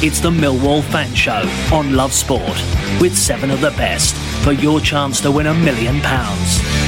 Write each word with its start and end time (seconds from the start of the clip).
It's 0.00 0.20
the 0.20 0.30
Millwall 0.30 0.84
Fan 0.84 1.12
Show 1.12 1.42
on 1.72 1.96
Love 1.96 2.12
Sport 2.12 2.56
with 3.00 3.18
seven 3.18 3.50
of 3.50 3.60
the 3.60 3.72
best 3.72 4.14
for 4.44 4.52
your 4.52 4.78
chance 4.80 5.20
to 5.22 5.32
win 5.32 5.48
a 5.48 5.54
million 5.54 6.00
pounds. 6.02 6.87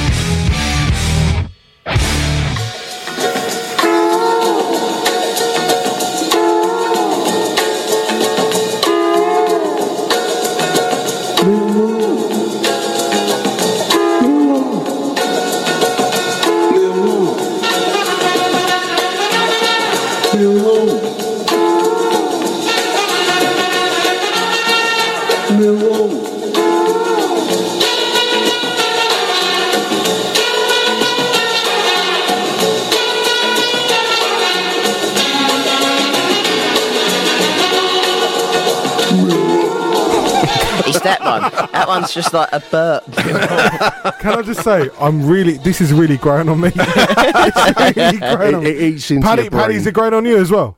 One. 41.23 41.41
That 41.71 41.87
one's 41.87 42.13
just 42.13 42.33
like 42.33 42.49
a 42.51 42.59
burp. 42.71 43.03
Can 44.19 44.33
I 44.37 44.41
just 44.43 44.63
say, 44.63 44.89
I'm 44.99 45.25
really. 45.27 45.57
This 45.57 45.81
is 45.81 45.93
really 45.93 46.17
growing 46.17 46.49
on 46.49 46.59
me. 46.61 46.71
it's 46.75 47.97
really 47.97 48.17
growing 48.19 48.55
on 48.55 48.61
It, 48.61 48.63
me. 48.63 48.69
it 48.71 48.81
eats 48.95 49.11
into 49.11 49.25
Paddy, 49.27 49.43
your 49.43 49.51
brain. 49.51 49.61
Paddy's 49.63 49.87
it 49.87 49.93
growing 49.93 50.13
on 50.13 50.25
you 50.25 50.37
as 50.37 50.51
well? 50.51 50.77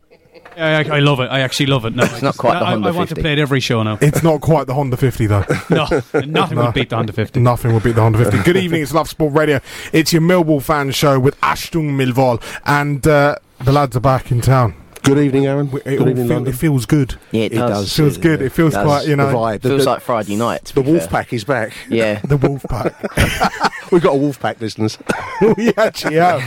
I, 0.55 0.83
I 0.83 0.99
love 0.99 1.19
it. 1.19 1.31
I 1.31 1.39
actually 1.39 1.65
love 1.65 1.83
it. 1.85 1.95
No, 1.95 2.03
it's 2.03 2.21
not 2.21 2.37
quite 2.37 2.59
the 2.59 2.65
I, 2.65 2.71
Honda 2.71 2.89
I 2.89 2.91
want 2.91 3.09
to 3.09 3.15
50. 3.15 3.21
play 3.23 3.33
it 3.33 3.39
every 3.39 3.59
show 3.59 3.81
now. 3.81 3.97
It's 4.01 4.21
not 4.21 4.39
quite 4.41 4.67
the 4.67 4.75
Honda 4.75 4.97
50 4.97 5.25
though. 5.25 5.43
No, 5.71 5.87
nothing 6.13 6.57
No. 6.57 6.65
would 6.65 6.75
beat 6.75 6.89
the 6.91 6.95
Honda 6.95 7.11
50. 7.11 7.39
Nothing 7.39 7.73
will 7.73 7.79
beat 7.79 7.95
the 7.95 8.01
Honda 8.01 8.19
50. 8.23 8.43
Good 8.43 8.57
evening, 8.57 8.83
it's 8.83 8.93
Love 8.93 9.09
Sport 9.09 9.33
Radio. 9.33 9.61
It's 9.91 10.13
your 10.13 10.21
Millwall 10.21 10.61
fan 10.61 10.91
show 10.91 11.19
with 11.19 11.35
Ashton 11.41 11.97
Millwall, 11.97 12.39
and 12.67 13.05
uh, 13.07 13.37
the 13.63 13.71
lads 13.71 13.97
are 13.97 13.99
back 14.01 14.29
in 14.31 14.41
town. 14.41 14.75
Good 15.03 15.17
evening, 15.19 15.45
Aaron. 15.47 15.67
It, 15.67 15.83
Good 15.83 16.01
all 16.01 16.09
evening, 16.09 16.27
feel, 16.29 16.47
it 16.47 16.55
feels 16.55 16.85
good. 16.85 17.15
Yeah, 17.31 17.43
it, 17.43 17.51
It 17.53 17.55
does. 17.57 17.69
does. 17.85 17.95
feels 17.95 18.17
good. 18.17 18.41
It 18.41 18.51
feels 18.51 18.73
Does. 18.73 18.85
quite, 18.85 19.03
you 19.03 19.17
the 19.17 19.17
know, 19.17 19.33
vibe. 19.35 19.61
The, 19.61 19.69
Feels 19.69 19.83
the, 19.83 19.89
like 19.89 20.01
Friday 20.01 20.35
night. 20.37 20.63
the 20.73 20.81
be 20.81 20.89
wolf 20.91 21.01
fair. 21.03 21.09
pack 21.09 21.33
is 21.33 21.43
back. 21.43 21.73
Yeah. 21.89 22.19
the 22.23 22.37
wolf 22.37 22.63
pack. 22.69 22.95
We've 23.91 24.01
got 24.01 24.13
a 24.13 24.17
wolf 24.17 24.39
pack, 24.39 24.61
listeners. 24.61 24.97
we 25.57 25.73
actually 25.75 26.15
have. 26.15 26.41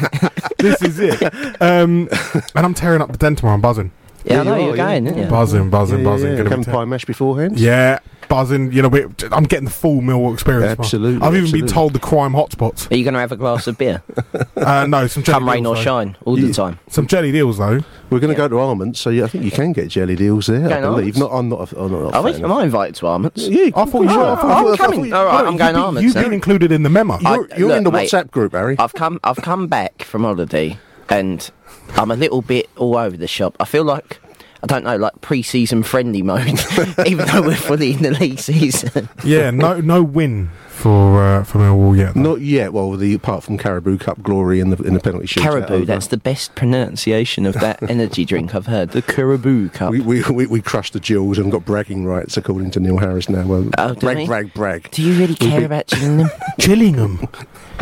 this 0.58 0.80
is 0.82 0.98
it. 0.98 1.22
Um, 1.60 2.08
and 2.54 2.64
I'm 2.66 2.72
tearing 2.74 3.02
up 3.02 3.12
the 3.12 3.18
den 3.18 3.36
tomorrow. 3.36 3.54
I'm 3.56 3.60
buzzing. 3.60 3.92
Yeah, 4.24 4.32
I 4.32 4.36
Yeah, 4.38 4.42
know 4.44 4.56
you 4.56 4.62
you're 4.62 4.72
are, 4.72 4.76
yeah. 4.76 4.84
going, 4.86 5.06
aren't 5.08 5.18
you? 5.18 5.24
Buzzing, 5.26 5.70
buzzing, 5.70 5.98
yeah, 5.98 6.04
buzzing. 6.04 6.30
yeah, 6.30 6.36
Gonna 6.38 6.44
be 6.44 6.50
Having 6.50 6.64
te- 6.64 6.70
pie 6.72 6.84
mash 6.86 7.04
beforehand. 7.04 7.60
Yeah, 7.60 7.98
buzzing. 8.28 8.72
You 8.72 8.82
know, 8.82 8.88
we, 8.88 9.04
I'm 9.32 9.44
getting 9.44 9.64
the 9.66 9.70
full 9.70 10.00
Millwall 10.00 10.32
experience. 10.34 10.72
tomorrow. 10.72 10.80
Absolutely, 10.82 11.26
I've 11.26 11.34
even 11.36 11.50
been 11.50 11.66
told 11.66 11.92
the 11.92 11.98
crime 11.98 12.32
hotspots. 12.32 12.90
Are 12.90 12.96
you 12.96 13.04
going 13.04 13.14
to 13.14 13.20
have 13.20 13.32
a 13.32 13.36
glass 13.36 13.66
of 13.66 13.78
beer? 13.78 14.02
Uh, 14.56 14.84
no, 14.86 15.06
some 15.06 15.22
jelly 15.22 15.38
Come 15.40 15.48
rain 15.48 15.62
deals, 15.62 15.74
or 15.74 15.76
though. 15.76 15.82
shine, 15.84 16.16
all 16.24 16.38
You- 16.38 16.48
the 16.48 16.52
time. 16.54 16.78
Some 16.88 17.06
jelly 17.06 17.30
deals 17.30 17.58
though. 17.58 17.80
We're 18.10 18.18
going 18.20 18.34
to 18.34 18.40
Yeah. 18.40 18.48
go 18.48 18.48
to 18.48 18.58
Armand, 18.58 18.96
so 18.96 19.10
yeah, 19.10 19.24
I 19.24 19.28
think 19.28 19.44
you 19.44 19.50
can 19.50 19.72
get 19.72 19.88
jelly 19.88 20.16
deals 20.16 20.46
there. 20.46 20.64
I 20.66 20.80
Going 20.80 20.82
believe. 20.82 21.16
Armand's? 21.16 21.18
Not, 21.18 21.30
I'm 21.32 21.48
not. 21.48 21.72
A, 21.72 21.80
I'm 21.84 21.92
not 21.92 22.14
Are 22.14 22.22
we? 22.22 22.34
Am 22.34 22.52
I 22.52 22.64
invited 22.64 22.94
to 22.96 23.06
Armand's? 23.06 23.48
Yeah, 23.48 23.66
I 23.76 23.84
thought 23.84 24.02
you 24.02 24.08
sure. 24.08 24.18
were. 24.18 24.24
I 24.24 24.32
I 24.32 24.36
thought- 24.36 24.40
thought- 24.40 24.50
I 24.50 24.58
I'm 24.58 24.76
thought- 24.76 24.78
coming. 24.92 25.12
All 25.12 25.24
right, 25.26 25.42
No, 25.42 25.48
I'm 25.48 25.56
going 25.56 25.74
you've 25.76 25.84
Armand's. 25.84 26.14
Been, 26.14 26.20
you've 26.22 26.24
been 26.30 26.32
included 26.32 26.72
in 26.72 26.82
the 26.82 26.88
memo. 26.90 27.18
You're, 27.20 27.30
I- 27.52 27.56
you're 27.56 27.68
look, 27.68 27.76
in 27.78 27.84
the 27.84 27.90
WhatsApp 27.92 28.30
group, 28.30 28.52
Harry. 28.52 28.76
I've 28.78 28.94
come. 28.94 29.20
I've 29.22 29.36
come 29.36 29.66
back 29.68 30.02
from 30.02 30.22
holiday, 30.24 30.78
and 31.10 31.48
I'm 31.96 32.10
a 32.10 32.16
little 32.16 32.42
bit 32.42 32.68
all 32.76 32.96
over 32.96 33.16
the 33.16 33.28
shop. 33.28 33.56
I 33.60 33.66
feel 33.66 33.84
like. 33.84 34.20
I 34.66 34.80
don't 34.80 34.84
know, 34.84 34.96
like 34.96 35.20
pre-season 35.20 35.84
friendly 35.84 36.22
mode, 36.22 36.58
even 37.06 37.28
though 37.28 37.42
we're 37.42 37.54
fully 37.54 37.92
in 37.92 38.02
the 38.02 38.10
league 38.10 38.40
season. 38.40 39.08
yeah, 39.22 39.52
no, 39.52 39.80
no 39.80 40.02
win 40.02 40.50
for 40.76 41.22
uh, 41.24 41.44
for 41.44 41.58
Millwall 41.58 41.96
yet. 41.96 42.14
though. 42.14 42.20
Not 42.20 42.40
yet. 42.40 42.72
Well, 42.72 42.92
the 42.92 43.14
apart 43.14 43.42
from 43.42 43.58
Caribou 43.58 43.98
Cup 43.98 44.22
glory 44.22 44.60
in 44.60 44.70
the 44.70 44.76
in 44.84 44.94
the 44.94 45.00
penalty 45.00 45.26
shootout. 45.26 45.42
Caribou, 45.42 45.74
over- 45.74 45.84
that's 45.84 46.08
the 46.08 46.16
best 46.16 46.54
pronunciation 46.54 47.46
of 47.46 47.54
that 47.54 47.82
energy 47.90 48.24
drink 48.24 48.54
I've 48.54 48.66
heard. 48.66 48.90
The 48.90 49.02
Caribou 49.02 49.70
Cup. 49.70 49.90
We, 49.90 50.00
we, 50.00 50.22
we, 50.30 50.46
we 50.46 50.60
crushed 50.62 50.92
the 50.92 51.00
Jewels 51.00 51.38
and 51.38 51.50
got 51.50 51.64
bragging 51.64 52.04
rights, 52.04 52.36
according 52.36 52.70
to 52.72 52.80
Neil 52.80 52.98
Harris 52.98 53.28
now. 53.28 53.46
Well, 53.46 53.70
Oh, 53.78 53.94
do 53.94 54.00
brag, 54.00 54.16
we? 54.18 54.26
brag, 54.26 54.54
brag. 54.54 54.90
Do 54.90 55.02
you 55.02 55.18
really 55.18 55.34
care 55.34 55.60
be- 55.60 55.64
about 55.66 55.86
Gillingham? 55.88 56.28
Gillingham. 56.58 57.28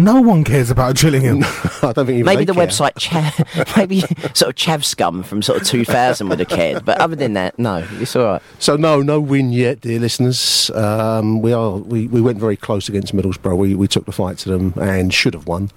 No 0.00 0.20
one 0.20 0.42
cares 0.42 0.70
about 0.70 0.96
Gillingham. 0.96 1.44
I 1.82 1.92
don't 1.92 2.06
think 2.06 2.10
even 2.10 2.24
Maybe 2.26 2.44
they 2.44 2.46
the 2.46 2.54
care. 2.54 2.66
website, 2.66 2.94
Chav, 2.94 3.76
maybe 3.76 4.00
sort 4.34 4.48
of 4.50 4.54
Chav 4.56 4.82
scum 4.84 5.22
from 5.22 5.40
sort 5.40 5.60
of 5.60 5.66
2000 5.68 6.28
would 6.28 6.40
have 6.40 6.48
cared. 6.48 6.84
But 6.84 6.98
other 6.98 7.14
than 7.14 7.34
that, 7.34 7.56
no, 7.60 7.86
it's 8.00 8.16
all 8.16 8.24
right. 8.24 8.42
So 8.58 8.74
no, 8.76 9.02
no 9.02 9.20
win 9.20 9.52
yet, 9.52 9.82
dear 9.82 10.00
listeners. 10.00 10.68
Um, 10.74 11.40
we 11.42 11.52
are 11.52 11.76
we, 11.76 12.08
we 12.08 12.20
went 12.20 12.38
very 12.38 12.56
close 12.56 12.83
against 12.88 13.14
Middlesbrough. 13.14 13.56
We 13.56 13.74
we 13.74 13.88
took 13.88 14.06
the 14.06 14.12
fight 14.12 14.38
to 14.38 14.48
them 14.50 14.74
and 14.80 15.12
should 15.12 15.34
have 15.34 15.46
won. 15.46 15.70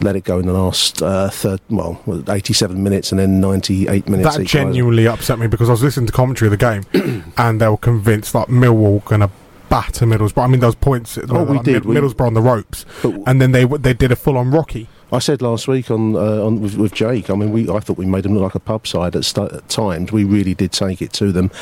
Let 0.00 0.16
it 0.16 0.24
go 0.24 0.38
in 0.38 0.46
the 0.46 0.52
last 0.52 1.00
uh, 1.02 1.30
third, 1.30 1.60
well, 1.70 2.00
87 2.28 2.82
minutes 2.82 3.12
and 3.12 3.18
then 3.20 3.40
98 3.40 4.08
minutes. 4.08 4.36
that 4.36 4.44
genuinely 4.46 5.06
upset 5.06 5.38
me 5.38 5.46
because 5.46 5.68
I 5.68 5.72
was 5.72 5.82
listening 5.82 6.06
to 6.06 6.12
commentary 6.12 6.48
of 6.52 6.58
the 6.58 6.82
game, 6.92 7.22
and 7.36 7.60
they 7.60 7.68
were 7.68 7.76
convinced 7.76 8.34
like 8.34 8.48
Millwall 8.48 9.04
gonna 9.04 9.30
batter 9.68 10.04
Middlesbrough. 10.06 10.44
I 10.44 10.46
mean, 10.48 10.60
those 10.60 10.74
points. 10.74 11.16
Oh, 11.16 11.44
we 11.44 11.56
like, 11.56 11.64
did, 11.64 11.84
we- 11.84 11.94
Middlesbrough 11.94 12.26
on 12.26 12.34
the 12.34 12.42
ropes, 12.42 12.84
and 13.26 13.40
then 13.40 13.52
they 13.52 13.64
they 13.64 13.94
did 13.94 14.10
a 14.12 14.16
full 14.16 14.36
on 14.36 14.50
Rocky. 14.50 14.88
I 15.12 15.20
said 15.20 15.40
last 15.42 15.68
week 15.68 15.92
on, 15.92 16.16
uh, 16.16 16.44
on 16.44 16.60
with, 16.60 16.76
with 16.76 16.92
Jake. 16.92 17.30
I 17.30 17.34
mean, 17.34 17.52
we 17.52 17.70
I 17.70 17.78
thought 17.78 17.96
we 17.96 18.06
made 18.06 18.24
them 18.24 18.34
look 18.34 18.42
like 18.42 18.54
a 18.56 18.60
pub 18.60 18.84
side 18.86 19.14
at, 19.14 19.24
st- 19.24 19.52
at 19.52 19.68
times. 19.68 20.10
We 20.10 20.24
really 20.24 20.54
did 20.54 20.72
take 20.72 21.00
it 21.00 21.12
to 21.14 21.30
them, 21.30 21.52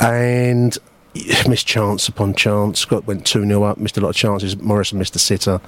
and 0.00 0.76
missed 1.48 1.66
chance 1.66 2.08
upon 2.08 2.34
chance. 2.34 2.80
Scott 2.80 3.06
went 3.06 3.26
two 3.26 3.46
0 3.46 3.62
up, 3.62 3.78
missed 3.78 3.96
a 3.96 4.00
lot 4.00 4.10
of 4.10 4.16
chances. 4.16 4.56
Morison 4.56 4.98
missed 4.98 5.14
a 5.16 5.18
sitter, 5.18 5.60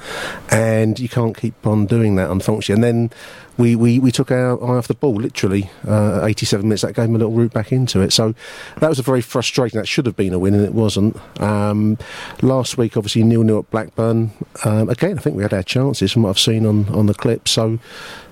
and 0.50 0.98
you 0.98 1.08
can't 1.08 1.36
keep 1.36 1.66
on 1.66 1.86
doing 1.86 2.16
that, 2.16 2.30
unfortunately. 2.30 2.74
And 2.74 2.84
then 2.84 3.10
we, 3.56 3.76
we, 3.76 3.98
we 3.98 4.10
took 4.10 4.30
our 4.30 4.62
eye 4.62 4.76
off 4.76 4.88
the 4.88 4.94
ball. 4.94 5.14
Literally, 5.14 5.70
uh, 5.86 6.24
87 6.24 6.66
minutes. 6.66 6.82
That 6.82 6.94
gave 6.94 7.06
them 7.06 7.14
a 7.14 7.18
little 7.18 7.32
route 7.32 7.52
back 7.52 7.72
into 7.72 8.00
it. 8.00 8.12
So 8.12 8.34
that 8.80 8.88
was 8.88 8.98
a 8.98 9.02
very 9.02 9.22
frustrating. 9.22 9.78
That 9.78 9.86
should 9.86 10.06
have 10.06 10.16
been 10.16 10.32
a 10.32 10.38
win, 10.38 10.54
and 10.54 10.64
it 10.64 10.74
wasn't. 10.74 11.16
Um, 11.40 11.96
last 12.42 12.76
week, 12.76 12.96
obviously, 12.96 13.22
nil 13.22 13.44
nil 13.44 13.60
at 13.60 13.70
Blackburn. 13.70 14.32
Um, 14.64 14.88
again, 14.88 15.18
I 15.18 15.22
think 15.22 15.36
we 15.36 15.42
had 15.42 15.54
our 15.54 15.62
chances 15.62 16.12
from 16.12 16.22
what 16.24 16.30
I've 16.30 16.38
seen 16.38 16.66
on, 16.66 16.88
on 16.88 17.06
the 17.06 17.14
clip. 17.14 17.48
So 17.48 17.78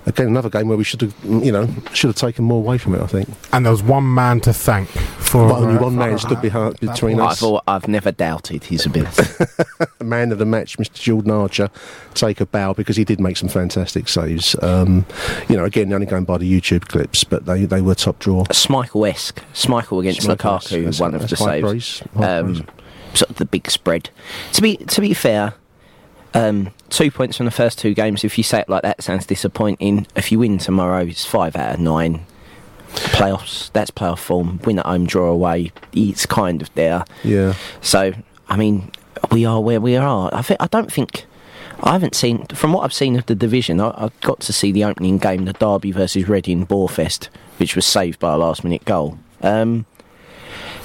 again, 0.05 0.27
another 0.27 0.49
game 0.49 0.67
where 0.67 0.77
we 0.77 0.83
should 0.83 1.01
have, 1.01 1.13
you 1.23 1.51
know, 1.51 1.67
should 1.93 2.07
have 2.09 2.15
taken 2.15 2.45
more 2.45 2.59
away 2.59 2.77
from 2.77 2.95
it. 2.95 3.01
I 3.01 3.07
think. 3.07 3.29
And 3.51 3.65
there 3.65 3.71
was 3.71 3.83
one 3.83 4.13
man 4.13 4.39
to 4.41 4.53
thank 4.53 4.89
for 4.89 5.47
But 5.49 5.59
only 5.59 5.77
uh, 5.77 5.81
one 5.81 5.95
man 5.97 6.17
stood 6.17 6.41
behind 6.41 6.79
between 6.79 7.19
us. 7.19 7.43
I've, 7.43 7.59
I've 7.67 7.87
never 7.87 8.11
doubted 8.11 8.65
his 8.65 8.85
ability. 8.85 9.23
The 9.97 10.05
man 10.05 10.31
of 10.31 10.37
the 10.37 10.45
match, 10.45 10.77
Mr. 10.77 11.01
Jordan 11.01 11.31
Archer, 11.31 11.69
take 12.13 12.39
a 12.39 12.45
bow 12.45 12.73
because 12.73 12.95
he 12.95 13.03
did 13.03 13.19
make 13.19 13.35
some 13.37 13.49
fantastic 13.49 14.07
saves. 14.07 14.55
Um, 14.61 15.05
you 15.49 15.57
know, 15.57 15.65
again, 15.65 15.91
only 15.91 16.05
going 16.05 16.25
by 16.25 16.37
the 16.37 16.49
YouTube 16.49 16.87
clips, 16.87 17.23
but 17.23 17.45
they, 17.45 17.65
they 17.65 17.81
were 17.81 17.95
top 17.95 18.19
draw. 18.19 18.43
Schmeichel-esque. 18.45 19.41
Schmeichel 19.53 19.99
against 19.99 20.21
Lukaku, 20.21 20.69
That's- 20.69 20.99
one 20.99 21.15
of 21.15 21.27
the 21.27 21.35
high 21.35 21.59
saves. 21.61 21.63
praise, 21.63 21.99
high 22.15 22.41
praise. 22.43 22.59
Um, 22.59 22.67
sort 23.13 23.29
of 23.31 23.35
the 23.37 23.45
big 23.45 23.69
spread. 23.69 24.09
To 24.53 24.61
be 24.61 24.77
to 24.77 25.01
be 25.01 25.13
fair, 25.13 25.55
um, 26.35 26.71
two 26.89 27.09
points 27.09 27.37
from 27.37 27.45
the 27.45 27.51
first 27.51 27.79
two 27.79 27.93
games. 27.95 28.23
If 28.23 28.37
you 28.37 28.43
say 28.43 28.59
it 28.59 28.69
like 28.69 28.83
that, 28.83 29.01
sounds 29.01 29.25
disappointing. 29.25 30.05
If 30.15 30.31
you 30.31 30.37
win 30.39 30.59
tomorrow, 30.59 31.03
it's 31.05 31.25
five 31.25 31.55
out 31.55 31.75
of 31.75 31.79
nine. 31.79 32.25
playoffs. 32.93 33.71
That's 33.73 33.91
playoff 33.91 34.19
form. 34.19 34.59
Win 34.65 34.79
at 34.79 34.85
home, 34.85 35.05
draw 35.07 35.29
away. 35.29 35.71
It's 35.93 36.25
kind 36.25 36.61
of 36.61 36.73
there. 36.75 37.03
Yeah. 37.23 37.53
So, 37.81 38.13
I 38.47 38.57
mean, 38.57 38.91
we 39.31 39.45
are 39.45 39.59
where 39.61 39.81
we 39.81 39.95
are. 39.95 40.29
I 40.33 40.41
think 40.41 40.61
I 40.61 40.67
don't 40.67 40.91
think. 40.91 41.25
I 41.83 41.91
haven't 41.91 42.15
seen, 42.15 42.45
from 42.47 42.71
what 42.71 42.83
I've 42.85 42.93
seen 42.93 43.17
of 43.17 43.25
the 43.25 43.35
division, 43.35 43.81
I, 43.81 43.89
I 43.89 44.09
got 44.21 44.39
to 44.41 44.53
see 44.53 44.71
the 44.71 44.85
opening 44.85 45.17
game, 45.17 45.43
the 45.43 45.51
Derby 45.51 45.91
versus 45.91 46.27
Reading 46.29 46.65
Boarfest, 46.65 47.27
which 47.57 47.75
was 47.75 47.85
saved 47.85 48.17
by 48.19 48.33
a 48.33 48.37
last 48.37 48.63
minute 48.63 48.85
goal. 48.85 49.19
Um, 49.41 49.85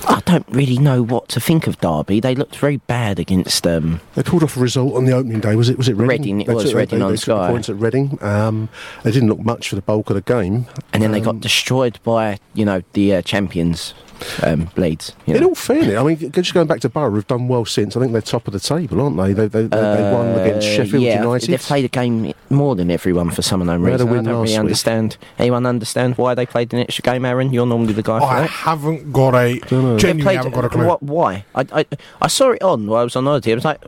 I 0.08 0.20
don't 0.25 0.47
really 0.49 0.79
know 0.79 1.02
what 1.02 1.29
to 1.31 1.41
think 1.41 1.67
of 1.67 1.79
Derby. 1.81 2.20
They 2.20 2.35
looked 2.35 2.56
very 2.56 2.79
bad 2.79 3.19
against. 3.19 3.67
Um, 3.67 4.00
They 4.14 4.23
pulled 4.23 4.43
off 4.43 4.56
a 4.56 4.61
result 4.61 4.94
on 4.94 5.05
the 5.05 5.12
opening 5.12 5.41
day. 5.41 5.55
Was 5.56 5.69
it? 5.69 5.76
Was 5.79 5.88
it 5.88 5.97
Reading? 5.97 6.08
Reading, 6.08 6.41
it 6.43 6.49
was 6.49 6.64
took- 6.64 6.75
Reading 6.75 6.99
they, 7.00 7.05
on 7.05 7.11
they 7.12 7.17
took 7.17 7.26
the 7.41 7.49
points 7.49 7.69
at 7.69 7.76
Reading. 7.76 8.19
Um, 8.23 8.69
they 9.02 9.11
didn't 9.11 9.29
look 9.29 9.41
much 9.41 9.69
for 9.69 9.75
the 9.76 9.82
bulk 9.82 10.11
of 10.11 10.14
the 10.17 10.23
game. 10.23 10.67
and 10.93 11.02
then 11.02 11.12
they 11.12 11.20
got 11.20 11.31
Um, 11.37 11.38
destroyed 11.41 11.99
by, 12.02 12.38
you 12.55 12.64
know, 12.64 12.82
the 12.94 13.14
uh, 13.17 13.23
champions, 13.23 13.94
um, 14.43 14.69
Leeds. 14.76 15.14
You 15.26 15.34
In 15.34 15.40
know. 15.43 15.49
all 15.49 15.55
fairness, 15.55 15.96
I 15.99 16.02
mean, 16.02 16.17
g- 16.17 16.28
just 16.31 16.55
going 16.55 16.67
back 16.67 16.81
to 16.81 16.88
Borough, 16.88 17.14
have 17.14 17.26
done 17.26 17.49
well 17.49 17.64
since. 17.64 17.96
I 17.96 18.00
think 18.00 18.12
they're 18.12 18.20
top 18.22 18.46
of 18.46 18.52
the 18.52 18.61
table, 18.61 19.00
aren't 19.00 19.17
they? 19.17 19.32
They, 19.32 19.46
they, 19.49 19.62
they, 19.62 19.69
they 19.69 20.12
won 20.12 20.28
against 20.38 20.67
Uh, 20.69 20.70
Sheffield 20.76 21.02
yeah, 21.02 21.19
United. 21.22 21.50
They've 21.50 21.61
played 21.61 21.84
a 21.84 21.88
game 21.88 22.32
more 22.50 22.75
than 22.76 22.90
everyone 22.90 23.31
for 23.31 23.43
some 23.43 23.61
unknown 23.62 23.82
They 23.82 23.90
had 23.93 24.00
reason. 24.00 24.08
I 24.08 24.12
win 24.12 24.25
don't 24.25 24.34
last 24.34 24.43
really 24.43 24.52
week. 24.52 24.61
understand. 24.61 25.17
Anyone 25.38 25.67
understand 25.67 26.19
why 26.19 26.34
they 26.34 26.46
played 26.46 26.72
an 26.75 26.81
extra 26.81 27.02
game, 27.02 27.25
Aaron? 27.25 27.52
You're 27.52 27.67
normally 27.67 27.93
the 27.93 28.02
guy 28.02 28.19
for 28.19 28.25
I 28.26 28.40
that. 28.43 28.50
haven't 28.50 29.12
got 29.12 29.34
a 29.34 29.58
genuinely 29.69 30.22
played- 30.22 30.37
haven't 30.37 30.52
got 30.55 30.64
a 30.64 30.69
clue. 30.69 30.87
What, 30.87 31.02
why? 31.02 31.44
I, 31.55 31.67
I, 31.72 31.87
I 32.22 32.26
saw 32.28 32.50
it 32.50 32.62
on 32.62 32.87
while 32.87 33.00
I 33.00 33.05
was 33.05 33.17
on 33.17 33.25
holiday. 33.25 33.52
I 33.52 33.55
was 33.55 33.64
like, 33.64 33.81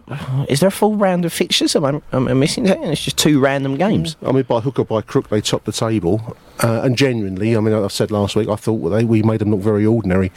is 0.48 0.60
there 0.60 0.68
a 0.68 0.72
full 0.72 0.96
round 0.96 1.24
of 1.24 1.32
fixtures? 1.32 1.74
Am 1.76 1.84
I, 1.84 2.00
am 2.12 2.28
I 2.28 2.34
missing 2.34 2.66
something? 2.66 2.90
It's 2.90 3.02
just 3.04 3.18
two 3.18 3.40
random 3.40 3.76
games. 3.76 4.16
I 4.24 4.32
mean, 4.32 4.44
by 4.44 4.60
hook 4.60 4.78
or 4.78 4.84
by 4.84 5.00
crook, 5.02 5.28
they 5.28 5.40
topped 5.40 5.64
the 5.66 5.72
table. 5.72 6.36
Uh, 6.62 6.82
and 6.82 6.96
genuinely, 6.96 7.56
I 7.56 7.60
mean, 7.60 7.74
I've 7.74 7.92
said 7.92 8.10
last 8.10 8.36
week, 8.36 8.48
I 8.48 8.56
thought 8.56 8.88
they, 8.90 9.04
we 9.04 9.22
made 9.22 9.40
them 9.40 9.50
look 9.50 9.60
very 9.60 9.84
ordinary. 9.84 10.30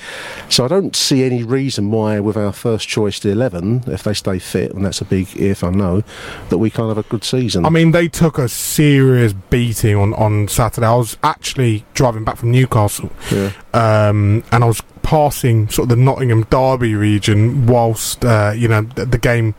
So 0.50 0.66
I 0.66 0.68
don't 0.68 0.96
see 0.96 1.24
any 1.24 1.44
reason 1.44 1.92
why, 1.92 2.20
with 2.20 2.36
our 2.36 2.52
first 2.52 2.88
choice 2.88 3.20
to 3.20 3.30
11, 3.30 3.84
if 3.88 4.04
they 4.04 4.14
stay 4.14 4.40
fit, 4.40 4.74
and 4.74 4.86
that's 4.86 5.02
a 5.02 5.06
big 5.06 5.36
if 5.38 5.64
I 5.64 5.70
know, 5.70 6.04
that 6.50 6.58
we 6.58 6.70
can't 6.70 6.90
have 6.90 6.98
a 6.98 7.08
good 7.08 7.24
season. 7.24 7.66
I 7.66 7.70
mean, 7.70 7.92
they 7.92 8.08
took 8.08 8.38
a 8.38 8.50
serious 8.50 9.34
beating 9.34 9.96
on, 9.96 10.14
on 10.16 10.48
Saturday. 10.48 10.88
I 10.88 10.96
was 10.96 11.18
actually 11.24 11.86
driving 11.94 12.24
back 12.24 12.38
from 12.38 12.52
Newcastle, 12.52 13.12
yeah. 13.32 13.52
um, 13.74 14.44
and 14.52 14.64
I 14.64 14.68
was 14.68 14.82
passing 15.04 15.70
sort 15.70 15.92
of 15.92 15.98
the 15.98 16.04
Nottingham 16.04 16.44
Derby 16.50 16.96
region 16.96 17.68
whilst 17.68 18.26
uh, 18.26 18.54
you 18.56 18.68
know 18.68 18.82
the, 18.82 19.06
the 19.06 19.18
game. 19.18 19.56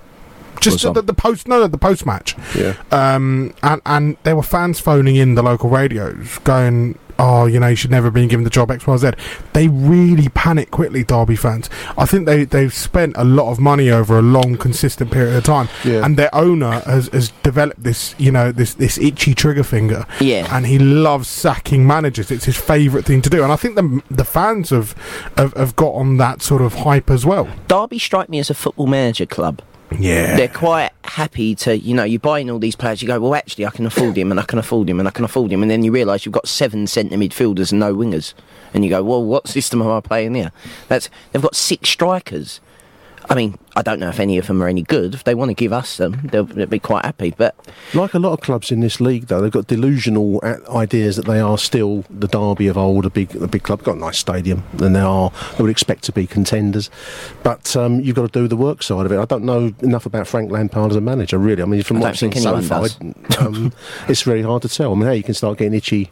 Just 0.73 0.95
the, 0.95 1.03
the 1.03 1.15
post, 1.15 1.49
no, 1.49 1.61
no, 1.61 1.67
the 1.67 1.79
post 1.79 2.05
match, 2.07 2.35
yeah. 2.55 2.75
um, 2.93 3.55
and 3.63 3.81
and 3.87 4.17
there 4.25 4.37
were 4.37 4.43
fans 4.43 4.81
phoning 4.81 5.17
in 5.17 5.35
the 5.35 5.43
local 5.43 5.71
radios, 5.71 6.39
going, 6.45 6.99
"Oh, 7.19 7.47
you 7.47 7.61
know, 7.61 7.69
you 7.69 7.77
should 7.77 7.91
never 7.91 8.07
have 8.09 8.15
been 8.15 8.29
given 8.29 8.45
the 8.45 8.51
job 8.51 8.71
X, 8.71 8.87
Y, 8.87 8.97
Z." 8.97 9.11
They 9.53 9.69
really 9.69 10.29
panic 10.31 10.71
quickly, 10.71 11.05
Derby 11.05 11.37
fans. 11.37 11.71
I 11.97 12.05
think 12.05 12.27
they 12.27 12.45
they've 12.45 12.73
spent 12.75 13.15
a 13.17 13.25
lot 13.25 13.51
of 13.51 13.59
money 13.61 13.91
over 13.91 14.19
a 14.19 14.23
long, 14.23 14.57
consistent 14.57 15.11
period 15.11 15.37
of 15.37 15.45
time, 15.45 15.69
Yeah. 15.85 16.05
and 16.05 16.17
their 16.17 16.35
owner 16.35 16.81
has, 16.81 17.09
has 17.09 17.31
developed 17.43 17.83
this, 17.83 18.15
you 18.19 18.31
know, 18.33 18.51
this 18.53 18.75
this 18.75 18.99
itchy 18.99 19.35
trigger 19.35 19.63
finger, 19.65 20.05
Yeah. 20.21 20.47
and 20.55 20.67
he 20.67 20.79
loves 20.79 21.29
sacking 21.29 21.87
managers. 21.87 22.31
It's 22.31 22.45
his 22.47 22.57
favourite 22.57 23.07
thing 23.07 23.23
to 23.23 23.31
do, 23.31 23.43
and 23.43 23.53
I 23.53 23.57
think 23.57 23.77
the 23.77 24.03
the 24.11 24.25
fans 24.25 24.71
have, 24.71 24.95
have 25.37 25.53
have 25.55 25.77
got 25.77 25.95
on 25.95 26.17
that 26.19 26.43
sort 26.43 26.63
of 26.63 26.75
hype 26.75 27.11
as 27.11 27.25
well. 27.25 27.49
Derby 27.69 27.99
strike 27.99 28.29
me 28.29 28.39
as 28.39 28.51
a 28.51 28.55
football 28.55 28.87
manager 28.87 29.27
club. 29.27 29.63
Yeah, 29.99 30.37
They're 30.37 30.49
quite 30.49 30.91
happy 31.05 31.55
to, 31.57 31.79
you 31.79 31.95
know, 31.95 32.05
you 32.05 32.19
buy 32.19 32.41
in 32.41 32.51
all 32.51 32.59
these 32.59 32.77
players, 32.77 33.01
you 33.01 33.09
go, 33.09 33.21
well, 33.21 33.35
actually, 33.35 33.67
I 33.67 33.71
can 33.71 33.87
afford 33.87 34.17
him, 34.17 34.31
and 34.31 34.41
I 34.41 34.43
can 34.43 34.59
afford 34.59 34.89
him, 34.89 34.99
and 34.99 35.09
I 35.09 35.11
can 35.11 35.25
afford 35.25 35.53
him, 35.53 35.63
and 35.63 35.71
then 35.71 35.83
you 35.83 35.93
realise 35.93 36.27
you've 36.27 36.33
got 36.33 36.49
seven 36.49 36.87
centre 36.87 37.17
midfielders 37.17 37.71
and 37.71 37.81
no 37.81 37.95
wingers. 37.95 38.35
And 38.75 38.85
you 38.85 38.91
go, 38.91 39.03
well, 39.03 39.25
what 39.25 39.49
system 39.49 39.81
am 39.81 39.89
I 39.89 40.01
playing 40.01 40.35
here? 40.35 40.53
That's 40.89 41.09
They've 41.33 41.41
got 41.41 41.55
six 41.55 41.89
strikers. 41.89 42.61
I 43.29 43.35
mean, 43.35 43.59
I 43.75 43.83
don't 43.83 43.99
know 43.99 44.09
if 44.09 44.21
any 44.21 44.39
of 44.39 44.47
them 44.47 44.63
are 44.63 44.69
any 44.69 44.83
good. 44.83 45.15
If 45.15 45.25
they 45.25 45.35
want 45.35 45.51
to 45.51 45.55
give 45.55 45.73
us 45.73 45.97
them, 45.97 46.29
they'll, 46.31 46.45
they'll 46.45 46.67
be 46.67 46.79
quite 46.79 47.05
happy. 47.05 47.35
But 47.37 47.55
Like 47.93 48.15
a 48.15 48.19
lot 48.19 48.33
of 48.33 48.41
clubs 48.41 48.71
in 48.71 48.81
this 48.81 49.01
league, 49.01 49.27
though, 49.27 49.41
they've 49.41 49.51
got 49.51 49.67
delusional 49.67 50.41
ideas 50.69 51.17
that 51.17 51.27
they 51.27 51.41
are 51.41 51.59
still 51.59 52.05
the 52.09 52.29
Derby 52.29 52.69
of 52.69 52.79
old, 52.79 53.05
a 53.05 53.11
big, 53.11 53.35
a 53.37 53.49
big 53.49 53.65
club. 53.65 53.83
Got 53.83 53.97
a 53.97 54.01
nice 54.01 54.19
stadium, 54.19 54.63
and 54.81 54.95
they 54.95 55.01
are. 55.01 55.33
They 55.57 55.63
would 55.63 55.71
expect 55.71 56.05
to 56.05 56.13
be 56.13 56.27
contenders, 56.27 56.89
but 57.43 57.77
um, 57.77 58.01
you've 58.01 58.17
got 58.17 58.33
to 58.33 58.41
do 58.41 58.47
the 58.47 58.57
work 58.57 58.83
side 58.83 59.07
of 59.07 59.13
it. 59.13 59.19
I 59.19 59.25
don't 59.25 59.45
know 59.45 59.75
enough 59.81 60.07
about 60.07 60.29
Frank 60.29 60.51
Lampard 60.53 60.93
as 60.93 60.97
a 60.97 61.01
manager, 61.01 61.39
really. 61.39 61.63
I 61.63 61.67
mean, 61.67 61.83
from 61.83 61.99
I 61.99 62.01
what 62.01 62.09
I've 62.11 62.19
seen 62.19 62.33
so 62.33 62.61
far, 62.63 62.87
um, 63.41 63.73
it's 64.09 64.23
very 64.23 64.43
hard 64.43 64.63
to 64.63 64.69
tell. 64.69 64.93
I 64.93 64.95
mean, 64.95 65.07
how 65.07 65.13
you 65.13 65.25
can 65.25 65.35
start 65.35 65.59
getting 65.59 65.75
itchy 65.75 66.11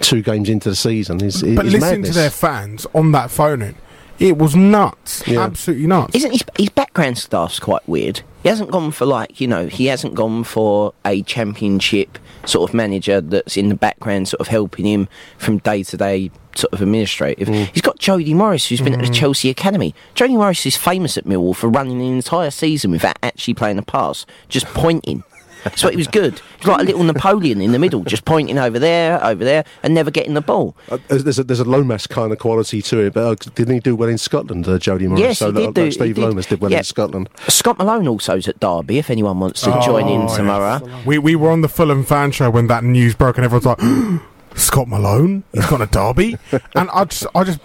two 0.00 0.22
games 0.22 0.48
into 0.48 0.68
the 0.68 0.76
season 0.76 1.22
is, 1.22 1.42
is 1.42 1.54
but 1.54 1.64
listen 1.66 1.80
madness. 1.80 2.08
to 2.10 2.14
their 2.14 2.30
fans 2.30 2.86
on 2.94 3.12
that 3.12 3.30
phone. 3.30 3.76
It 4.18 4.38
was 4.38 4.56
nuts, 4.56 5.22
Yeah. 5.26 5.40
absolutely 5.42 5.86
nuts. 5.86 6.14
isn't 6.14 6.30
his, 6.32 6.44
his 6.58 6.68
background 6.70 7.18
staff's 7.18 7.60
quite 7.60 7.86
weird? 7.88 8.22
He 8.42 8.48
hasn't 8.48 8.70
gone 8.70 8.92
for, 8.92 9.04
like, 9.04 9.40
you 9.40 9.46
know, 9.46 9.66
he 9.66 9.86
hasn't 9.86 10.14
gone 10.14 10.44
for 10.44 10.94
a 11.04 11.22
championship 11.22 12.18
sort 12.44 12.70
of 12.70 12.74
manager 12.74 13.20
that's 13.20 13.56
in 13.56 13.68
the 13.68 13.74
background 13.74 14.28
sort 14.28 14.40
of 14.40 14.48
helping 14.48 14.86
him 14.86 15.08
from 15.36 15.58
day 15.58 15.82
to 15.82 15.96
day 15.96 16.30
sort 16.54 16.72
of 16.72 16.80
administrative. 16.80 17.48
Mm. 17.48 17.66
He's 17.72 17.82
got 17.82 17.98
Jody 17.98 18.32
Morris, 18.34 18.68
who's 18.68 18.80
been 18.80 18.94
at 18.94 19.00
the 19.00 19.06
mm. 19.06 19.14
Chelsea 19.14 19.50
Academy. 19.50 19.94
Jody 20.14 20.36
Morris 20.36 20.64
is 20.64 20.76
famous 20.76 21.18
at 21.18 21.24
Millwall 21.24 21.54
for 21.54 21.68
running 21.68 22.00
an 22.00 22.14
entire 22.14 22.50
season 22.50 22.90
without 22.90 23.18
actually 23.22 23.54
playing 23.54 23.78
a 23.78 23.82
pass, 23.82 24.24
just 24.48 24.66
pointing. 24.66 25.22
That's 25.70 25.82
what 25.84 25.92
he 25.92 25.96
was 25.96 26.08
good. 26.08 26.40
He's 26.58 26.66
like 26.68 26.80
a 26.80 26.84
little 26.84 27.02
Napoleon 27.04 27.60
in 27.60 27.72
the 27.72 27.78
middle, 27.78 28.04
just 28.04 28.24
pointing 28.24 28.58
over 28.58 28.78
there, 28.78 29.22
over 29.24 29.44
there, 29.44 29.64
and 29.82 29.94
never 29.94 30.10
getting 30.10 30.34
the 30.34 30.40
ball. 30.40 30.76
Uh, 30.90 30.98
there's 31.08 31.38
a 31.38 31.44
there's 31.44 31.60
a 31.60 31.64
Lomas 31.64 32.06
kind 32.06 32.32
of 32.32 32.38
quality 32.38 32.80
to 32.82 33.00
it, 33.00 33.14
but 33.14 33.46
uh, 33.46 33.50
didn't 33.54 33.74
he 33.74 33.80
do 33.80 33.96
well 33.96 34.08
in 34.08 34.18
Scotland, 34.18 34.66
uh, 34.68 34.78
Jody 34.78 35.06
Morris? 35.06 35.20
Yes, 35.20 35.38
so 35.38 35.52
he 35.52 35.52
like- 35.52 35.64
did 35.66 35.74
do- 35.74 35.82
like 35.84 35.92
Steve 35.92 36.06
he 36.16 36.22
did. 36.22 36.28
Lomas 36.28 36.46
did 36.46 36.60
well 36.60 36.70
Yeah. 36.70 36.78
in 36.78 36.84
Scotland. 36.84 37.28
Scott 37.48 37.78
Malone 37.78 38.04
also's 38.06 38.48
at 38.48 38.60
Derby, 38.60 38.98
if 38.98 39.10
anyone 39.10 39.40
wants 39.40 39.60
to 39.62 39.70
join 39.84 40.08
in 40.08 40.22
Oh, 40.22 40.36
tomorrow. 40.36 40.80
We 41.04 41.18
we 41.18 41.34
were 41.36 41.50
on 41.50 41.60
the 41.62 41.68
Fulham 41.68 42.04
fan 42.04 42.30
show 42.32 42.48
when 42.50 42.66
that 42.68 42.84
news 42.84 43.14
broke, 43.14 43.36
and 43.38 43.44
everyone's 43.44 43.66
like, 43.66 43.80
"Scott 44.54 44.88
Malone, 44.88 45.44
he's 45.52 45.66
got 45.66 45.80
a 45.80 45.86
derby," 45.86 46.36
and 46.74 46.88
I 46.92 47.04
just 47.04 47.26
I 47.34 47.44
just 47.44 47.58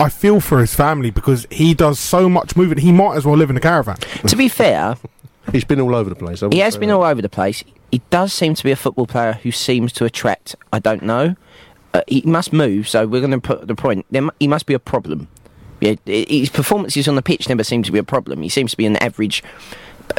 I 0.00 0.08
feel 0.08 0.40
for 0.40 0.60
his 0.60 0.74
family 0.74 1.10
because 1.10 1.46
he 1.50 1.74
does 1.74 1.98
so 1.98 2.28
much 2.28 2.54
moving. 2.56 2.78
He 2.78 2.92
might 2.92 3.16
as 3.16 3.24
well 3.26 3.36
live 3.36 3.50
in 3.50 3.56
a 3.56 3.60
caravan. 3.60 3.96
to 4.28 4.36
be 4.36 4.48
fair, 4.48 4.96
He's 5.52 5.64
been 5.64 5.80
all 5.80 5.94
over 5.94 6.10
the 6.10 6.16
place. 6.16 6.42
He 6.50 6.58
has 6.58 6.76
been 6.76 6.88
that. 6.88 6.96
all 6.96 7.04
over 7.04 7.22
the 7.22 7.28
place. 7.28 7.64
He 7.90 8.02
does 8.10 8.32
seem 8.32 8.54
to 8.54 8.64
be 8.64 8.70
a 8.70 8.76
football 8.76 9.06
player 9.06 9.34
who 9.34 9.50
seems 9.50 9.92
to 9.94 10.04
attract. 10.04 10.56
I 10.72 10.78
don't 10.78 11.02
know. 11.02 11.36
Uh, 11.94 12.02
he 12.06 12.22
must 12.22 12.52
move, 12.52 12.88
so 12.88 13.06
we're 13.06 13.20
going 13.20 13.32
to 13.32 13.40
put 13.40 13.66
the 13.66 13.74
point. 13.74 14.04
There, 14.10 14.28
he 14.38 14.46
must 14.46 14.66
be 14.66 14.74
a 14.74 14.78
problem. 14.78 15.28
Yeah, 15.80 15.94
his 16.04 16.50
performances 16.50 17.08
on 17.08 17.14
the 17.14 17.22
pitch 17.22 17.48
never 17.48 17.64
seem 17.64 17.82
to 17.84 17.92
be 17.92 17.98
a 17.98 18.04
problem. 18.04 18.42
He 18.42 18.48
seems 18.48 18.72
to 18.72 18.76
be 18.76 18.84
an 18.84 18.96
average, 18.96 19.42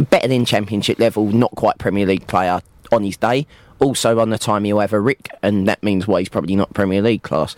better 0.10 0.28
than 0.28 0.46
Championship 0.46 1.00
level, 1.00 1.28
not 1.28 1.52
quite 1.52 1.78
Premier 1.78 2.06
League 2.06 2.28
player 2.28 2.62
on 2.92 3.04
his 3.04 3.18
day. 3.18 3.46
Also, 3.80 4.20
on 4.20 4.30
the 4.30 4.38
time 4.38 4.64
he'll 4.64 4.80
have 4.80 4.94
a 4.94 5.00
Rick, 5.00 5.30
and 5.44 5.68
that 5.68 5.84
means 5.84 6.08
why 6.08 6.20
he's 6.20 6.30
probably 6.30 6.56
not 6.56 6.74
Premier 6.74 7.02
League 7.02 7.24
class. 7.24 7.56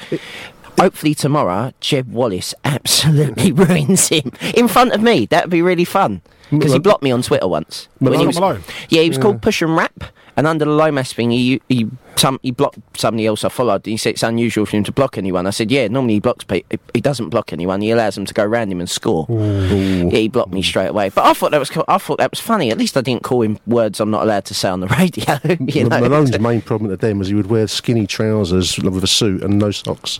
Hopefully 0.79 1.15
tomorrow, 1.15 1.73
Jed 1.79 2.11
Wallace 2.11 2.53
absolutely 2.65 3.51
ruins 3.51 4.09
him 4.09 4.31
in 4.55 4.67
front 4.67 4.93
of 4.93 5.01
me. 5.01 5.25
That 5.27 5.45
would 5.45 5.51
be 5.51 5.61
really 5.61 5.85
fun 5.85 6.21
because 6.51 6.73
he 6.73 6.79
blocked 6.79 7.03
me 7.03 7.11
on 7.11 7.21
Twitter 7.21 7.47
once. 7.47 7.87
When 7.99 8.13
he 8.19 8.27
was- 8.27 8.35
Malone? 8.39 8.63
yeah, 8.89 9.01
he 9.01 9.09
was 9.09 9.17
called 9.17 9.41
Push 9.41 9.61
and 9.61 9.75
Rap, 9.75 10.03
and 10.37 10.45
under 10.47 10.65
the 10.65 10.71
Lomas 10.71 11.13
thing, 11.13 11.31
he 11.31 11.61
he 11.69 11.87
some 12.15 12.39
he 12.43 12.51
blocked 12.51 12.77
somebody 12.99 13.25
else 13.25 13.43
I 13.43 13.49
followed. 13.49 13.85
He 13.85 13.97
said 13.97 14.11
it's 14.11 14.23
unusual 14.23 14.65
for 14.65 14.77
him 14.77 14.83
to 14.83 14.91
block 14.91 15.17
anyone. 15.17 15.47
I 15.47 15.49
said, 15.51 15.71
yeah, 15.71 15.87
normally 15.87 16.15
he 16.15 16.19
blocks 16.19 16.43
people. 16.43 16.77
He 16.93 17.01
doesn't 17.01 17.29
block 17.29 17.51
anyone. 17.53 17.81
He 17.81 17.89
allows 17.91 18.15
them 18.15 18.25
to 18.25 18.33
go 18.33 18.43
round 18.45 18.71
him 18.71 18.79
and 18.79 18.89
score. 18.89 19.25
Yeah, 19.29 20.09
he 20.09 20.27
blocked 20.27 20.51
me 20.53 20.61
straight 20.61 20.87
away. 20.89 21.09
But 21.09 21.25
I 21.25 21.33
thought 21.33 21.51
that 21.51 21.57
was 21.59 21.69
cool. 21.69 21.85
I 21.87 21.97
thought 21.97 22.17
that 22.19 22.31
was 22.31 22.39
funny. 22.39 22.69
At 22.71 22.77
least 22.77 22.95
I 22.97 23.01
didn't 23.01 23.23
call 23.23 23.41
him 23.41 23.57
words 23.65 23.99
I'm 23.99 24.11
not 24.11 24.23
allowed 24.23 24.45
to 24.45 24.53
say 24.53 24.69
on 24.69 24.81
the 24.81 24.87
radio. 24.99 25.39
you 25.65 25.87
know? 25.89 25.99
Malone's 26.01 26.37
main 26.39 26.61
problem 26.61 26.89
to 26.91 26.97
them 26.97 27.17
was 27.19 27.29
he 27.29 27.33
would 27.33 27.47
wear 27.49 27.67
skinny 27.67 28.05
trousers 28.07 28.77
with 28.77 29.03
a 29.03 29.07
suit 29.07 29.41
and 29.43 29.57
no 29.57 29.71
socks. 29.71 30.19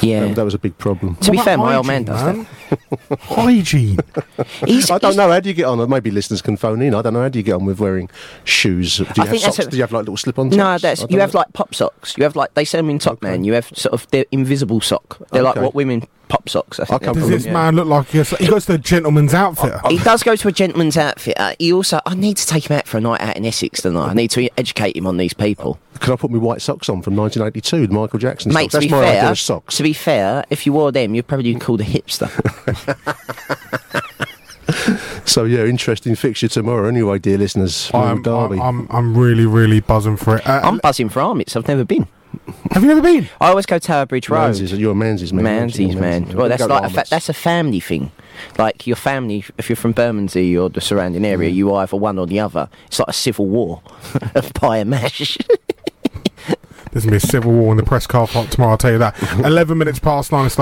yeah. 0.00 0.24
Um, 0.24 0.34
that 0.34 0.44
was 0.44 0.54
a 0.54 0.58
big 0.58 0.76
problem. 0.78 1.16
to 1.16 1.30
be 1.30 1.38
fair, 1.38 1.54
about 1.54 1.64
my 1.66 1.74
old 1.76 1.86
man 1.86 2.06
hygiene, 2.06 2.36
does 2.36 2.46
that. 3.10 3.18
Hygiene. 3.20 3.98
He's, 4.66 4.90
I 4.90 4.98
don't 4.98 5.10
he's- 5.12 5.16
know. 5.16 5.30
How 5.30 5.40
do 5.40 5.48
you 5.48 5.54
get 5.54 5.64
on? 5.66 5.88
Maybe 5.90 6.10
listeners 6.10 6.42
can 6.42 6.56
phone 6.56 6.80
in. 6.82 6.94
I 6.94 7.02
don't 7.02 7.12
know. 7.14 7.22
How 7.22 7.28
do 7.28 7.38
you 7.38 7.42
get 7.42 7.54
on 7.54 7.64
with 7.64 7.80
wearing 7.80 8.08
shoes? 8.44 8.98
Do 8.98 9.04
you 9.16 9.22
I 9.22 9.26
have 9.26 9.40
socks? 9.40 9.58
a- 9.60 9.70
Do 9.70 9.76
you 9.76 9.82
have 9.82 9.92
like 9.92 10.00
little 10.00 10.16
slip-on 10.16 10.48
No, 10.50 10.56
socks? 10.56 10.82
that's 10.82 11.06
you 11.10 11.18
have 11.24 11.34
like 11.34 11.52
pop 11.52 11.74
socks. 11.74 12.16
You 12.16 12.24
have 12.24 12.36
like 12.36 12.54
they 12.54 12.64
sell 12.64 12.78
them 12.80 12.90
in 12.90 12.98
Top 12.98 13.14
Okay. 13.14 13.28
Man. 13.30 13.44
You 13.44 13.52
have 13.54 13.66
sort 13.74 13.92
of 13.92 14.06
they're 14.10 14.26
invisible 14.32 14.80
sock. 14.80 15.18
They're 15.30 15.42
like 15.42 15.56
Okay. 15.56 15.64
what 15.64 15.74
women 15.74 16.06
pop 16.28 16.48
socks. 16.48 16.80
I 16.80 16.84
think 16.86 17.02
I 17.02 17.06
Does 17.06 17.12
from 17.14 17.20
called, 17.22 17.32
this 17.32 17.44
yeah. 17.46 17.52
man 17.52 17.76
look 17.76 17.86
like 17.86 18.06
he 18.08 18.18
goes, 18.18 18.30
he 18.30 18.46
goes 18.46 18.66
to 18.66 18.74
a 18.74 18.78
gentleman's 18.78 19.34
outfit? 19.34 19.74
He 19.88 19.98
does 19.98 20.22
go 20.22 20.34
to 20.36 20.48
a 20.48 20.52
gentleman's 20.52 20.96
outfit. 20.96 21.38
Uh, 21.38 21.54
he 21.58 21.72
also, 21.72 22.00
I 22.06 22.14
need 22.14 22.36
to 22.38 22.46
take 22.46 22.68
him 22.70 22.76
out 22.76 22.86
for 22.86 22.96
a 22.96 23.00
night 23.00 23.20
out 23.20 23.36
in 23.36 23.44
Essex 23.44 23.82
tonight. 23.82 24.08
I 24.08 24.14
need 24.14 24.30
to 24.32 24.48
educate 24.58 24.96
him 24.96 25.06
on 25.06 25.16
these 25.18 25.34
people. 25.34 25.78
Can 26.00 26.12
I 26.12 26.16
put 26.16 26.30
my 26.30 26.38
white 26.38 26.62
socks 26.62 26.88
on 26.88 27.02
from 27.02 27.14
1982, 27.16 27.86
the 27.86 27.94
Michael 27.94 28.18
Jackson 28.18 28.52
Mate, 28.52 28.72
socks? 28.72 28.72
That's 28.72 28.84
be 28.86 28.90
my 28.90 29.02
idea 29.04 29.20
fair, 29.20 29.30
of 29.30 29.38
socks. 29.38 29.76
to 29.76 29.82
be 29.82 29.92
fair, 29.92 30.44
if 30.50 30.66
you 30.66 30.72
wore 30.72 30.90
them, 30.92 31.14
you'd 31.14 31.26
probably 31.26 31.52
be 31.54 31.60
called 31.60 31.80
a 31.82 31.84
hipster. 31.84 32.30
So 35.26 35.44
yeah, 35.44 35.64
interesting 35.64 36.14
fixture 36.14 36.48
tomorrow. 36.48 36.86
Anyway, 36.88 37.18
dear 37.18 37.38
listeners, 37.38 37.90
I'm, 37.94 38.22
Derby. 38.22 38.60
I'm 38.60 38.86
I'm 38.90 39.16
really 39.16 39.46
really 39.46 39.80
buzzing 39.80 40.16
for 40.16 40.36
it. 40.36 40.46
Uh, 40.46 40.60
I'm 40.62 40.78
buzzing 40.78 41.08
for 41.08 41.20
Armits. 41.20 41.56
I've 41.56 41.66
never 41.68 41.84
been. 41.84 42.06
Have 42.72 42.82
you 42.82 42.88
never 42.88 43.00
been? 43.00 43.28
I 43.40 43.48
always 43.48 43.64
go 43.64 43.78
Tower 43.78 44.06
Bridge 44.06 44.28
Road. 44.28 44.52
Manzies, 44.54 44.76
you're 44.78 44.92
a 44.92 44.94
Manzies 44.94 45.32
man. 45.32 45.46
aren't? 45.46 45.72
Manzies, 45.72 45.94
man. 45.98 46.24
Manzies 46.26 46.34
Well, 46.34 46.48
that's 46.48 46.66
like 46.66 46.82
a 46.84 46.90
fa- 46.90 47.04
that's 47.08 47.28
a 47.28 47.32
family 47.32 47.80
thing. 47.80 48.10
Like 48.58 48.86
your 48.86 48.96
family, 48.96 49.44
if 49.56 49.68
you're 49.70 49.76
from 49.76 49.92
Bermondsey 49.92 50.56
or 50.58 50.68
the 50.68 50.80
surrounding 50.80 51.24
area, 51.24 51.50
Mm. 51.50 51.54
you 51.54 51.74
either 51.74 51.96
one 51.96 52.18
or 52.18 52.26
the 52.26 52.40
other. 52.40 52.68
It's 52.88 52.98
like 52.98 53.08
a 53.08 53.12
civil 53.12 53.46
war 53.46 53.82
of 54.34 54.52
pie 54.54 54.78
and 54.78 54.90
mash. 54.90 55.38
There's 56.92 57.04
gonna 57.04 57.12
be 57.12 57.16
a 57.16 57.20
civil 57.20 57.52
war 57.52 57.70
in 57.72 57.76
the 57.76 57.82
press 57.84 58.06
car 58.06 58.26
park 58.26 58.50
tomorrow. 58.50 58.72
I'll 58.72 58.78
tell 58.78 58.92
you 58.92 58.98
that. 58.98 59.14
Eleven 59.44 59.78
minutes 59.78 59.98
past 60.00 60.30
nine 60.32 60.42
and 60.42 60.52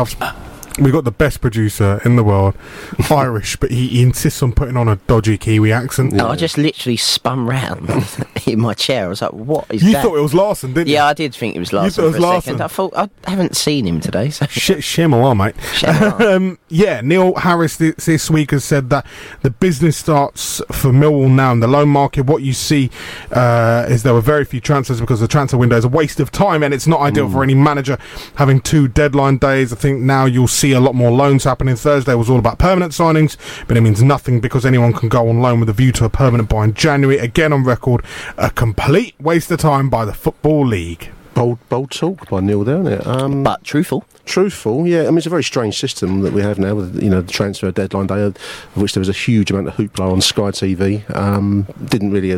stuff. 0.74 0.84
We 0.84 0.90
got 0.90 1.04
the 1.04 1.10
best 1.10 1.40
producer 1.40 2.00
in 2.04 2.16
the 2.16 2.24
world, 2.24 2.54
Irish, 3.10 3.56
but 3.56 3.70
he, 3.70 3.88
he 3.88 4.02
insists 4.02 4.42
on 4.42 4.52
putting 4.52 4.76
on 4.76 4.88
a 4.88 4.96
dodgy 5.06 5.38
Kiwi 5.38 5.72
accent. 5.72 6.12
And 6.12 6.22
I 6.22 6.36
just 6.36 6.58
literally 6.58 6.96
spun 6.96 7.46
round 7.46 7.90
in 8.46 8.60
my 8.60 8.74
chair. 8.74 9.04
I 9.04 9.08
was 9.08 9.22
like, 9.22 9.32
"What 9.32 9.66
is 9.70 9.82
You 9.82 9.92
that?" 9.92 10.02
thought 10.04 10.16
it 10.16 10.22
was 10.22 10.34
Larson, 10.34 10.72
didn't 10.72 10.88
yeah, 10.88 10.92
you? 10.92 10.96
Yeah, 10.96 11.06
I 11.06 11.12
did 11.14 11.34
think 11.34 11.56
it 11.56 11.58
was 11.58 11.72
Larson 11.72 11.90
thought 12.04 12.08
it 12.08 12.12
for 12.12 12.16
was 12.16 12.16
a 12.16 12.20
Larson? 12.26 12.42
second. 12.58 12.60
I 12.62 12.66
thought 12.68 12.92
I 13.26 13.30
haven't 13.30 13.56
seen 13.56 13.86
him 13.86 14.00
today. 14.00 14.30
So 14.30 14.46
Shit, 14.46 14.82
Shimmer, 14.84 15.34
mate. 15.34 15.54
Shimmer. 15.74 16.22
um, 16.22 16.58
yeah, 16.68 17.00
Neil 17.00 17.34
Harris 17.34 17.76
thi- 17.76 17.92
this 17.92 18.30
week 18.30 18.50
has 18.52 18.64
said 18.64 18.90
that 18.90 19.06
the 19.42 19.50
business 19.50 19.96
starts 19.96 20.60
for 20.72 20.90
Millwall 20.90 21.30
now 21.30 21.52
in 21.52 21.60
the 21.60 21.68
loan 21.68 21.88
market. 21.88 22.26
What 22.26 22.42
you 22.42 22.52
see 22.52 22.90
uh, 23.32 23.86
is 23.88 24.02
there 24.02 24.14
were 24.14 24.20
very 24.20 24.44
few 24.44 24.60
transfers 24.60 25.00
because 25.00 25.20
the 25.20 25.28
transfer 25.28 25.56
window 25.58 25.76
is 25.76 25.84
a 25.84 25.88
waste 25.88 26.20
of 26.20 26.30
time 26.30 26.62
and 26.62 26.72
it's 26.72 26.86
not 26.86 27.00
ideal 27.00 27.28
for 27.28 27.42
any 27.42 27.54
manager 27.54 27.98
having 28.36 28.60
two 28.60 28.88
deadline 28.88 29.38
days. 29.38 29.72
I 29.72 29.76
think 29.76 30.00
now 30.00 30.24
you'll 30.26 30.48
see 30.48 30.61
a 30.70 30.78
lot 30.78 30.94
more 30.94 31.10
loans 31.10 31.42
happening. 31.42 31.74
Thursday 31.74 32.14
was 32.14 32.30
all 32.30 32.38
about 32.38 32.60
permanent 32.60 32.92
signings, 32.92 33.36
but 33.66 33.76
it 33.76 33.80
means 33.80 34.02
nothing 34.02 34.40
because 34.40 34.64
anyone 34.64 34.92
can 34.92 35.08
go 35.08 35.28
on 35.28 35.40
loan 35.40 35.58
with 35.58 35.68
a 35.68 35.72
view 35.72 35.90
to 35.92 36.04
a 36.04 36.08
permanent 36.08 36.48
buy 36.48 36.62
in 36.64 36.74
January. 36.74 37.18
Again 37.18 37.52
on 37.52 37.64
record, 37.64 38.04
a 38.38 38.50
complete 38.50 39.16
waste 39.20 39.50
of 39.50 39.58
time 39.58 39.90
by 39.90 40.04
the 40.04 40.14
Football 40.14 40.64
League. 40.64 41.10
Bold, 41.34 41.68
bold 41.68 41.90
talk 41.90 42.28
by 42.28 42.40
Neil 42.40 42.64
there, 42.64 42.80
isn't 42.80 42.92
it? 42.92 43.06
Um, 43.06 43.42
but 43.42 43.64
truthful. 43.64 44.04
truthful, 44.24 44.86
yeah. 44.86 45.02
I 45.02 45.06
mean, 45.06 45.18
it's 45.18 45.26
a 45.26 45.30
very 45.30 45.44
strange 45.44 45.78
system 45.78 46.20
that 46.20 46.32
we 46.32 46.42
have 46.42 46.58
now 46.58 46.74
with 46.74 47.02
you 47.02 47.10
know 47.10 47.22
the 47.22 47.32
transfer 47.32 47.70
deadline 47.70 48.06
day, 48.06 48.22
of 48.22 48.36
which 48.74 48.94
there 48.94 49.00
was 49.00 49.08
a 49.08 49.12
huge 49.12 49.50
amount 49.50 49.68
of 49.68 49.74
hoopla 49.74 50.12
on 50.12 50.20
Sky 50.20 50.50
TV. 50.50 51.08
Um, 51.14 51.66
didn't 51.84 52.12
really 52.12 52.30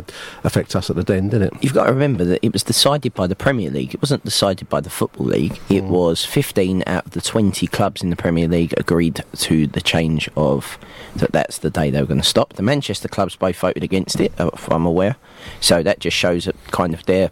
affect 0.44 0.74
us 0.76 0.90
at 0.90 0.96
the 0.96 1.04
den, 1.04 1.28
did 1.28 1.42
it? 1.42 1.52
You've 1.60 1.74
got 1.74 1.86
to 1.86 1.92
remember 1.92 2.24
that 2.24 2.44
it 2.44 2.52
was 2.52 2.62
decided 2.62 3.14
by 3.14 3.26
the 3.26 3.36
Premier 3.36 3.70
League. 3.70 3.94
It 3.94 4.02
wasn't 4.02 4.24
decided 4.24 4.68
by 4.68 4.80
the 4.80 4.90
Football 4.90 5.26
League. 5.26 5.60
It 5.68 5.84
was 5.84 6.24
15 6.24 6.84
out 6.86 7.06
of 7.06 7.12
the 7.12 7.20
20 7.20 7.66
clubs 7.68 8.02
in 8.02 8.10
the 8.10 8.16
Premier 8.16 8.48
League 8.48 8.74
agreed 8.76 9.24
to 9.36 9.66
the 9.66 9.80
change 9.80 10.28
of 10.36 10.78
that. 11.16 11.32
That's 11.32 11.58
the 11.58 11.70
day 11.70 11.90
they 11.90 12.00
were 12.00 12.06
going 12.06 12.20
to 12.20 12.26
stop. 12.26 12.54
The 12.54 12.62
Manchester 12.62 13.08
clubs 13.08 13.36
both 13.36 13.56
voted 13.56 13.82
against 13.82 14.20
it, 14.20 14.32
uh, 14.38 14.50
if 14.52 14.70
I'm 14.70 14.86
aware. 14.86 15.16
So 15.60 15.82
that 15.82 15.98
just 16.00 16.16
shows 16.16 16.44
that 16.44 16.56
kind 16.70 16.94
of 16.94 17.04
their 17.06 17.30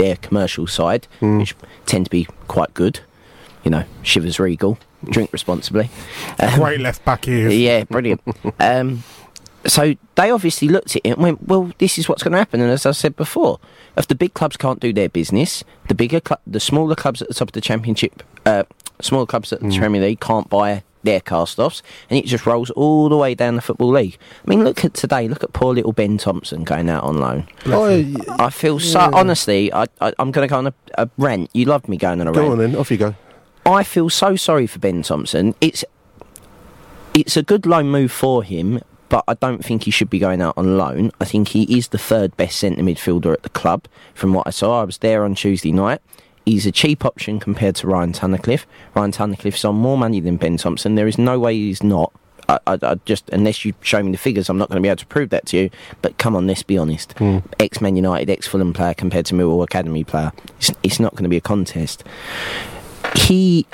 their 0.00 0.16
commercial 0.16 0.66
side, 0.66 1.06
which 1.20 1.54
tend 1.86 2.06
to 2.06 2.10
be 2.10 2.26
quite 2.48 2.72
good. 2.74 3.00
You 3.64 3.70
know, 3.70 3.84
Chivas 4.02 4.38
Regal, 4.38 4.78
drink 5.04 5.32
responsibly. 5.32 5.90
Um, 6.38 6.58
Great 6.58 6.80
left 6.80 7.04
back 7.04 7.26
here. 7.26 7.48
yeah, 7.68 7.84
brilliant. 7.84 8.22
um, 8.58 9.04
so 9.66 9.94
they 10.14 10.30
obviously 10.30 10.68
looked 10.68 10.96
at 10.96 11.02
it 11.04 11.10
and 11.10 11.18
went, 11.18 11.46
"Well, 11.46 11.70
this 11.78 11.98
is 11.98 12.08
what's 12.08 12.22
going 12.22 12.32
to 12.32 12.38
happen." 12.38 12.62
And 12.62 12.70
as 12.70 12.86
I 12.86 12.92
said 12.92 13.16
before, 13.16 13.60
if 13.98 14.08
the 14.08 14.14
big 14.14 14.32
clubs 14.32 14.56
can't 14.56 14.80
do 14.80 14.92
their 14.92 15.10
business, 15.10 15.62
the 15.88 15.94
bigger, 15.94 16.20
cl- 16.26 16.40
the 16.46 16.60
smaller 16.60 16.94
clubs 16.94 17.20
at 17.20 17.28
the 17.28 17.34
top 17.34 17.48
of 17.48 17.52
the 17.52 17.60
championship, 17.60 18.22
uh, 18.46 18.64
smaller 19.02 19.26
clubs 19.26 19.52
at 19.52 19.60
the 19.60 19.76
Premier 19.76 20.00
League 20.00 20.20
can't 20.20 20.48
buy 20.48 20.82
their 21.02 21.20
cast-offs, 21.20 21.82
and 22.08 22.18
it 22.18 22.26
just 22.26 22.46
rolls 22.46 22.70
all 22.70 23.08
the 23.08 23.16
way 23.16 23.34
down 23.34 23.56
the 23.56 23.62
football 23.62 23.90
league. 23.90 24.18
I 24.46 24.50
mean, 24.50 24.64
look 24.64 24.84
at 24.84 24.94
today. 24.94 25.28
Look 25.28 25.42
at 25.42 25.52
poor 25.52 25.74
little 25.74 25.92
Ben 25.92 26.18
Thompson 26.18 26.64
going 26.64 26.88
out 26.88 27.04
on 27.04 27.18
loan. 27.18 27.48
Oh, 27.66 27.84
I, 27.84 28.14
I 28.46 28.50
feel 28.50 28.78
so 28.78 29.10
honestly. 29.12 29.72
I, 29.72 29.86
I, 30.00 30.12
I'm 30.18 30.30
going 30.30 30.46
to 30.46 30.50
go 30.50 30.58
on 30.58 30.66
a, 30.66 30.74
a 30.98 31.08
rant. 31.18 31.50
You 31.52 31.64
loved 31.66 31.88
me 31.88 31.96
going 31.96 32.20
on 32.20 32.28
a 32.28 32.32
go 32.32 32.40
rant. 32.40 32.52
on 32.52 32.58
then, 32.58 32.76
off 32.76 32.90
you 32.90 32.96
go. 32.96 33.14
I 33.66 33.84
feel 33.84 34.10
so 34.10 34.36
sorry 34.36 34.66
for 34.66 34.78
Ben 34.78 35.02
Thompson. 35.02 35.54
It's 35.60 35.84
it's 37.14 37.36
a 37.36 37.42
good 37.42 37.66
loan 37.66 37.90
move 37.90 38.12
for 38.12 38.42
him, 38.42 38.80
but 39.08 39.24
I 39.26 39.34
don't 39.34 39.64
think 39.64 39.84
he 39.84 39.90
should 39.90 40.10
be 40.10 40.18
going 40.18 40.40
out 40.40 40.54
on 40.56 40.78
loan. 40.78 41.10
I 41.20 41.24
think 41.24 41.48
he 41.48 41.76
is 41.76 41.88
the 41.88 41.98
third 41.98 42.36
best 42.36 42.58
centre 42.58 42.82
midfielder 42.82 43.32
at 43.32 43.42
the 43.42 43.48
club. 43.48 43.86
From 44.14 44.32
what 44.32 44.46
I 44.46 44.50
saw, 44.50 44.80
I 44.80 44.84
was 44.84 44.98
there 44.98 45.24
on 45.24 45.34
Tuesday 45.34 45.72
night. 45.72 46.00
He's 46.50 46.66
a 46.66 46.72
cheap 46.72 47.04
option 47.04 47.38
compared 47.38 47.76
to 47.76 47.86
Ryan 47.86 48.12
Tunnicliffe. 48.12 48.64
Ryan 48.96 49.12
Tunnicliffe's 49.12 49.64
on 49.64 49.76
more 49.76 49.96
money 49.96 50.18
than 50.18 50.36
Ben 50.36 50.56
Thompson. 50.56 50.96
There 50.96 51.06
is 51.06 51.16
no 51.16 51.38
way 51.38 51.54
he's 51.54 51.80
not. 51.80 52.12
I, 52.48 52.58
I, 52.66 52.78
I 52.82 52.94
just 53.04 53.30
unless 53.30 53.64
you 53.64 53.72
show 53.82 54.02
me 54.02 54.10
the 54.10 54.18
figures, 54.18 54.48
I'm 54.48 54.58
not 54.58 54.68
going 54.68 54.78
to 54.78 54.82
be 54.82 54.88
able 54.88 54.96
to 54.96 55.06
prove 55.06 55.30
that 55.30 55.46
to 55.46 55.56
you. 55.56 55.70
But 56.02 56.18
come 56.18 56.34
on, 56.34 56.48
let's 56.48 56.64
be 56.64 56.76
honest. 56.76 57.12
Hmm. 57.18 57.38
Ex 57.60 57.80
Man 57.80 57.94
United, 57.94 58.28
ex 58.28 58.48
Fulham 58.48 58.72
player 58.72 58.94
compared 58.94 59.26
to 59.26 59.34
Millwall 59.36 59.62
Academy 59.62 60.02
player, 60.02 60.32
it's, 60.58 60.72
it's 60.82 60.98
not 60.98 61.12
going 61.12 61.22
to 61.22 61.28
be 61.28 61.36
a 61.36 61.40
contest. 61.40 62.02
He 63.14 63.64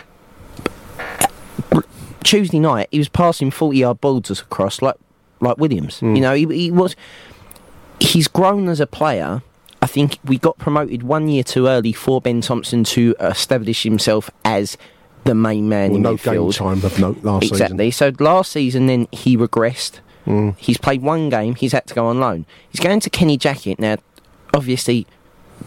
Tuesday 2.22 2.58
night, 2.58 2.88
he 2.90 2.98
was 2.98 3.08
passing 3.08 3.50
forty 3.50 3.78
yard 3.78 4.02
balls 4.02 4.30
across 4.30 4.82
like 4.82 4.96
like 5.40 5.56
Williams. 5.56 6.00
Hmm. 6.00 6.14
You 6.14 6.20
know, 6.20 6.34
he, 6.34 6.44
he 6.44 6.70
was. 6.70 6.94
He's 8.00 8.28
grown 8.28 8.68
as 8.68 8.80
a 8.80 8.86
player. 8.86 9.40
I 9.86 9.88
think 9.88 10.18
we 10.24 10.36
got 10.36 10.58
promoted 10.58 11.04
one 11.04 11.28
year 11.28 11.44
too 11.44 11.68
early 11.68 11.92
for 11.92 12.20
Ben 12.20 12.40
Thompson 12.40 12.82
to 12.82 13.14
establish 13.20 13.84
himself 13.84 14.28
as 14.44 14.76
the 15.22 15.32
main 15.32 15.68
man 15.68 15.90
Well, 15.90 15.96
in 15.98 16.02
no 16.02 16.16
game 16.16 16.34
midfield. 16.34 16.56
time 16.56 16.84
of 16.84 16.98
note 16.98 17.22
last 17.22 17.42
season. 17.44 17.54
exactly. 17.54 17.90
So 17.92 18.10
last 18.18 18.50
season, 18.50 18.88
then 18.88 19.06
he 19.12 19.36
regressed. 19.36 20.00
Mm. 20.26 20.56
He's 20.58 20.76
played 20.76 21.02
one 21.02 21.28
game. 21.28 21.54
He's 21.54 21.70
had 21.70 21.86
to 21.86 21.94
go 21.94 22.06
on 22.06 22.18
loan. 22.18 22.46
He's 22.68 22.80
going 22.80 22.98
to 22.98 23.08
Kenny 23.10 23.38
Jackett 23.38 23.78
now. 23.78 23.98
Obviously, 24.52 25.06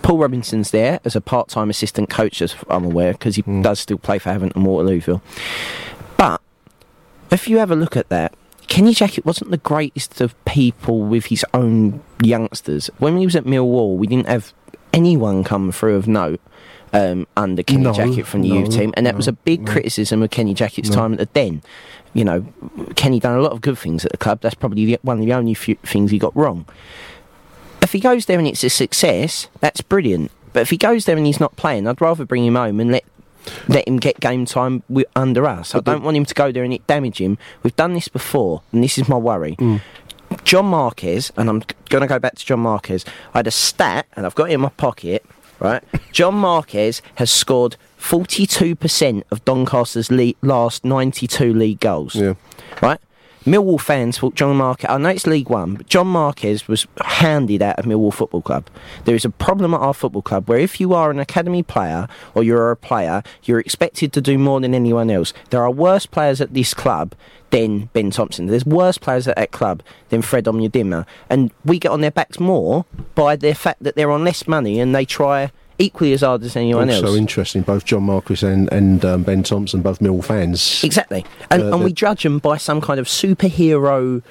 Paul 0.02 0.18
Robinson's 0.18 0.72
there 0.72 1.00
as 1.06 1.16
a 1.16 1.22
part-time 1.22 1.70
assistant 1.70 2.10
coach, 2.10 2.42
as 2.42 2.56
I'm 2.70 2.84
aware, 2.84 3.14
because 3.14 3.38
he 3.38 3.44
Mm. 3.44 3.64
does 3.64 3.80
still 3.80 3.98
play 4.00 4.20
for 4.20 4.32
Havant 4.32 4.54
and 4.58 4.66
Waterlooville. 4.66 5.22
But 6.18 6.42
if 7.32 7.48
you 7.48 7.60
have 7.60 7.72
a 7.72 7.76
look 7.78 7.96
at 7.96 8.10
that, 8.10 8.34
Kenny 8.70 8.94
Jackett 8.94 9.26
wasn't 9.26 9.50
the 9.52 9.58
greatest 9.58 10.22
of 10.22 10.46
people 10.46 11.02
with 11.02 11.26
his 11.26 11.44
own 11.54 12.02
youngsters. 12.22 12.90
When 13.00 13.18
he 13.18 13.26
was 13.26 13.36
at 13.36 13.44
Millwall, 13.44 13.98
we 13.98 14.06
didn't 14.08 14.28
have 14.28 14.54
anyone 14.94 15.44
come 15.44 15.72
through 15.72 15.96
of 15.96 16.08
note 16.08 16.40
um, 16.94 17.28
under 17.36 17.64
Kenny 17.64 17.84
No, 17.84 17.94
Jackett 17.94 18.28
from 18.28 18.44
the 18.44 18.50
no, 18.50 18.60
youth 18.60 18.72
team, 18.72 18.94
and 18.96 19.06
that 19.08 19.14
no, 19.14 19.18
was 19.18 19.28
a 19.28 19.34
big 19.34 19.66
criticism 19.66 20.22
of 20.22 20.30
Kenny 20.30 20.54
Jackett's 20.54 20.90
time 20.90 21.14
at 21.14 21.20
the 21.20 21.26
Den. 21.26 21.64
You 22.14 22.24
know, 22.24 22.46
Kenny 22.96 23.20
done 23.20 23.38
a 23.38 23.42
lot 23.42 23.52
of 23.52 23.62
good 23.62 23.78
things 23.78 24.06
at 24.06 24.12
the 24.12 24.18
club. 24.18 24.42
That's 24.42 24.56
probably 24.56 24.86
the, 24.86 25.00
one 25.02 25.20
of 25.20 25.26
the 25.26 25.34
only 25.34 25.56
few 25.56 25.76
things 25.84 26.12
he 26.12 26.20
got 26.20 26.36
wrong. 26.36 26.66
If 27.82 27.92
he 27.92 28.00
goes 28.00 28.28
there 28.28 28.38
and 28.38 28.48
it's 28.48 28.64
a 28.64 28.70
success, 28.70 29.48
that's 29.62 29.82
brilliant. 29.82 30.32
But 30.54 30.62
if 30.62 30.70
he 30.70 30.78
goes 30.78 31.06
there 31.06 31.18
and 31.18 31.26
he's 31.26 31.40
not 31.40 31.56
playing, 31.56 31.88
I'd 31.88 32.02
rather 32.02 32.26
bring 32.26 32.46
him 32.46 32.56
home 32.56 32.80
and 32.80 32.92
let 32.92 33.04
let 33.68 33.88
him 33.88 33.98
get 33.98 34.20
game 34.20 34.46
time 34.46 34.84
wi- 34.90 35.06
under 35.16 35.46
us. 35.46 35.74
I 35.76 35.80
don't 35.80 36.04
want 36.04 36.18
him 36.18 36.26
to 36.26 36.34
go 36.34 36.52
there 36.52 36.64
and 36.64 36.74
it 36.74 36.86
damage 36.88 37.20
him. 37.20 37.38
We've 37.64 37.76
done 37.76 37.94
this 37.94 38.08
before, 38.08 38.62
and 38.72 38.84
this 38.84 38.98
is 38.98 39.08
my 39.10 39.18
worry. 39.18 39.56
Mm. 39.58 39.82
John 40.44 40.66
Marquis, 40.68 41.22
and 41.38 41.50
I'm 41.50 41.64
going 41.90 42.02
to 42.02 42.08
go 42.08 42.20
back 42.20 42.36
to 42.36 42.46
John 42.46 42.60
Marquis. 42.60 43.00
I 43.34 43.40
had 43.40 43.48
a 43.48 43.52
stat, 43.52 44.06
and 44.16 44.26
I've 44.26 44.36
got 44.36 44.50
it 44.50 44.54
in 44.54 44.62
my 44.62 44.70
pocket, 44.70 45.26
right? 45.60 45.84
John 46.12 46.36
Marquis 46.36 46.94
has 47.16 47.32
scored 47.32 47.78
42% 48.00 49.24
of 49.32 49.44
Doncaster's 49.46 50.12
le- 50.12 50.34
last 50.42 50.86
92 50.86 51.54
league 51.54 51.80
goals 51.80 52.16
Yeah. 52.16 52.34
right? 52.82 53.00
Millwall 53.46 53.80
fans 53.80 54.18
thought 54.18 54.36
John 54.36 54.58
Marquis. 54.58 54.88
I 54.88 54.98
know 54.98 55.10
it's 55.10 55.26
League 55.26 55.50
One, 55.50 55.76
but 55.76 55.88
John 55.88 56.08
Marquis 56.08 56.60
was 56.68 56.86
handed 57.04 57.62
out 57.62 57.80
of 57.80 57.86
Millwall 57.86 58.14
Football 58.14 58.42
Club. 58.42 58.68
There 59.06 59.16
is 59.16 59.24
a 59.24 59.30
problem 59.30 59.74
at 59.74 59.80
our 59.80 59.94
football 59.94 60.22
club 60.22 60.50
where 60.50 60.60
if 60.60 60.80
you 60.80 60.94
are 60.94 61.10
an 61.10 61.20
academy 61.20 61.64
player 61.64 62.08
or 62.36 62.44
you're 62.44 62.72
a 62.72 62.76
player, 62.76 63.24
you're 63.44 63.60
expected 63.60 64.12
to 64.14 64.22
do 64.22 64.38
more 64.38 64.60
than 64.60 64.74
anyone 64.74 65.10
else. 65.10 65.34
There 65.52 65.64
are 65.64 65.72
worse 65.72 66.06
players 66.06 66.42
at 66.42 66.54
this 66.54 66.74
club 66.74 67.16
than 67.52 67.86
Ben 67.94 68.12
Thompson. 68.12 68.48
There's 68.48 68.66
worse 68.66 68.98
players 68.98 69.28
at 69.28 69.38
that 69.38 69.52
club 69.52 69.84
than 70.10 70.22
Fred 70.22 70.46
Onyedinma, 70.46 71.06
and 71.30 71.52
we 71.64 71.80
get 71.80 71.92
on 71.92 72.02
their 72.02 72.12
backs 72.12 72.40
more 72.40 72.86
by 73.16 73.36
the 73.36 73.56
fact 73.56 73.84
that 73.84 73.96
they're 73.96 74.12
on 74.12 74.24
less 74.24 74.48
money 74.48 74.80
and 74.80 74.94
they 74.94 75.06
try 75.06 75.52
equally 75.80 76.14
as 76.14 76.22
hard 76.22 76.44
as 76.44 76.56
anyone 76.56 76.90
Also 76.90 77.02
else. 77.02 77.12
So 77.12 77.18
interesting, 77.18 77.62
both 77.64 77.86
John 77.86 78.04
Marquis 78.04 78.46
and, 78.46 78.72
and 78.72 79.04
um, 79.04 79.24
Ben 79.24 79.42
Thompson, 79.42 79.82
both 79.82 80.00
Mill 80.02 80.22
fans. 80.22 80.84
Exactly. 80.84 81.26
And, 81.50 81.64
Uh, 81.64 81.74
and 81.74 81.84
we 81.84 81.92
judge 81.92 82.24
them 82.24 82.38
by 82.38 82.58
some 82.58 82.82
kind 82.82 83.00
of 83.00 83.08
superhero 83.08 84.22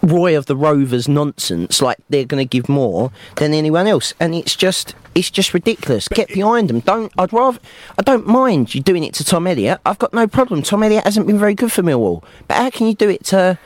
Roy 0.00 0.36
of 0.38 0.46
the 0.46 0.54
Rovers 0.54 1.08
nonsense, 1.08 1.82
like 1.82 1.98
they're 2.08 2.24
going 2.24 2.46
to 2.46 2.48
give 2.48 2.68
more 2.68 3.10
than 3.36 3.52
anyone 3.52 3.86
else. 3.86 4.14
And 4.20 4.34
it's 4.34 4.54
just. 4.54 4.94
It's 5.14 5.28
just 5.28 5.52
ridiculous. 5.52 6.08
Get 6.08 6.28
behind 6.28 6.70
them. 6.70 6.80
Don't. 6.80 7.12
I'd 7.18 7.34
rather. 7.34 7.58
I 7.98 8.02
don't 8.02 8.26
mind 8.26 8.74
you 8.74 8.80
doing 8.80 9.04
it 9.04 9.12
to 9.14 9.24
Tom 9.24 9.46
Elliott. 9.46 9.78
I've 9.84 9.98
got 9.98 10.14
no 10.14 10.26
problem. 10.26 10.62
Tom 10.62 10.82
Elliott 10.82 11.04
hasn't 11.04 11.26
been 11.26 11.38
very 11.38 11.54
good 11.54 11.70
for 11.70 11.82
Millwall. 11.82 12.24
But 12.48 12.56
how 12.56 12.70
can 12.70 12.86
you 12.86 12.94
do 12.94 13.10
it 13.10 13.22
to, 13.24 13.58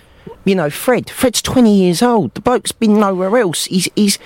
you 0.45 0.57
know, 0.57 0.71
Fred? 0.71 1.09
Fred's 1.09 1.41
twenty 1.41 1.81
years 1.81 2.03
old. 2.03 2.35
The 2.35 2.41
bloke's 2.41 2.73
been 2.73 2.99
nowhere 2.99 3.37
else. 3.39 3.67
He's 3.67 3.89
he's 3.95 4.19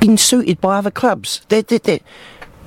been 0.00 0.16
suited 0.16 0.60
by 0.60 0.78
other 0.78 0.90
clubs. 0.90 1.42
They're, 1.48 1.62
they're, 1.62 1.78
they're- 1.78 2.00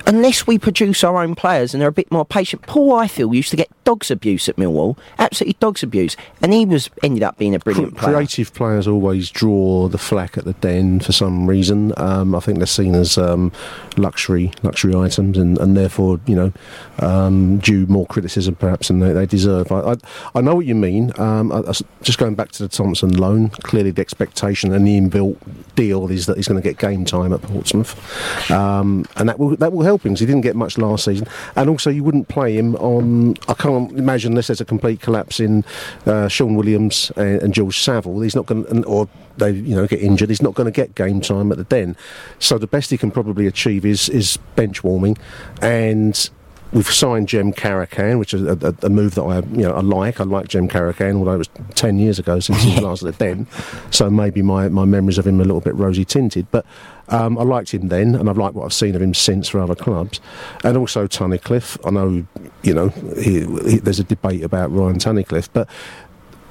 unless 0.06 0.46
we 0.46 0.58
produce 0.58 1.04
our 1.04 1.22
own 1.22 1.34
players 1.36 1.72
and 1.74 1.80
they're 1.80 1.88
a 1.88 1.92
bit 1.92 2.10
more 2.10 2.24
patient. 2.24 2.62
Paul 2.62 2.92
Ifill 2.92 3.34
used 3.34 3.50
to 3.50 3.56
get 3.56 3.68
dog's 3.84 4.10
abuse 4.10 4.48
at 4.48 4.56
Millwall, 4.56 4.96
absolutely 5.18 5.56
dog's 5.60 5.82
abuse, 5.82 6.16
and 6.40 6.52
he 6.52 6.64
was 6.64 6.90
ended 7.02 7.22
up 7.22 7.38
being 7.38 7.54
a 7.54 7.58
brilliant 7.58 7.96
player. 7.96 8.14
Creative 8.14 8.52
players 8.54 8.86
always 8.86 9.30
draw 9.30 9.88
the 9.88 9.98
flack 9.98 10.38
at 10.38 10.44
the 10.44 10.52
den 10.54 11.00
for 11.00 11.12
some 11.12 11.46
reason. 11.46 11.92
Um, 11.96 12.34
I 12.34 12.40
think 12.40 12.58
they're 12.58 12.66
seen 12.66 12.94
as 12.94 13.18
um, 13.18 13.52
luxury 13.96 14.52
luxury 14.62 14.94
items, 14.94 15.38
and, 15.38 15.58
and 15.58 15.76
therefore 15.76 16.20
you 16.26 16.36
know 16.36 16.52
um, 17.00 17.58
due 17.58 17.86
more 17.86 18.06
criticism 18.06 18.54
perhaps 18.54 18.88
than 18.88 19.00
they, 19.00 19.12
they 19.12 19.26
deserve. 19.26 19.70
I, 19.72 19.92
I, 19.92 19.94
I 20.36 20.40
know 20.40 20.54
what 20.54 20.66
you 20.66 20.74
mean. 20.74 21.12
Um, 21.18 21.52
I, 21.52 21.58
I 21.58 21.72
just 22.02 22.18
going 22.18 22.34
back 22.34 22.52
to 22.52 22.62
the 22.62 22.68
Thompson 22.68 23.16
loan, 23.16 23.50
clearly 23.50 23.90
the 23.90 24.00
expectation 24.00 24.72
and 24.72 24.86
the 24.86 24.98
inbuilt 24.98 25.38
deal 25.74 26.10
is 26.10 26.26
that 26.26 26.36
he's 26.36 26.48
going 26.48 26.60
to 26.60 26.66
get 26.66 26.78
game 26.78 27.04
time 27.04 27.32
at 27.32 27.42
Portsmouth, 27.42 28.50
um, 28.50 29.04
and 29.16 29.28
that 29.28 29.38
will 29.38 29.56
that 29.56 29.72
will 29.72 29.82
help 29.82 30.04
him 30.04 30.12
because 30.12 30.20
he 30.20 30.26
didn't 30.26 30.42
get 30.42 30.56
much 30.56 30.78
last 30.78 31.04
season. 31.04 31.26
And 31.56 31.68
also, 31.68 31.90
you 31.90 32.04
wouldn't 32.04 32.28
play 32.28 32.56
him 32.56 32.76
on. 32.76 33.36
I 33.48 33.54
can't 33.54 33.71
imagine 33.76 34.32
unless 34.32 34.48
there's 34.48 34.60
a 34.60 34.64
complete 34.64 35.00
collapse 35.00 35.40
in 35.40 35.64
uh, 36.06 36.28
Shaun 36.28 36.54
Williams 36.54 37.12
and, 37.16 37.42
and 37.42 37.54
George 37.54 37.78
Saville. 37.78 38.20
He's 38.20 38.34
not 38.34 38.46
going, 38.46 38.64
to 38.64 38.82
or 38.84 39.08
they 39.38 39.50
you 39.50 39.74
know 39.74 39.86
get 39.86 40.00
injured. 40.00 40.28
He's 40.28 40.42
not 40.42 40.54
going 40.54 40.66
to 40.66 40.72
get 40.72 40.94
game 40.94 41.20
time 41.20 41.52
at 41.52 41.58
the 41.58 41.64
Den. 41.64 41.96
So 42.38 42.58
the 42.58 42.66
best 42.66 42.90
he 42.90 42.98
can 42.98 43.10
probably 43.10 43.46
achieve 43.46 43.84
is 43.84 44.08
is 44.08 44.38
bench 44.56 44.82
warming, 44.84 45.18
and. 45.60 46.30
We've 46.72 46.86
signed 46.86 47.28
Jem 47.28 47.52
Karacan, 47.52 48.18
which 48.18 48.32
is 48.32 48.42
a, 48.42 48.56
a, 48.82 48.86
a 48.86 48.88
move 48.88 49.14
that 49.16 49.22
I, 49.22 49.40
you 49.40 49.62
know, 49.64 49.72
I 49.74 49.80
like. 49.80 50.20
I 50.20 50.24
like 50.24 50.48
Jem 50.48 50.68
Karacan, 50.68 51.16
although 51.16 51.34
it 51.34 51.38
was 51.38 51.50
ten 51.74 51.98
years 51.98 52.18
ago 52.18 52.40
since 52.40 52.62
he 52.62 52.70
was 52.74 52.80
last 52.82 53.02
at 53.02 53.18
the 53.18 53.24
Den, 53.24 53.46
so 53.90 54.08
maybe 54.08 54.40
my, 54.40 54.68
my 54.68 54.86
memories 54.86 55.18
of 55.18 55.26
him 55.26 55.38
are 55.38 55.42
a 55.42 55.44
little 55.44 55.60
bit 55.60 55.74
rosy 55.74 56.04
tinted. 56.06 56.46
But 56.50 56.64
um, 57.08 57.36
I 57.38 57.42
liked 57.42 57.72
him 57.74 57.88
then, 57.88 58.14
and 58.14 58.30
I've 58.30 58.38
liked 58.38 58.54
what 58.54 58.64
I've 58.64 58.72
seen 58.72 58.94
of 58.96 59.02
him 59.02 59.12
since 59.12 59.48
for 59.50 59.60
other 59.60 59.74
clubs, 59.74 60.18
and 60.64 60.76
also 60.78 61.06
Tunnicliffe. 61.06 61.76
I 61.86 61.90
know, 61.90 62.26
you 62.62 62.72
know, 62.72 62.88
he, 63.20 63.40
he, 63.70 63.78
there's 63.78 64.00
a 64.00 64.04
debate 64.04 64.42
about 64.42 64.72
Ryan 64.72 64.98
Tunnicliffe, 64.98 65.50
but 65.52 65.68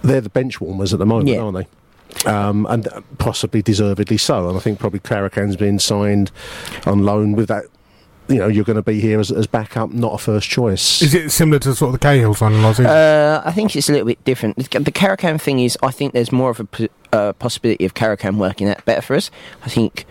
they're 0.04 0.22
the 0.22 0.30
bench 0.30 0.62
warmers 0.62 0.94
at 0.94 1.00
the 1.00 1.06
moment, 1.08 1.30
Yeah. 1.30 1.40
aren't 1.42 1.58
they? 1.58 2.30
Um, 2.30 2.68
and 2.70 2.88
possibly 3.18 3.62
deservedly 3.64 4.18
so. 4.18 4.50
And 4.50 4.58
I 4.58 4.60
think 4.60 4.78
probably 4.80 5.00
Karacan's 5.00 5.56
been 5.56 5.80
signed 5.80 6.30
on 6.86 7.06
loan 7.06 7.32
with 7.32 7.48
that. 7.48 7.66
You 8.28 8.38
know, 8.38 8.48
you're 8.48 8.64
going 8.64 8.78
to 8.78 8.82
be 8.82 9.02
here 9.02 9.20
as, 9.20 9.30
as 9.32 9.46
backup, 9.46 9.92
not 9.92 10.14
a 10.14 10.18
first 10.18 10.50
choice. 10.50 11.02
Is 11.02 11.14
it 11.14 11.32
similar 11.32 11.60
to 11.60 11.76
sort 11.76 11.90
of 11.90 11.94
the 11.94 12.00
Cahill 12.00 12.34
signing 12.34 12.62
last 12.62 12.78
season? 12.78 12.90
Uh, 12.92 13.42
I 13.44 13.52
think 13.52 13.76
it's 13.76 13.90
a 13.90 13.92
little 13.92 14.08
bit 14.08 14.24
different. 14.24 14.56
The 14.56 14.80
the 14.80 14.92
Karacan 14.92 15.42
thing 15.42 15.60
is, 15.60 15.78
I 15.84 15.92
think 15.92 16.14
there's 16.14 16.32
more 16.32 16.50
of 16.50 16.60
a 16.62 16.66
p- 16.66 16.90
uh, 17.12 17.34
possibility 17.34 17.84
of 17.84 17.94
Karacan 17.94 18.38
working 18.38 18.70
out 18.70 18.86
better 18.86 19.02
for 19.02 19.16
us. 19.16 19.32
I 19.64 19.70
think 19.70 20.06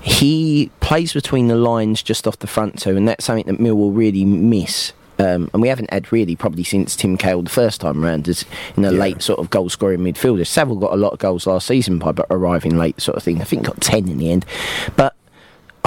he 0.00 0.70
plays 0.80 1.12
between 1.12 1.48
the 1.48 1.56
lines 1.56 2.02
just 2.02 2.28
off 2.28 2.38
the 2.38 2.46
front 2.46 2.78
two, 2.80 2.96
and 2.96 3.08
that's 3.08 3.24
something 3.24 3.46
that 3.46 3.60
Millwall 3.60 3.96
really 3.96 4.24
miss. 4.24 4.92
Um, 5.18 5.50
and 5.52 5.60
we 5.60 5.66
haven't 5.66 5.92
had 5.92 6.12
really 6.12 6.36
probably 6.36 6.62
since 6.62 6.94
Tim 6.94 7.16
Cahill 7.18 7.42
the 7.42 7.50
first 7.50 7.80
time 7.80 8.04
round 8.04 8.28
as 8.28 8.44
in 8.76 8.84
a 8.84 8.92
late 8.92 9.20
sort 9.20 9.40
of 9.40 9.50
goal 9.50 9.68
scoring 9.68 9.98
midfielder. 9.98 10.46
Saville 10.46 10.76
got 10.76 10.92
a 10.92 10.96
lot 10.96 11.12
of 11.12 11.18
goals 11.18 11.44
last 11.44 11.66
season 11.66 11.98
by 11.98 12.12
but 12.12 12.26
arriving 12.30 12.78
late 12.78 13.00
sort 13.00 13.16
of 13.16 13.24
thing. 13.24 13.40
I 13.40 13.44
think 13.44 13.64
got 13.64 13.80
ten 13.80 14.08
in 14.08 14.18
the 14.18 14.30
end. 14.30 14.46
But 14.94 15.16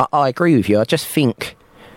I, 0.02 0.08
I 0.12 0.30
agree 0.30 0.56
with 0.56 0.70
you. 0.70 0.80
I 0.80 0.84
just 0.84 1.08
think 1.08 1.56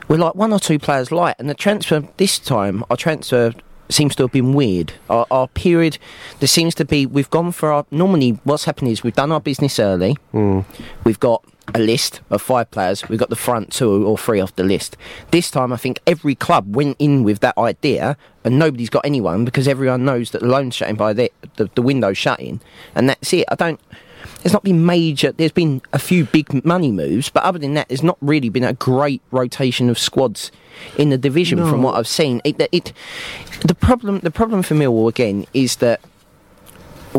we're 0.08 0.18
like 0.18 0.34
one 0.34 0.52
or 0.52 0.58
two 0.58 0.78
players 0.78 1.11
light, 1.11 1.37
and 1.38 1.49
the 1.49 1.54
transfer 1.54 2.06
this 2.16 2.38
time, 2.38 2.84
our 2.90 2.96
transfer 2.96 3.52
seems 3.88 4.14
to 4.16 4.25
have 4.25 4.32
been 4.32 4.52
weird. 4.54 4.94
Our, 5.08 5.26
our 5.30 5.49
period, 5.49 5.99
there 6.40 6.49
seems 6.49 6.75
to 6.76 6.84
be. 6.84 7.06
We've 7.06 7.30
gone 7.30 7.52
for 7.52 7.73
our. 7.73 7.87
Normally, 7.90 8.38
what's 8.44 8.64
happened 8.64 8.90
is 8.90 9.02
we've 9.02 9.14
done 9.14 9.32
our 9.32 9.40
business 9.40 9.78
early. 9.78 10.16
Hmm. 10.32 10.61
We've 11.04 11.20
got 11.20 11.44
a 11.75 11.78
list 11.78 12.20
of 12.30 12.42
five 12.42 12.70
players. 12.70 13.08
We've 13.08 13.18
got 13.18 13.30
the 13.30 13.37
front 13.37 13.73
two 13.73 14.06
or 14.06 14.18
three 14.18 14.40
off 14.40 14.54
the 14.56 14.64
list. 14.64 14.96
This 15.30 15.50
time, 15.50 15.73
I 15.73 15.76
think 15.76 16.00
every 16.06 16.34
club 16.34 16.76
went 16.76 16.96
in 16.99 17.23
with 17.23 17.40
that 17.40 17.56
idea, 17.56 18.16
and 18.44 18.58
nobody's 18.58 18.90
got 18.90 19.06
anyone 19.06 19.44
because 19.44 19.66
everyone 19.66 20.04
knows 20.04 20.30
that 20.32 20.42
the 20.42 20.49
loan's 20.49 20.75
shutting 20.75 20.96
by 20.96 21.12
the 21.12 21.30
the, 21.56 21.70
the 21.75 21.82
window's 21.82 22.18
shutting, 22.18 22.61
and 22.94 23.08
that's 23.08 23.32
it. 23.32 23.46
I 23.50 23.54
don't. 23.54 23.80
There's 24.44 24.52
not 24.52 24.62
been 24.62 24.84
major. 24.84 25.32
There's 25.32 25.52
been 25.52 25.80
a 25.94 25.98
few 25.98 26.26
big 26.26 26.66
money 26.66 26.92
moves, 26.92 27.30
but 27.30 27.44
other 27.44 27.58
than 27.58 27.72
that, 27.74 27.88
there's 27.88 28.02
not 28.02 28.18
really 28.20 28.50
been 28.50 28.62
a 28.62 28.74
great 28.74 29.22
rotation 29.30 29.88
of 29.88 29.98
squads 29.98 30.52
in 30.98 31.08
the 31.08 31.16
division 31.16 31.66
from 31.66 31.82
what 31.82 31.94
I've 31.94 32.06
seen. 32.06 32.42
It, 32.44 32.60
it, 32.70 32.92
the 33.62 33.74
problem, 33.74 34.18
the 34.18 34.30
problem 34.30 34.62
for 34.62 34.74
Millwall 34.74 35.08
again 35.08 35.46
is 35.54 35.76
that 35.76 36.02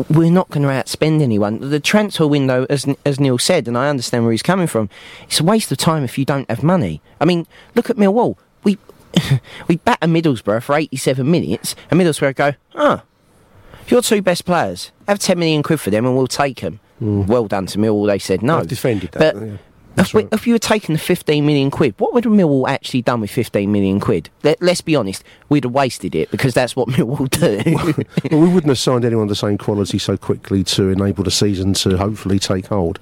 we're 0.08 0.30
not 0.30 0.50
going 0.50 0.62
to 0.62 0.68
outspend 0.68 1.20
anyone. 1.20 1.58
The 1.58 1.80
transfer 1.80 2.28
window, 2.28 2.64
as 2.70 2.86
as 3.04 3.18
Neil 3.18 3.38
said, 3.38 3.66
and 3.66 3.76
I 3.76 3.88
understand 3.88 4.22
where 4.22 4.30
he's 4.30 4.40
coming 4.40 4.68
from, 4.68 4.88
it's 5.24 5.40
a 5.40 5.44
waste 5.44 5.72
of 5.72 5.78
time 5.78 6.04
if 6.04 6.18
you 6.18 6.24
don't 6.24 6.48
have 6.48 6.62
money. 6.62 7.02
I 7.20 7.24
mean, 7.24 7.48
look 7.74 7.90
at 7.90 7.96
Millwall. 7.96 8.36
We 8.62 8.78
we 9.66 9.78
batter 9.78 10.06
Middlesbrough 10.06 10.62
for 10.62 10.76
87 10.76 11.28
minutes, 11.28 11.74
and 11.90 12.00
Middlesbrough 12.00 12.36
go, 12.36 12.54
ah, 12.76 13.02
your 13.88 14.00
two 14.00 14.22
best 14.22 14.44
players, 14.44 14.92
have 15.08 15.18
10 15.18 15.36
million 15.40 15.64
quid 15.64 15.80
for 15.80 15.90
them, 15.90 16.06
and 16.06 16.16
we'll 16.16 16.28
take 16.28 16.60
them. 16.60 16.78
Mm. 17.00 17.26
Well 17.26 17.46
done 17.46 17.66
to 17.66 17.78
Millwall. 17.78 18.06
They 18.06 18.18
said 18.18 18.42
no. 18.42 18.58
I've 18.58 18.68
defended 18.68 19.12
that, 19.12 19.34
But 19.34 19.46
yeah. 19.46 19.56
If, 19.98 20.12
we, 20.12 20.22
right. 20.22 20.32
if 20.32 20.46
you 20.46 20.52
had 20.52 20.62
taken 20.62 20.92
the 20.92 20.98
15 20.98 21.46
million 21.46 21.70
quid, 21.70 21.94
what 21.98 22.12
would 22.12 22.24
Millwall 22.24 22.68
actually 22.68 23.00
done 23.00 23.22
with 23.22 23.30
15 23.30 23.72
million 23.72 23.98
quid? 23.98 24.28
Let, 24.42 24.60
let's 24.60 24.82
be 24.82 24.94
honest, 24.94 25.24
we'd 25.48 25.64
have 25.64 25.72
wasted 25.72 26.14
it 26.14 26.30
because 26.30 26.52
that's 26.52 26.76
what 26.76 26.88
Millwall 26.90 27.30
do. 27.30 28.04
well, 28.30 28.40
we 28.40 28.48
wouldn't 28.48 28.68
have 28.68 28.78
signed 28.78 29.06
anyone 29.06 29.22
of 29.22 29.28
the 29.30 29.34
same 29.34 29.56
quality 29.56 29.98
so 29.98 30.16
quickly 30.18 30.62
to 30.64 30.90
enable 30.90 31.24
the 31.24 31.30
season 31.30 31.72
to 31.74 31.96
hopefully 31.96 32.38
take 32.38 32.66
hold. 32.66 32.98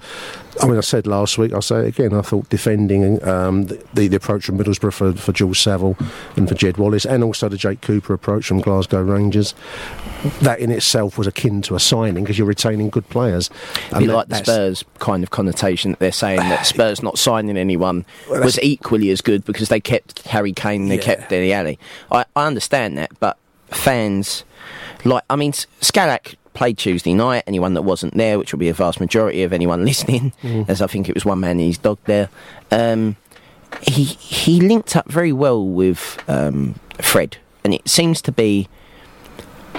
I 0.61 0.67
mean, 0.67 0.77
I 0.77 0.81
said 0.81 1.05
last 1.05 1.37
week, 1.37 1.51
I'll 1.53 1.61
say 1.61 1.79
it 1.79 1.87
again, 1.87 2.13
I 2.13 2.21
thought 2.21 2.47
defending 2.49 3.23
um, 3.27 3.65
the, 3.65 4.07
the 4.07 4.15
approach 4.15 4.45
from 4.45 4.57
Middlesbrough 4.57 4.93
for, 4.93 5.13
for 5.13 5.31
Jules 5.33 5.59
Saville 5.59 5.97
and 6.37 6.47
for 6.47 6.55
Jed 6.55 6.77
Wallace, 6.77 7.05
and 7.05 7.23
also 7.23 7.49
the 7.49 7.57
Jake 7.57 7.81
Cooper 7.81 8.13
approach 8.13 8.47
from 8.47 8.61
Glasgow 8.61 9.01
Rangers, 9.01 9.53
that 10.41 10.59
in 10.59 10.71
itself 10.71 11.17
was 11.17 11.27
akin 11.27 11.61
to 11.63 11.75
a 11.75 11.79
signing 11.79 12.23
because 12.23 12.37
you're 12.37 12.47
retaining 12.47 12.89
good 12.89 13.07
players. 13.09 13.49
a 13.91 13.99
bit 13.99 14.07
that- 14.07 14.13
like 14.13 14.27
the 14.29 14.35
Spurs 14.37 14.85
kind 14.99 15.23
of 15.23 15.31
connotation 15.31 15.91
that 15.91 15.99
they're 15.99 16.11
saying 16.11 16.39
that 16.39 16.65
Spurs 16.65 17.03
not 17.03 17.17
signing 17.17 17.57
anyone 17.57 18.05
was 18.29 18.57
equally 18.61 19.09
as 19.09 19.21
good 19.21 19.43
because 19.45 19.67
they 19.69 19.79
kept 19.81 20.21
Harry 20.27 20.53
Kane, 20.53 20.83
and 20.83 20.91
they 20.91 20.95
Yeah. 20.97 21.01
kept 21.01 21.29
Dele 21.29 21.51
Alli. 21.53 21.79
I, 22.11 22.25
I 22.35 22.45
understand 22.47 22.97
that, 22.97 23.11
but 23.19 23.37
fans 23.71 24.43
like 25.03 25.23
I 25.29 25.35
mean, 25.35 25.51
Skalak 25.51 26.35
played 26.55 26.77
Tuesday 26.77 27.13
night. 27.13 27.43
Anyone 27.45 27.75
that 27.75 27.83
wasn't 27.83 28.15
there, 28.15 28.39
which 28.39 28.51
will 28.51 28.59
be 28.59 28.69
a 28.69 28.73
vast 28.73 28.99
majority 28.99 29.43
of 29.43 29.53
anyone 29.53 29.85
listening, 29.91 30.33
as 30.67 30.81
I 30.81 30.87
think 30.87 31.07
it 31.07 31.13
was 31.13 31.25
one 31.25 31.39
man 31.39 31.51
and 31.51 31.61
his 31.61 31.77
dog 31.77 31.99
there. 32.05 32.29
Um, 32.71 33.17
he 33.81 34.03
he 34.03 34.59
linked 34.61 34.95
up 34.95 35.07
very 35.07 35.33
well 35.33 35.63
with 35.65 36.23
um, 36.27 36.75
Fred, 37.01 37.37
and 37.63 37.73
it 37.73 37.87
seems 37.87 38.21
to 38.23 38.31
be 38.31 38.67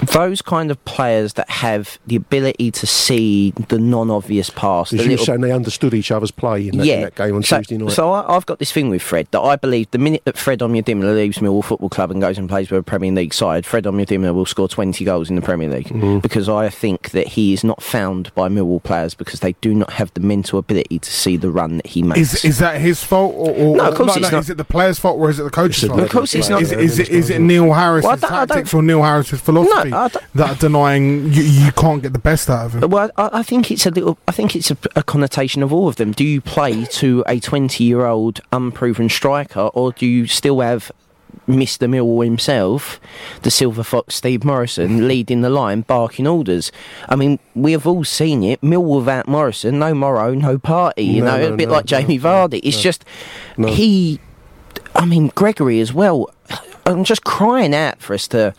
those 0.03 0.41
kind 0.41 0.71
of 0.71 0.83
players 0.85 1.33
that 1.33 1.49
have 1.49 1.97
the 2.07 2.15
ability 2.15 2.71
to 2.71 2.87
see 2.87 3.51
the 3.69 3.79
non-obvious 3.79 4.49
pass. 4.49 4.89
the 4.91 4.97
you 4.97 5.03
were 5.03 5.09
little- 5.09 5.25
saying, 5.25 5.41
they 5.41 5.51
understood 5.51 5.93
each 5.93 6.11
other's 6.11 6.31
play 6.31 6.67
in 6.67 6.77
that, 6.77 6.87
in 6.87 7.01
that 7.01 7.15
game 7.15 7.35
on 7.35 7.43
so, 7.43 7.57
Tuesday 7.57 7.77
night. 7.77 7.91
So 7.91 8.11
I, 8.11 8.35
I've 8.35 8.45
got 8.45 8.59
this 8.59 8.71
thing 8.71 8.89
with 8.89 9.01
Fred 9.01 9.27
that 9.31 9.41
I 9.41 9.55
believe 9.55 9.89
the 9.91 9.97
minute 9.97 10.23
that 10.25 10.37
Fred 10.37 10.59
Onyedinma 10.59 11.15
leaves 11.15 11.37
Millwall 11.39 11.63
Football 11.63 11.89
Club 11.89 12.11
and 12.11 12.21
goes 12.21 12.37
and 12.37 12.47
plays 12.47 12.69
with 12.69 12.79
a 12.79 12.83
Premier 12.83 13.11
League 13.11 13.33
side, 13.33 13.65
Fred 13.65 13.85
Onyedinma 13.85 14.33
will 14.33 14.45
score 14.45 14.67
20 14.67 15.03
goals 15.05 15.29
in 15.29 15.35
the 15.35 15.41
Premier 15.41 15.69
League 15.69 15.87
Mm-hmm. 15.87 16.19
because 16.19 16.49
I 16.49 16.69
think 16.69 17.11
that 17.11 17.27
he 17.29 17.53
is 17.53 17.63
not 17.63 17.81
found 17.81 18.33
by 18.35 18.49
Millwall 18.49 18.81
players 18.83 19.13
because 19.13 19.39
they 19.39 19.53
do 19.61 19.73
not 19.73 19.93
have 19.93 20.13
the 20.13 20.19
mental 20.19 20.59
ability 20.59 20.99
to 20.99 21.11
see 21.11 21.37
the 21.37 21.49
run 21.51 21.77
that 21.77 21.87
he 21.87 22.03
makes. 22.03 22.19
Is 22.35 22.45
is 22.45 22.59
that 22.59 22.79
his 22.81 23.03
fault 23.03 23.33
or, 23.35 23.51
or 23.51 23.77
No, 23.77 23.89
of 23.89 23.95
course 23.95 24.07
no, 24.09 24.13
it's 24.15 24.21
no, 24.23 24.37
not. 24.37 24.39
Is 24.43 24.49
it 24.49 24.57
the 24.57 24.63
player's 24.65 24.99
fault 24.99 25.17
or 25.17 25.29
is 25.29 25.39
it 25.39 25.43
the 25.43 25.49
coach's 25.49 25.87
fault? 25.87 25.99
Of 26.01 26.09
course 26.09 26.35
it's 26.35 26.49
not. 26.49 26.61
Is, 26.61 26.71
it- 26.71 26.79
is 26.79 26.99
it 26.99 27.09
is 27.09 27.29
it 27.29 27.39
Neil 27.41 27.71
Harris's 27.73 28.05
Well, 28.05 28.13
I 28.13 28.15
don't- 28.17 28.31
I 28.31 28.35
don't- 28.39 28.47
tactics 28.49 28.73
or 28.73 28.83
Neil 28.83 29.01
Harris's 29.03 29.39
philosophy 29.41 29.86
No, 29.86 29.86
I 29.93 30.07
don't- 30.07 30.25
that 30.35 30.49
are 30.49 30.55
denying 30.59 31.31
you, 31.33 31.43
you 31.43 31.71
can't 31.71 32.01
get 32.01 32.13
the 32.13 32.19
best 32.19 32.49
out 32.49 32.67
of 32.67 32.75
him? 32.83 32.89
Well, 32.89 33.09
I, 33.17 33.29
I 33.39 33.43
think 33.43 33.71
it's 33.71 33.85
a 33.85 33.91
little. 33.91 34.17
I 34.27 34.31
think 34.31 34.55
it's 34.55 34.71
a, 34.71 34.77
a 34.95 35.03
connotation 35.03 35.63
of 35.63 35.71
all 35.73 35.87
of 35.87 35.95
them. 35.97 36.11
Do 36.11 36.23
you 36.23 36.41
play 36.41 36.85
to 36.85 37.23
a 37.27 37.39
twenty-year-old 37.39 38.41
unproven 38.51 39.09
striker, 39.09 39.69
or 39.73 39.91
do 39.91 40.05
you 40.05 40.27
still 40.27 40.59
have 40.61 40.91
Mr. 41.47 41.87
Millwall 41.89 42.25
himself, 42.25 42.99
the 43.43 43.51
Silver 43.51 43.83
Fox 43.83 44.15
Steve 44.15 44.43
Morison, 44.43 45.07
leading 45.07 45.41
the 45.41 45.49
line, 45.49 45.81
barking 45.81 46.27
orders? 46.27 46.71
I 47.07 47.15
mean, 47.15 47.39
we 47.55 47.71
have 47.73 47.87
all 47.87 48.03
seen 48.03 48.43
it. 48.43 48.59
Millwall 48.61 48.99
without 48.99 49.27
Morison, 49.27 49.79
no 49.79 49.93
Morrow, 49.93 50.33
no 50.33 50.57
party. 50.57 51.03
You 51.03 51.23
No, 51.23 51.37
know, 51.37 51.47
no, 51.49 51.53
a 51.53 51.57
bit 51.57 51.67
no, 51.69 51.75
like 51.75 51.85
Jamie 51.85 52.19
Vardy. 52.19 52.59
It's 52.63 52.81
just 52.81 53.05
he. 53.57 54.19
I 54.95 55.05
mean, 55.05 55.31
Gregory 55.35 55.79
as 55.79 55.93
well. 55.93 56.29
I'm 56.85 57.03
just 57.03 57.23
crying 57.23 57.75
out 57.75 57.99
for 58.01 58.13
us 58.13 58.27
to 58.29 58.53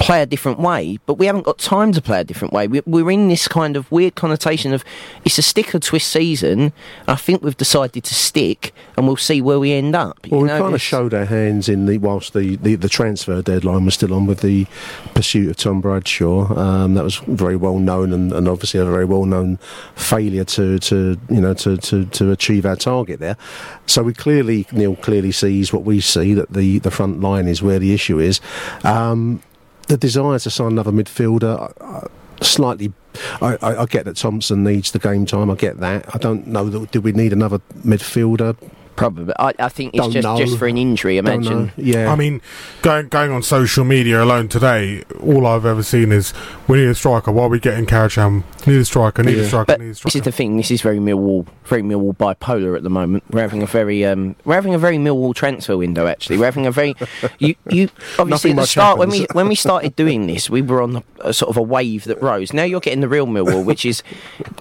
play 0.00 0.22
a 0.22 0.26
different 0.26 0.58
way, 0.58 0.98
but 1.04 1.14
we 1.14 1.26
haven't 1.26 1.42
got 1.42 1.58
time 1.58 1.92
to 1.92 2.00
play 2.00 2.20
a 2.20 2.24
different 2.24 2.54
way. 2.54 2.66
We, 2.66 2.80
we're 2.86 3.10
in 3.10 3.28
this 3.28 3.46
kind 3.46 3.76
of 3.76 3.90
weird 3.92 4.14
connotation 4.14 4.72
of 4.72 4.82
it's 5.24 5.36
a 5.36 5.42
stick 5.42 5.74
or 5.74 5.78
twist 5.78 6.08
season. 6.08 6.72
I 7.06 7.16
think 7.16 7.42
we've 7.42 7.56
decided 7.56 8.04
to 8.04 8.14
stick, 8.14 8.72
and 8.96 9.06
we'll 9.06 9.16
see 9.16 9.42
where 9.42 9.60
we 9.60 9.72
end 9.72 9.94
up. 9.94 10.18
Well, 10.28 10.40
you 10.40 10.46
we 10.46 10.58
kind 10.58 10.74
of 10.74 10.80
showed 10.80 11.12
our 11.12 11.26
hands 11.26 11.68
in 11.68 11.84
the 11.84 11.98
whilst 11.98 12.32
the, 12.32 12.56
the, 12.56 12.76
the 12.76 12.88
transfer 12.88 13.42
deadline 13.42 13.84
was 13.84 13.94
still 13.94 14.14
on 14.14 14.26
with 14.26 14.40
the 14.40 14.66
pursuit 15.14 15.50
of 15.50 15.56
Tom 15.58 15.82
Bradshaw. 15.82 16.58
Um, 16.58 16.94
that 16.94 17.04
was 17.04 17.16
very 17.18 17.56
well 17.56 17.78
known, 17.78 18.12
and, 18.14 18.32
and 18.32 18.48
obviously 18.48 18.80
a 18.80 18.86
very 18.86 19.04
well 19.04 19.26
known 19.26 19.58
failure 19.94 20.44
to, 20.44 20.78
to 20.78 21.20
you 21.28 21.40
know 21.40 21.52
to, 21.54 21.76
to, 21.76 22.06
to 22.06 22.30
achieve 22.32 22.64
our 22.64 22.76
target 22.76 23.20
there. 23.20 23.36
So 23.84 24.02
we 24.02 24.14
clearly 24.14 24.66
Neil 24.72 24.96
clearly 24.96 25.32
sees 25.32 25.74
what 25.74 25.84
we 25.84 26.00
see 26.00 26.32
that 26.34 26.54
the, 26.54 26.78
the 26.78 26.90
front 26.90 27.20
line 27.20 27.46
is 27.46 27.62
where 27.62 27.78
the 27.78 27.92
issue 27.92 28.18
is. 28.18 28.40
Um, 28.82 29.42
the 29.90 29.96
desire 29.96 30.38
to 30.38 30.50
sign 30.50 30.68
another 30.68 30.92
midfielder. 30.92 32.08
Slightly, 32.40 32.92
I, 33.42 33.56
I, 33.60 33.82
I 33.82 33.86
get 33.86 34.06
that 34.06 34.16
Thompson 34.16 34.64
needs 34.64 34.92
the 34.92 34.98
game 34.98 35.26
time. 35.26 35.50
I 35.50 35.56
get 35.56 35.80
that. 35.80 36.14
I 36.14 36.18
don't 36.18 36.46
know 36.46 36.70
that. 36.70 36.90
Do 36.92 37.00
we 37.00 37.12
need 37.12 37.32
another 37.32 37.60
midfielder? 37.84 38.56
Probably. 38.96 39.32
I, 39.38 39.52
I 39.58 39.68
think 39.68 39.94
it's 39.94 40.02
Don't 40.02 40.12
just, 40.12 40.24
know. 40.24 40.36
just 40.36 40.58
for 40.58 40.66
an 40.66 40.76
injury, 40.76 41.16
Don't 41.20 41.26
imagine. 41.26 41.72
Yeah. 41.76 42.12
I 42.12 42.16
mean, 42.16 42.42
going 42.82 43.08
going 43.08 43.30
on 43.30 43.42
social 43.42 43.84
media 43.84 44.22
alone 44.22 44.48
today, 44.48 45.04
all 45.22 45.46
I've 45.46 45.64
ever 45.64 45.82
seen 45.82 46.12
is 46.12 46.34
we 46.68 46.78
need 46.78 46.88
a 46.88 46.94
striker. 46.94 47.32
Why 47.32 47.44
are 47.44 47.48
we 47.48 47.60
getting 47.60 47.86
Karacan? 47.86 48.44
Need 48.66 48.76
a 48.76 48.84
striker. 48.84 49.22
Need 49.22 49.38
a 49.38 49.46
striker. 49.46 49.64
But 49.66 49.80
Need 49.80 49.96
a 49.96 50.02
this 50.02 50.14
is 50.16 50.22
the 50.22 50.32
thing. 50.32 50.56
This 50.56 50.70
is 50.70 50.82
very 50.82 50.98
Millwall, 50.98 51.46
very 51.64 51.82
Millwall 51.82 52.16
bipolar 52.16 52.76
at 52.76 52.82
the 52.82 52.90
moment. 52.90 53.24
We're 53.30 53.40
having 53.40 53.62
a 53.62 53.66
very, 53.66 54.04
um, 54.04 54.36
we're 54.44 54.54
having 54.54 54.74
a 54.74 54.78
very 54.78 54.98
Millwall 54.98 55.34
transfer 55.34 55.76
window. 55.76 56.06
Actually, 56.06 56.38
we're 56.38 56.44
having 56.44 56.66
a 56.66 56.70
very, 56.72 56.94
you, 57.38 57.54
you 57.70 57.88
obviously 58.18 58.50
Nothing 58.50 58.50
at 58.50 58.54
the 58.54 58.60
much 58.62 58.68
start 58.70 58.98
when 58.98 59.08
we 59.08 59.26
when 59.32 59.48
we 59.48 59.54
started 59.54 59.96
doing 59.96 60.26
this, 60.26 60.50
we 60.50 60.62
were 60.62 60.82
on 60.82 60.96
a, 60.96 61.02
a 61.20 61.32
sort 61.32 61.48
of 61.48 61.56
a 61.56 61.62
wave 61.62 62.04
that 62.04 62.20
rose. 62.22 62.52
Now 62.52 62.64
you're 62.64 62.80
getting 62.80 63.00
the 63.00 63.08
real 63.08 63.26
Millwall, 63.26 63.64
which 63.64 63.86
is 63.86 64.02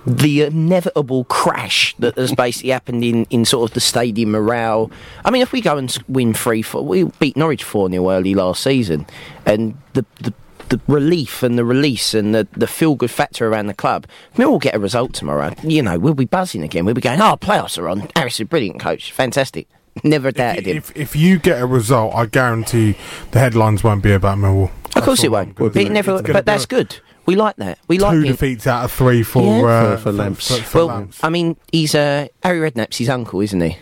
the 0.06 0.44
inevitable 0.44 1.26
crash 1.26 1.96
that 2.00 2.18
has 2.18 2.34
basically 2.34 2.70
happened 2.70 3.04
in, 3.04 3.26
in 3.30 3.44
sort 3.46 3.70
of 3.70 3.74
the 3.74 3.80
stadium 3.80 4.18
morale. 4.25 4.91
I 5.25 5.32
mean, 5.32 5.41
if 5.41 5.51
we 5.51 5.62
go 5.62 5.77
and 5.77 5.95
win 6.08 6.34
three, 6.34 6.62
four, 6.62 6.84
we 6.86 7.03
beat 7.19 7.36
Norwich 7.38 7.63
four 7.63 7.89
0 7.89 8.10
early 8.10 8.34
last 8.36 8.63
season, 8.63 9.05
and 9.45 9.77
the 9.93 10.05
the 10.21 10.34
the 10.69 10.79
relief 10.88 11.41
and 11.41 11.58
the 11.58 11.65
release 11.65 12.13
and 12.13 12.36
the, 12.36 12.47
the 12.55 12.67
feel 12.67 12.93
good 12.93 13.10
factor 13.10 13.47
around 13.47 13.65
the 13.65 13.73
club. 13.73 14.05
We'll 14.38 14.60
get 14.60 14.75
a 14.75 14.79
result 14.79 15.13
tomorrow. 15.13 15.55
You 15.63 15.82
know, 15.82 15.97
we'll 15.97 16.13
be 16.13 16.25
buzzing 16.25 16.62
again. 16.62 16.86
We'll 16.86 16.93
be 16.93 17.01
going, 17.01 17.19
oh, 17.21 17.38
playoffs 17.38 17.79
are 17.79 17.89
on. 17.89 18.08
Harris 18.15 18.36
is 18.36 18.41
a 18.41 18.45
brilliant 18.45 18.79
coach. 18.79 19.12
Fantastic. 19.12 19.67
Never 20.03 20.32
doubted 20.32 20.67
him. 20.67 20.77
if, 20.77 20.95
if 20.95 21.15
you 21.15 21.39
get 21.39 21.60
a 21.60 21.65
result, 21.65 22.13
I 22.13 22.27
guarantee 22.27 22.95
the 23.32 23.39
headlines 23.39 23.84
won't 23.84 24.03
be 24.03 24.12
about 24.12 24.38
Millwall. 24.38 24.69
of 24.95 25.01
course 25.03 25.23
it 25.23 25.32
won't. 25.32 25.55
gonna 25.55 25.71
But, 25.71 25.82
it 25.82 25.91
never, 25.91 26.21
but 26.21 26.45
that's 26.45 26.67
be 26.67 26.75
good. 26.75 26.99
We 27.25 27.36
like 27.36 27.55
that. 27.55 27.79
We 27.88 27.97
like 27.97 28.12
Two 28.13 28.21
being- 28.21 28.34
defeats 28.34 28.67
out 28.67 28.86
of 28.86 28.91
three 28.91 29.23
for 29.23 29.41
Yeah. 29.62 29.65
uh, 29.73 29.97
For- 29.97 30.03
for 30.03 30.12
Lamps. 30.12 30.47
For, 30.55 30.63
for 30.63 30.77
Well, 30.77 30.88
Lamps. 30.88 31.23
I 31.23 31.29
mean, 31.29 31.58
he's 31.71 31.95
uh, 31.95 32.27
Harry 32.43 32.60
Redknapp's 32.71 32.97
his 32.97 33.10
uncle, 33.10 33.41
isn't 33.41 33.60
he? 33.60 33.75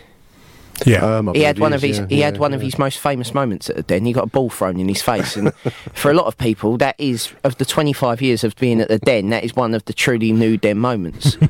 Yeah. 0.86 1.18
Um, 1.18 1.32
he 1.34 1.42
had 1.42 1.58
one 1.58 1.72
of 1.72 1.82
his 1.82 1.98
yeah, 1.98 2.06
he 2.08 2.20
had 2.20 2.34
yeah, 2.34 2.40
one 2.40 2.54
of 2.54 2.60
his 2.60 2.78
most 2.78 2.98
famous 2.98 3.34
moments 3.34 3.68
at 3.70 3.76
the 3.76 3.82
den. 3.82 4.04
He 4.04 4.12
got 4.12 4.24
a 4.24 4.28
ball 4.28 4.50
thrown 4.50 4.78
in 4.78 4.88
his 4.88 5.02
face, 5.02 5.36
and 5.36 5.54
for 5.94 6.10
a 6.10 6.14
lot 6.14 6.26
of 6.26 6.36
people, 6.38 6.76
that 6.78 6.94
is 6.98 7.32
of 7.44 7.58
the 7.58 7.64
25 7.64 8.22
years 8.22 8.44
of 8.44 8.56
being 8.56 8.80
at 8.80 8.88
the 8.88 8.98
den, 8.98 9.30
that 9.30 9.44
is 9.44 9.54
one 9.54 9.74
of 9.74 9.84
the 9.86 9.92
truly 9.92 10.32
new 10.32 10.56
den 10.56 10.78
moments. 10.78 11.36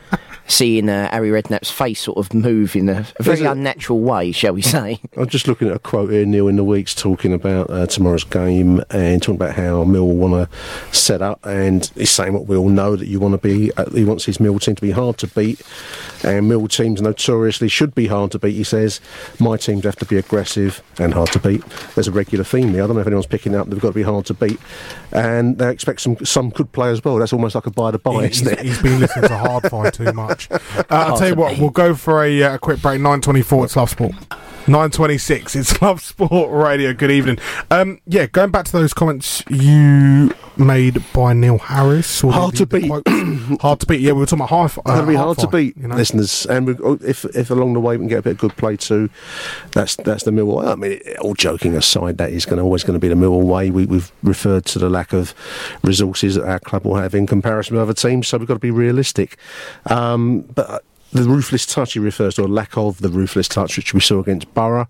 Seeing 0.50 0.88
uh, 0.88 1.10
Harry 1.10 1.28
Redknapp's 1.28 1.70
face 1.70 2.00
sort 2.00 2.16
of 2.16 2.32
move 2.32 2.74
in 2.74 2.88
a, 2.88 3.06
a 3.16 3.22
very 3.22 3.42
a- 3.42 3.52
unnatural 3.52 4.00
way, 4.00 4.32
shall 4.32 4.54
we 4.54 4.62
say? 4.62 4.98
I'm 5.16 5.26
just 5.28 5.46
looking 5.46 5.68
at 5.68 5.76
a 5.76 5.78
quote 5.78 6.10
here, 6.10 6.24
Neil, 6.24 6.48
in 6.48 6.56
the 6.56 6.64
weeks 6.64 6.94
talking 6.94 7.34
about 7.34 7.68
uh, 7.68 7.86
tomorrow's 7.86 8.24
game 8.24 8.82
and 8.90 9.22
talking 9.22 9.36
about 9.36 9.54
how 9.54 9.84
Mill 9.84 10.06
want 10.08 10.50
to 10.50 10.96
set 10.96 11.20
up, 11.20 11.44
and 11.44 11.84
he's 11.94 12.10
saying 12.10 12.32
what 12.32 12.46
we 12.46 12.56
all 12.56 12.70
know 12.70 12.96
that 12.96 13.06
you 13.08 13.20
want 13.20 13.32
to 13.32 13.38
be. 13.38 13.70
Uh, 13.76 13.90
he 13.90 14.04
wants 14.04 14.24
his 14.24 14.40
Mill 14.40 14.58
team 14.58 14.74
to 14.74 14.80
be 14.82 14.90
hard 14.90 15.18
to 15.18 15.26
beat, 15.26 15.60
and 16.24 16.48
Mill 16.48 16.66
teams 16.66 17.02
notoriously 17.02 17.68
should 17.68 17.94
be 17.94 18.06
hard 18.06 18.30
to 18.32 18.38
beat. 18.38 18.54
He 18.54 18.64
says 18.64 19.02
my 19.38 19.58
teams 19.58 19.84
have 19.84 19.96
to 19.96 20.06
be 20.06 20.16
aggressive 20.16 20.82
and 20.98 21.12
hard 21.12 21.30
to 21.32 21.38
beat. 21.40 21.62
There's 21.94 22.08
a 22.08 22.12
regular 22.12 22.44
theme 22.44 22.72
there. 22.72 22.84
I 22.84 22.86
don't 22.86 22.96
know 22.96 23.02
if 23.02 23.06
anyone's 23.06 23.26
picking 23.26 23.54
up. 23.54 23.68
They've 23.68 23.78
got 23.78 23.88
to 23.88 23.94
be 23.94 24.02
hard 24.02 24.24
to 24.26 24.34
beat, 24.34 24.58
and 25.12 25.58
they 25.58 25.70
expect 25.70 26.00
some 26.00 26.16
some 26.24 26.48
good 26.48 26.72
play 26.72 26.90
as 26.90 27.04
well. 27.04 27.16
That's 27.16 27.34
almost 27.34 27.54
like 27.54 27.66
a 27.66 27.70
buy 27.70 27.90
the 27.90 27.98
buy, 27.98 28.28
He's, 28.28 28.40
isn't 28.40 28.58
it? 28.60 28.64
he's 28.64 28.80
been 28.80 28.98
listening 29.00 29.28
to 29.28 29.36
hard 29.38 29.64
fight 29.70 29.92
too 29.92 30.10
much. 30.14 30.37
Uh, 30.50 30.58
I'll 30.90 31.16
tell 31.18 31.28
you 31.28 31.34
what, 31.34 31.58
we'll 31.58 31.70
go 31.70 31.94
for 31.94 32.24
a, 32.24 32.42
uh, 32.42 32.54
a 32.54 32.58
quick 32.58 32.80
break. 32.80 33.00
Nine 33.00 33.20
twenty-four. 33.20 33.64
It's 33.64 33.76
Love 33.76 33.90
Sport. 33.90 34.12
Nine 34.68 34.90
twenty-six. 34.90 35.56
It's 35.56 35.80
Love 35.82 36.02
Sport 36.02 36.50
Radio. 36.50 36.92
Good 36.92 37.10
evening. 37.10 37.38
Um, 37.70 38.00
yeah, 38.06 38.26
going 38.26 38.50
back 38.50 38.66
to 38.66 38.72
those 38.72 38.92
comments 38.92 39.42
you 39.48 40.34
made 40.58 41.02
by 41.14 41.32
Neil 41.32 41.56
Harris. 41.56 42.22
or 42.22 42.32
Hard 42.32 42.56
to 42.56 42.66
beat. 42.66 42.90
hard 43.62 43.80
to 43.80 43.86
beat. 43.86 44.02
Yeah, 44.02 44.12
we 44.12 44.20
were 44.20 44.26
talking 44.26 44.40
about 44.40 44.50
high. 44.50 44.64
It's 44.66 44.76
going 44.76 45.06
be 45.06 45.16
uh, 45.16 45.24
hard 45.24 45.38
to 45.38 45.46
beat, 45.46 45.74
You 45.78 45.88
know? 45.88 45.96
listeners. 45.96 46.44
And 46.46 46.66
we, 46.66 46.76
oh, 46.84 46.98
if 47.00 47.24
if 47.24 47.50
along 47.50 47.72
the 47.72 47.80
way 47.80 47.96
we 47.96 48.02
can 48.02 48.08
get 48.08 48.18
a 48.18 48.22
bit 48.22 48.32
of 48.32 48.38
good 48.38 48.56
play 48.58 48.76
too, 48.76 49.08
that's 49.72 49.96
that's 49.96 50.24
the 50.24 50.32
Millwall. 50.32 50.66
I 50.66 50.74
mean, 50.74 51.00
all 51.20 51.32
joking 51.34 51.74
aside, 51.74 52.18
that 52.18 52.30
is 52.30 52.44
going 52.44 52.58
to 52.58 52.62
always 52.62 52.84
going 52.84 53.00
to 53.00 53.00
be 53.00 53.08
the 53.08 53.14
Millwall 53.14 53.44
way. 53.44 53.70
We, 53.70 53.86
we've 53.86 54.12
referred 54.22 54.66
to 54.66 54.78
the 54.78 54.90
lack 54.90 55.14
of 55.14 55.34
resources 55.82 56.34
that 56.34 56.46
our 56.46 56.60
club 56.60 56.84
will 56.84 56.96
have 56.96 57.14
in 57.14 57.26
comparison 57.26 57.76
with 57.76 57.82
other 57.82 57.94
teams, 57.94 58.28
so 58.28 58.36
we've 58.36 58.46
got 58.46 58.54
to 58.54 58.60
be 58.60 58.70
realistic. 58.70 59.38
Um, 59.86 60.40
but. 60.40 60.84
Uh, 61.14 61.22
The 61.22 61.28
ruthless 61.28 61.66
touch 61.66 61.92
he 61.94 61.98
refers 61.98 62.34
to, 62.36 62.42
or 62.42 62.48
lack 62.48 62.76
of 62.76 62.98
the 63.00 63.08
ruthless 63.08 63.48
touch, 63.48 63.76
which 63.76 63.94
we 63.94 64.00
saw 64.00 64.20
against 64.20 64.52
Borough, 64.54 64.88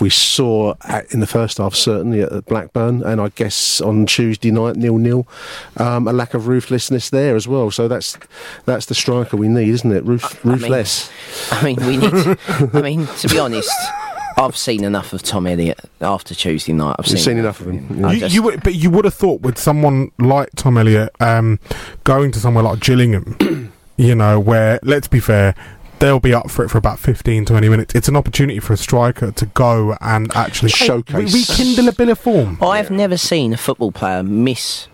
we 0.00 0.08
saw 0.10 0.74
at, 0.84 1.12
in 1.12 1.20
the 1.20 1.26
first 1.26 1.58
half 1.58 1.74
certainly 1.74 2.22
at 2.22 2.46
Blackburn, 2.46 3.02
and 3.02 3.20
I 3.20 3.28
guess 3.30 3.80
on 3.82 4.06
Tuesday 4.06 4.50
night 4.50 4.76
nil 4.76 4.96
nil, 4.98 5.26
um, 5.76 6.08
a 6.08 6.12
lack 6.12 6.32
of 6.34 6.48
ruthlessness 6.48 7.10
there 7.10 7.36
as 7.36 7.46
well. 7.46 7.70
So 7.70 7.86
that's 7.88 8.16
that's 8.64 8.86
the 8.86 8.94
striker 8.94 9.36
we 9.36 9.48
need, 9.48 9.68
isn't 9.68 9.92
it? 9.92 10.04
Ruth, 10.04 10.40
I 10.44 10.48
mean- 10.48 10.58
ruthless. 10.58 11.10
I 11.52 11.62
mean, 11.64 11.76
we 11.86 11.96
need. 11.98 12.38
I 12.74 12.80
mean, 12.82 13.06
to 13.06 13.28
be 13.28 13.38
honest, 13.38 13.70
I've 14.38 14.56
seen 14.56 14.84
enough 14.84 15.12
of 15.12 15.22
Tom 15.22 15.46
Elliott 15.46 15.80
after 16.00 16.34
Tuesday 16.34 16.72
night. 16.72 16.96
I've 16.98 17.06
seen, 17.06 17.18
seen 17.18 17.36
enough 17.38 17.60
of 17.60 17.66
him. 17.66 18.02
I 18.06 18.12
You, 18.14 18.20
just- 18.20 18.34
you 18.34 18.42
would, 18.42 18.62
but 18.62 18.74
you 18.74 18.88
would 18.88 19.04
have 19.04 19.12
thought 19.12 19.42
with 19.42 19.58
someone 19.58 20.12
like 20.18 20.48
Tom 20.56 20.78
Elliott 20.78 21.10
um, 21.20 21.58
going 22.04 22.32
to 22.32 22.38
somewhere 22.40 22.64
like 22.64 22.80
Gillingham, 22.80 23.69
you 24.00 24.14
know, 24.14 24.40
where 24.40 24.80
let's 24.82 25.08
be 25.08 25.20
fair, 25.20 25.54
they'll 25.98 26.20
be 26.20 26.32
up 26.32 26.50
for 26.50 26.64
it 26.64 26.70
for 26.70 26.78
about 26.78 26.98
15, 26.98 27.44
20 27.44 27.68
minutes. 27.68 27.94
It's 27.94 28.08
an 28.08 28.16
opportunity 28.16 28.58
for 28.58 28.72
a 28.72 28.76
striker 28.76 29.30
to 29.30 29.46
go 29.46 29.96
and 30.00 30.34
actually 30.34 30.70
Showcase. 30.70 31.34
re- 31.34 31.40
rekindle 31.40 31.88
a 31.88 31.92
bit 31.92 32.08
of 32.08 32.18
form. 32.18 32.58
I've 32.62 32.90
never 32.90 33.18
seen 33.18 33.52
a 33.52 33.58
football 33.58 33.92
player 33.92 34.22
miss 34.22 34.88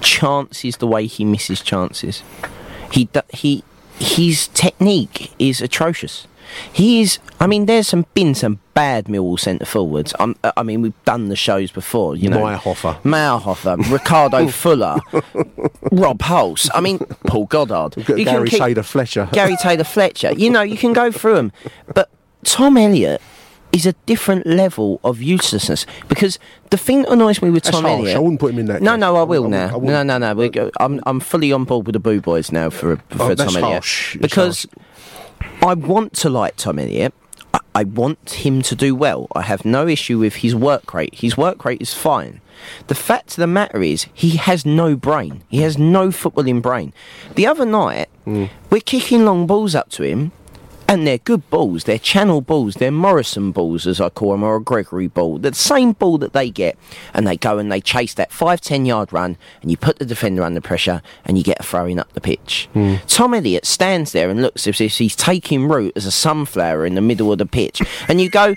chances 0.00 0.78
the 0.78 0.86
way 0.86 1.06
he 1.06 1.24
misses 1.26 1.60
chances. 1.60 2.22
He 2.90 3.08
he 3.34 3.62
his 3.98 4.48
technique 4.48 5.32
is 5.38 5.60
atrocious. 5.60 6.26
He 6.72 7.00
is. 7.02 7.18
I 7.38 7.46
mean, 7.46 7.66
there's 7.66 7.88
some 7.88 8.06
been 8.14 8.34
some 8.34 8.60
bad 8.74 9.06
Millwall 9.06 9.38
centre 9.38 9.64
forwards. 9.64 10.14
Um, 10.18 10.36
I 10.56 10.62
mean, 10.62 10.82
we've 10.82 11.04
done 11.04 11.28
the 11.28 11.36
shows 11.36 11.70
before. 11.70 12.16
You 12.16 12.30
know, 12.30 12.38
Meyerhofer. 12.42 13.00
Meyerhofer, 13.02 13.90
Ricardo 13.90 14.48
Fuller, 14.60 14.98
Rob 15.92 16.18
Hulse. 16.20 16.68
I 16.74 16.80
mean, 16.80 16.98
Paul 17.26 17.46
Goddard. 17.46 17.96
You 17.96 18.24
Gary 18.24 18.48
keep- 18.48 18.58
Taylor 18.60 18.82
Fletcher. 18.82 19.28
Gary 19.32 19.56
Taylor 19.62 19.84
Fletcher. 19.84 20.32
You 20.32 20.50
know, 20.50 20.62
you 20.62 20.76
can 20.76 20.92
go 20.92 21.10
through 21.10 21.34
them. 21.36 21.52
But 21.94 22.10
Tom 22.44 22.76
Elliott 22.76 23.20
is 23.72 23.86
a 23.86 23.92
different 24.04 24.44
level 24.48 24.98
of 25.04 25.22
uselessness 25.22 25.86
because 26.08 26.40
the 26.70 26.76
thing 26.76 27.02
that 27.02 27.12
annoys 27.12 27.40
me 27.40 27.50
with 27.50 27.62
That's 27.62 27.76
Tom 27.76 27.84
harsh. 27.84 28.00
Elliott. 28.00 28.16
I 28.16 28.18
wouldn't 28.18 28.40
put 28.40 28.52
him 28.52 28.58
in 28.58 28.66
that 28.66 28.82
No, 28.82 28.92
case. 28.92 29.00
no, 29.00 29.14
I 29.16 29.20
I 29.20 29.22
will 29.22 29.42
wouldn't- 29.44 29.50
now. 29.72 29.76
I 29.76 29.78
no, 30.04 30.18
no, 30.18 30.34
no. 30.34 30.48
Go, 30.48 30.70
I'm, 30.80 31.00
I'm 31.06 31.20
fully 31.20 31.52
on 31.52 31.64
board 31.64 31.86
with 31.86 31.92
the 31.92 32.00
Boo 32.00 32.20
Boys 32.20 32.50
now 32.50 32.68
for 32.70 32.94
a 32.94 32.96
for 33.14 33.22
Oh, 33.30 33.34
Tom 33.36 33.48
Elliott 33.56 33.62
harsh. 33.64 34.16
I 35.62 35.74
want 35.74 36.12
to 36.14 36.30
like 36.30 36.56
Tom 36.56 36.78
Elliott. 36.78 37.14
I, 37.54 37.60
I 37.74 37.84
want 37.84 38.30
him 38.30 38.62
to 38.62 38.74
do 38.74 38.94
well. 38.94 39.26
I 39.34 39.42
have 39.42 39.64
no 39.64 39.86
issue 39.86 40.18
with 40.18 40.36
his 40.36 40.54
work 40.54 40.92
rate. 40.94 41.14
His 41.14 41.36
work 41.36 41.64
rate 41.64 41.80
is 41.82 41.94
fine. 41.94 42.40
The 42.88 42.94
fact 42.94 43.30
of 43.30 43.36
the 43.36 43.46
matter 43.46 43.82
is, 43.82 44.06
he 44.12 44.36
has 44.36 44.66
no 44.66 44.94
brain. 44.94 45.42
He 45.48 45.58
has 45.62 45.78
no 45.78 46.08
footballing 46.08 46.60
brain. 46.60 46.92
The 47.34 47.46
other 47.46 47.64
night, 47.64 48.08
Hmm. 48.24 48.46
we're 48.68 48.80
kicking 48.82 49.24
long 49.24 49.46
balls 49.46 49.74
up 49.74 49.88
to 49.90 50.02
him, 50.02 50.32
and 50.90 51.06
they're 51.06 51.18
good 51.18 51.48
balls. 51.50 51.84
They're 51.84 52.00
channel 52.00 52.40
balls. 52.40 52.74
They're 52.74 52.90
Morison 52.90 53.52
balls, 53.52 53.86
as 53.86 54.00
I 54.00 54.08
call 54.08 54.32
them, 54.32 54.42
or 54.42 54.56
a 54.56 54.60
Gregory 54.60 55.06
ball. 55.06 55.38
They're 55.38 55.52
the 55.52 55.56
same 55.56 55.92
ball 55.92 56.18
that 56.18 56.32
they 56.32 56.50
get, 56.50 56.76
and 57.14 57.28
they 57.28 57.36
go 57.36 57.58
and 57.58 57.70
they 57.70 57.80
chase 57.80 58.12
that 58.14 58.32
five, 58.32 58.60
ten 58.60 58.84
yard 58.84 59.12
run, 59.12 59.36
and 59.62 59.70
you 59.70 59.76
put 59.76 60.00
the 60.00 60.04
defender 60.04 60.42
under 60.42 60.60
pressure, 60.60 61.00
and 61.24 61.38
you 61.38 61.44
get 61.44 61.60
a 61.60 61.62
throwing 61.62 62.00
up 62.00 62.12
the 62.12 62.20
pitch. 62.20 62.68
Hmm. 62.72 62.96
Tom 63.06 63.34
Elliott 63.34 63.66
stands 63.66 64.10
there 64.10 64.30
and 64.30 64.42
looks 64.42 64.66
as 64.66 64.80
if 64.80 64.98
he's 64.98 65.14
taking 65.14 65.68
root 65.68 65.92
as 65.94 66.06
a 66.06 66.10
sunflower 66.10 66.84
in 66.84 66.96
the 66.96 67.00
middle 67.00 67.30
of 67.30 67.38
the 67.38 67.46
pitch, 67.46 67.80
and 68.08 68.20
you 68.20 68.28
go. 68.28 68.56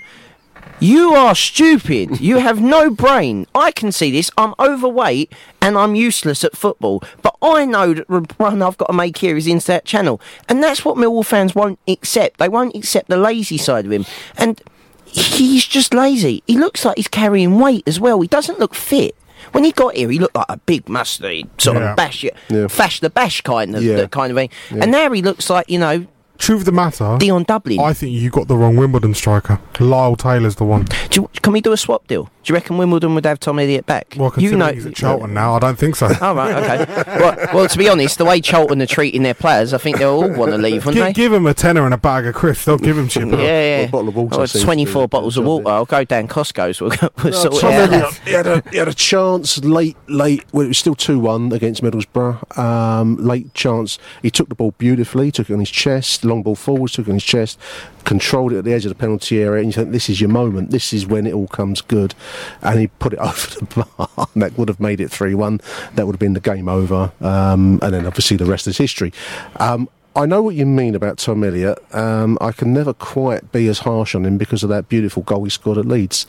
You 0.84 1.14
are 1.14 1.34
stupid. 1.34 2.20
You 2.20 2.36
have 2.38 2.60
no 2.60 2.90
brain. 2.90 3.46
I 3.54 3.70
can 3.72 3.90
see 3.90 4.10
this. 4.10 4.30
I'm 4.36 4.52
overweight 4.58 5.32
and 5.62 5.78
I'm 5.78 5.94
useless 5.94 6.44
at 6.44 6.54
football. 6.54 7.02
But 7.22 7.34
I 7.40 7.64
know 7.64 7.94
that 7.94 8.06
the 8.08 8.26
run 8.38 8.60
I've 8.60 8.76
got 8.76 8.88
to 8.88 8.92
make 8.92 9.16
here 9.16 9.34
is 9.34 9.46
into 9.46 9.66
that 9.68 9.86
channel. 9.86 10.20
And 10.46 10.62
that's 10.62 10.84
what 10.84 10.96
Millwall 10.98 11.24
fans 11.24 11.54
won't 11.54 11.78
accept. 11.88 12.36
They 12.38 12.50
won't 12.50 12.74
accept 12.76 13.08
the 13.08 13.16
lazy 13.16 13.56
side 13.56 13.86
of 13.86 13.92
him. 13.92 14.04
And 14.36 14.60
he's 15.06 15.64
just 15.64 15.94
lazy. 15.94 16.42
He 16.46 16.58
looks 16.58 16.84
like 16.84 16.98
he's 16.98 17.08
carrying 17.08 17.58
weight 17.58 17.84
as 17.86 17.98
well. 17.98 18.20
He 18.20 18.28
doesn't 18.28 18.58
look 18.58 18.74
fit. 18.74 19.16
When 19.52 19.64
he 19.64 19.72
got 19.72 19.94
here, 19.96 20.10
he 20.10 20.18
looked 20.18 20.34
like 20.36 20.46
a 20.50 20.56
big 20.58 20.88
musty 20.88 21.46
sort 21.58 21.78
Yeah. 21.78 21.90
of 21.92 21.96
bash, 21.96 22.24
Yeah. 22.50 22.68
fash 22.68 23.00
the 23.00 23.08
bash 23.10 23.40
kind 23.40 23.74
of 23.74 23.82
Yeah. 23.82 24.06
kind 24.06 24.30
of 24.30 24.36
thing. 24.36 24.50
And 24.70 24.90
now 24.90 25.10
he 25.12 25.22
looks 25.22 25.48
like 25.48 25.70
you 25.70 25.78
know 25.78 26.06
Truth 26.44 26.60
of 26.60 26.64
the 26.66 26.72
matter, 26.72 27.16
Dion 27.18 27.44
Dublin. 27.44 27.80
I 27.80 27.94
think 27.94 28.12
you 28.12 28.28
got 28.28 28.48
the 28.48 28.56
wrong 28.58 28.76
Wimbledon 28.76 29.14
striker. 29.14 29.58
Lyle 29.80 30.14
Taylor's 30.14 30.56
the 30.56 30.64
one. 30.64 30.84
Do 31.08 31.22
you, 31.22 31.30
can 31.40 31.54
we 31.54 31.62
do 31.62 31.72
a 31.72 31.76
swap 31.78 32.06
deal? 32.06 32.28
Do 32.44 32.52
you 32.52 32.54
reckon 32.54 32.76
Wimbledon 32.78 33.14
would 33.14 33.24
have 33.24 33.40
Tom 33.40 33.58
Elliott 33.58 33.86
back? 33.86 34.14
Well, 34.18 34.32
you 34.36 34.54
know, 34.56 34.72
he's 34.72 34.84
at 34.86 34.94
Charlton 34.94 35.32
now, 35.34 35.54
I 35.54 35.58
don't 35.58 35.78
think 35.78 35.96
so. 35.96 36.08
Oh 36.20 36.34
right, 36.34 36.54
okay. 36.86 37.02
well, 37.18 37.36
well, 37.54 37.68
to 37.68 37.78
be 37.78 37.88
honest, 37.88 38.18
the 38.18 38.24
way 38.26 38.40
Charlton 38.40 38.82
are 38.82 38.86
treating 38.86 39.22
their 39.22 39.34
players, 39.34 39.72
I 39.72 39.78
think 39.78 39.96
they'll 39.98 40.10
all 40.10 40.28
want 40.32 40.52
to 40.52 40.58
leave, 40.58 40.84
wouldn't 40.84 41.02
Gi- 41.02 41.08
they? 41.08 41.12
give 41.14 41.32
him 41.32 41.46
a 41.46 41.54
tenner 41.54 41.84
and 41.86 41.94
a 41.94 41.98
bag 41.98 42.26
of 42.26 42.34
crisps. 42.34 42.66
They'll 42.66 42.76
give 42.78 42.98
him 42.98 43.08
chip. 43.08 43.24
yeah, 43.30 43.38
yeah. 43.38 43.78
a 43.80 43.88
bottle 43.88 44.08
of 44.08 44.16
water 44.16 44.40
Oh, 44.42 44.46
24 44.46 45.08
bottles 45.08 45.36
of 45.38 45.44
water. 45.46 45.68
I'll 45.68 45.84
go 45.86 46.04
down 46.04 46.28
Costco's. 46.28 46.80
We'll, 46.80 46.90
go- 46.90 47.08
we'll 47.22 47.32
sort 47.32 47.54
Tom 47.60 47.72
it 47.72 47.80
out. 47.80 47.92
Elliott, 47.92 48.14
he 48.26 48.30
had, 48.32 48.46
a, 48.46 48.62
he 48.70 48.76
had 48.76 48.88
a 48.88 48.94
chance 48.94 49.58
late, 49.64 49.96
late. 50.08 50.44
Well, 50.52 50.64
it 50.66 50.68
was 50.68 50.78
still 50.78 50.94
two 50.94 51.18
one 51.18 51.50
against 51.52 51.82
Middlesbrough. 51.82 52.58
Um, 52.58 53.16
late 53.16 53.54
chance. 53.54 53.98
He 54.22 54.30
took 54.30 54.48
the 54.50 54.54
ball 54.54 54.72
beautifully. 54.76 55.30
Took 55.32 55.48
it 55.48 55.54
on 55.54 55.60
his 55.60 55.70
chest. 55.70 56.24
Long 56.24 56.42
ball 56.42 56.56
forwards. 56.56 56.92
Took 56.94 57.06
it 57.06 57.10
on 57.10 57.16
his 57.16 57.24
chest. 57.24 57.58
Controlled 58.04 58.52
it 58.52 58.58
at 58.58 58.64
the 58.64 58.72
edge 58.72 58.84
of 58.84 58.90
the 58.90 58.94
penalty 58.94 59.42
area. 59.42 59.62
And 59.62 59.66
you 59.68 59.72
think 59.72 59.92
this 59.92 60.08
is 60.08 60.20
your 60.20 60.30
moment. 60.30 60.70
This 60.70 60.92
is 60.92 61.06
when 61.06 61.26
it 61.26 61.34
all 61.34 61.48
comes 61.48 61.80
good. 61.80 62.14
And 62.62 62.78
he 62.80 62.86
put 62.86 63.12
it 63.12 63.18
over 63.20 63.58
the 63.58 63.86
bar. 63.96 64.28
That 64.36 64.56
would 64.58 64.68
have 64.68 64.80
made 64.80 65.00
it 65.00 65.10
three 65.10 65.34
one. 65.34 65.60
That 65.94 66.06
would 66.06 66.14
have 66.14 66.20
been 66.20 66.34
the 66.34 66.40
game 66.40 66.68
over. 66.68 67.12
Um, 67.20 67.78
and 67.82 67.94
then 67.94 68.06
obviously 68.06 68.36
the 68.36 68.46
rest 68.46 68.66
is 68.66 68.78
history. 68.78 69.12
Um, 69.56 69.88
I 70.16 70.26
know 70.26 70.42
what 70.42 70.54
you 70.54 70.64
mean 70.66 70.94
about 70.94 71.18
Tom 71.18 71.42
Elliott. 71.42 71.78
Um, 71.94 72.38
I 72.40 72.52
can 72.52 72.72
never 72.72 72.92
quite 72.94 73.50
be 73.52 73.66
as 73.68 73.80
harsh 73.80 74.14
on 74.14 74.24
him 74.24 74.38
because 74.38 74.62
of 74.62 74.68
that 74.68 74.88
beautiful 74.88 75.22
goal 75.24 75.42
he 75.44 75.50
scored 75.50 75.76
at 75.78 75.86
Leeds, 75.86 76.24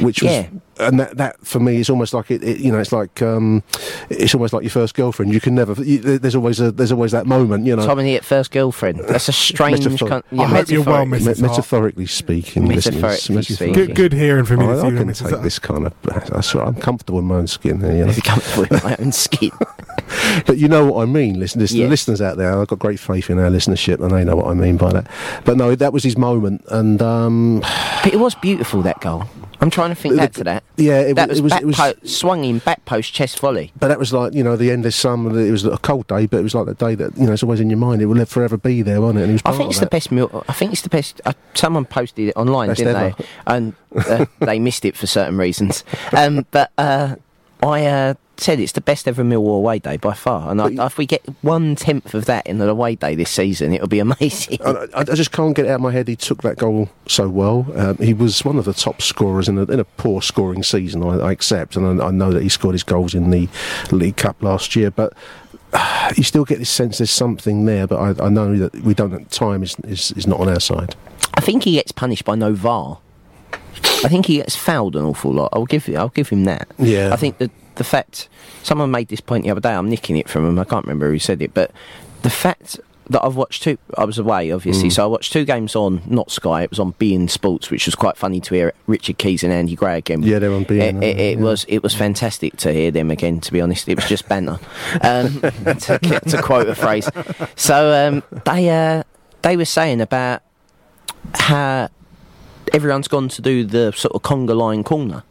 which 0.00 0.22
was 0.22 0.30
Yeah. 0.32 0.46
and 0.78 1.00
that, 1.00 1.16
that 1.16 1.46
for 1.46 1.58
me 1.60 1.76
is 1.76 1.88
almost 1.88 2.12
like 2.12 2.30
it, 2.30 2.42
it 2.44 2.58
you 2.58 2.70
know 2.70 2.78
it's 2.78 2.92
like 2.92 3.22
um, 3.22 3.62
it's 4.10 4.34
almost 4.34 4.52
like 4.52 4.62
your 4.62 4.70
first 4.70 4.94
girlfriend 4.94 5.32
you 5.32 5.40
can 5.40 5.54
never 5.54 5.80
you, 5.82 5.98
there's 6.18 6.34
always 6.34 6.60
a 6.60 6.72
there's 6.72 6.92
always 6.92 7.12
that 7.12 7.26
moment 7.26 7.64
you 7.66 7.74
know 7.76 7.86
Tom 7.86 7.98
Elliott, 8.00 8.24
first 8.24 8.50
girlfriend. 8.50 9.00
That's 9.00 9.28
a 9.28 9.32
strange. 9.50 9.84
Metaphor- 9.86 10.08
Con- 10.08 10.22
I 10.38 10.44
hope 10.44 10.68
you're 10.70 10.82
well, 10.82 11.06
metaphorically. 11.06 11.34
Mrs. 11.34 11.42
Me- 11.42 11.48
metaphorically 11.48 12.06
speaking 12.06 12.66
listeners, 12.66 13.00
Metaphorically 13.00 13.34
metaphorically. 13.36 13.54
speaking. 13.56 13.72
Good, 13.74 13.94
good 13.96 14.12
hearing 14.12 14.44
from 14.44 14.60
you. 14.60 14.70
I, 14.70 14.74
I 14.74 14.86
evening, 14.88 14.96
can 14.96 15.08
Mrs. 15.08 15.30
take 15.30 15.42
this 15.42 15.58
kind 15.58 15.86
of. 15.86 15.94
I 16.34 16.40
swear, 16.42 16.64
I'm 16.64 16.74
comfortable 16.74 17.18
in 17.20 17.26
my 17.26 17.36
own 17.36 17.46
skin. 17.46 17.80
here, 17.80 17.92
You 17.96 18.04
know? 18.06 18.12
Comfortable 18.24 18.76
in 18.76 18.82
my 18.84 18.96
own 18.98 19.12
skin. 19.12 19.50
but 20.46 20.58
you 20.58 20.68
know 20.68 20.86
what 20.92 21.02
I 21.02 21.06
mean. 21.06 21.38
Listen, 21.38 21.60
listen 21.60 21.78
Yeah. 21.78 21.84
the 21.86 21.90
listeners 21.90 22.20
out 22.20 22.36
there, 22.36 22.58
I've 22.60 22.68
got 22.68 22.78
great 22.78 23.00
faith 23.00 23.30
in 23.30 23.38
our 23.38 23.50
listenership, 23.50 24.00
and 24.00 24.10
they 24.10 24.24
know 24.24 24.36
what 24.36 24.46
I 24.48 24.54
mean 24.54 24.76
by 24.76 24.92
that. 24.92 25.10
But 25.44 25.56
no, 25.56 25.74
that 25.74 25.92
was 25.92 26.02
his 26.02 26.16
moment, 26.18 26.64
and 26.68 27.00
um, 27.02 27.60
But 28.04 28.12
it 28.12 28.20
was 28.20 28.34
beautiful 28.34 28.82
that 28.82 29.00
goal. 29.00 29.24
I'm 29.60 29.70
trying 29.70 29.90
to 29.90 29.94
think 29.94 30.14
The- 30.14 30.18
back 30.20 30.32
to 30.32 30.44
that. 30.44 30.64
yeah, 30.76 31.00
it 31.02 31.14
that 31.14 31.28
was- 31.28 31.38
it 31.38 31.42
was- 31.42 31.52
back 31.52 31.62
it 31.62 31.66
was- 31.66 31.76
po- 31.76 31.92
swung 32.02 32.44
in 32.44 32.58
back 32.58 32.84
post 32.84 33.12
chest 33.14 33.38
volley. 33.38 33.72
But 33.78 33.88
that 33.88 33.98
was 33.98 34.12
like 34.12 34.34
you 34.34 34.42
know 34.42 34.56
the 34.56 34.72
endless 34.72 34.96
summer. 34.96 35.38
It 35.38 35.52
was 35.52 35.64
a 35.64 35.78
cold 35.78 36.08
day, 36.08 36.26
but 36.26 36.38
it 36.38 36.42
was 36.42 36.54
like 36.54 36.66
that 36.66 36.78
day 36.78 36.96
that 36.96 37.16
you 37.16 37.26
know 37.26 37.32
it's 37.32 37.44
always 37.44 37.60
in 37.60 37.70
your 37.70 37.78
mind. 37.78 38.02
It 38.02 38.06
will 38.06 38.24
forever 38.26 38.56
be 38.56 38.82
there, 38.82 39.00
won't 39.00 39.18
it? 39.18 39.30
Was 39.30 39.40
I 39.44 39.52
think 39.52 39.70
it's 39.70 39.78
the 39.78 39.86
best 39.86 40.10
meal. 40.10 40.44
I 40.48 40.52
think 40.52 40.72
it's 40.72 40.82
the 40.82 40.88
best. 40.88 41.20
Uh, 41.24 41.32
someone 41.54 41.84
posted 41.84 42.28
it 42.30 42.36
online, 42.36 42.68
Best 42.70 42.78
didn't 42.78 42.96
ever. 42.96 43.14
they? 43.16 43.24
And 43.46 43.74
uh, 43.96 44.26
they 44.40 44.58
missed 44.58 44.84
it 44.84 44.96
for 44.96 45.06
certain 45.06 45.36
reasons. 45.36 45.84
Um, 46.12 46.44
but 46.50 46.72
uh, 46.76 47.14
I 47.62 47.86
uh, 47.86 48.14
said 48.38 48.58
it's 48.58 48.72
the 48.72 48.80
best 48.80 49.06
ever 49.06 49.22
Millwall 49.22 49.56
away 49.56 49.78
day 49.78 49.96
by 49.96 50.14
far. 50.14 50.50
And 50.50 50.60
I, 50.60 50.86
if 50.86 50.98
we 50.98 51.06
get 51.06 51.22
one 51.42 51.76
tenth 51.76 52.12
of 52.12 52.24
that 52.24 52.46
in 52.46 52.60
an 52.60 52.68
away 52.68 52.96
day 52.96 53.14
this 53.14 53.30
season, 53.30 53.72
it'll 53.72 53.86
be 53.86 53.98
amazing. 54.00 54.58
I, 54.64 54.88
I 54.94 55.04
just 55.04 55.32
can't 55.32 55.54
get 55.54 55.66
it 55.66 55.68
out 55.68 55.76
of 55.76 55.80
my 55.80 55.92
head. 55.92 56.08
He 56.08 56.16
took 56.16 56.42
that 56.42 56.58
goal 56.58 56.88
so 57.06 57.28
well. 57.28 57.66
Um, 57.76 57.96
he 57.98 58.14
was 58.14 58.44
one 58.44 58.58
of 58.58 58.64
the 58.64 58.72
top 58.72 59.00
scorers 59.00 59.48
in 59.48 59.58
a, 59.58 59.62
in 59.64 59.78
a 59.78 59.84
poor 59.84 60.20
scoring 60.20 60.62
season. 60.62 61.02
I, 61.04 61.18
I 61.18 61.32
accept, 61.32 61.76
and 61.76 62.02
I, 62.02 62.08
I 62.08 62.10
know 62.10 62.32
that 62.32 62.42
he 62.42 62.48
scored 62.48 62.74
his 62.74 62.82
goals 62.82 63.14
in 63.14 63.30
the 63.30 63.48
League 63.92 64.16
Cup 64.16 64.42
last 64.42 64.74
year. 64.74 64.90
But 64.90 65.12
uh, 65.72 66.12
you 66.16 66.24
still 66.24 66.44
get 66.44 66.58
this 66.58 66.70
sense 66.70 66.98
there's 66.98 67.10
something 67.10 67.64
there. 67.64 67.86
But 67.86 68.20
I, 68.20 68.26
I 68.26 68.28
know 68.28 68.56
that 68.56 68.74
we 68.82 68.94
don't. 68.94 69.30
Time 69.30 69.62
is, 69.62 69.76
is 69.84 70.10
is 70.12 70.26
not 70.26 70.40
on 70.40 70.48
our 70.48 70.60
side. 70.60 70.96
I 71.34 71.40
think 71.40 71.64
he 71.64 71.72
gets 71.72 71.92
punished 71.92 72.24
by 72.24 72.34
no 72.34 72.54
VAR. 72.54 72.98
I 74.04 74.08
think 74.08 74.26
he 74.26 74.36
gets 74.36 74.56
fouled 74.56 74.96
an 74.96 75.04
awful 75.04 75.32
lot. 75.32 75.50
I'll 75.52 75.64
give 75.66 75.88
I'll 75.90 76.08
give 76.10 76.28
him 76.28 76.44
that. 76.44 76.68
Yeah. 76.78 77.10
I 77.12 77.16
think 77.16 77.38
that 77.38 77.50
the 77.76 77.84
fact 77.84 78.28
someone 78.62 78.90
made 78.90 79.08
this 79.08 79.20
point 79.20 79.44
the 79.44 79.50
other 79.50 79.60
day. 79.60 79.72
I'm 79.74 79.88
nicking 79.88 80.16
it 80.16 80.28
from 80.28 80.46
him. 80.46 80.58
I 80.58 80.64
can't 80.64 80.84
remember 80.84 81.10
who 81.10 81.18
said 81.18 81.40
it, 81.42 81.54
but 81.54 81.70
the 82.22 82.30
fact 82.30 82.78
that 83.10 83.24
I've 83.24 83.34
watched 83.36 83.64
two. 83.64 83.78
I 83.98 84.04
was 84.04 84.16
away, 84.18 84.52
obviously, 84.52 84.88
Mm. 84.88 84.92
so 84.92 85.02
I 85.02 85.06
watched 85.06 85.32
two 85.32 85.44
games 85.44 85.74
on 85.74 86.02
not 86.06 86.30
Sky. 86.30 86.62
It 86.62 86.70
was 86.70 86.78
on 86.78 86.92
beIN 86.94 87.28
Sports, 87.28 87.68
which 87.70 87.84
was 87.86 87.94
quite 87.96 88.16
funny 88.16 88.40
to 88.40 88.54
hear 88.54 88.72
Richard 88.86 89.18
Keys 89.18 89.42
and 89.42 89.52
Andy 89.52 89.74
Gray 89.74 89.98
again. 89.98 90.22
Yeah, 90.22 90.38
they're 90.38 90.52
on 90.52 90.64
beIN, 90.64 91.02
It, 91.02 91.04
it, 91.04 91.18
it 91.20 91.38
Yeah. 91.38 91.44
was 91.44 91.64
it 91.68 91.82
was 91.82 91.94
fantastic 91.94 92.56
to 92.58 92.72
hear 92.72 92.90
them 92.90 93.10
again. 93.10 93.40
To 93.40 93.52
be 93.52 93.60
honest, 93.60 93.88
it 93.88 93.96
was 93.96 94.06
just 94.06 94.28
banter. 94.28 94.58
Um, 95.02 95.40
to, 95.40 95.98
to 96.28 96.40
quote 96.42 96.68
a 96.68 96.74
phrase. 96.74 97.08
So 97.56 97.92
um, 98.08 98.22
they 98.44 98.70
uh, 98.70 99.02
they 99.42 99.56
were 99.56 99.64
saying 99.66 100.00
about 100.00 100.42
how 101.34 101.88
everyone's 102.74 103.08
gone 103.08 103.28
to 103.28 103.42
do 103.42 103.64
the 103.64 103.92
sort 103.92 104.14
of 104.14 104.22
conga 104.22 104.56
line 104.56 104.82
corner, 104.84 105.22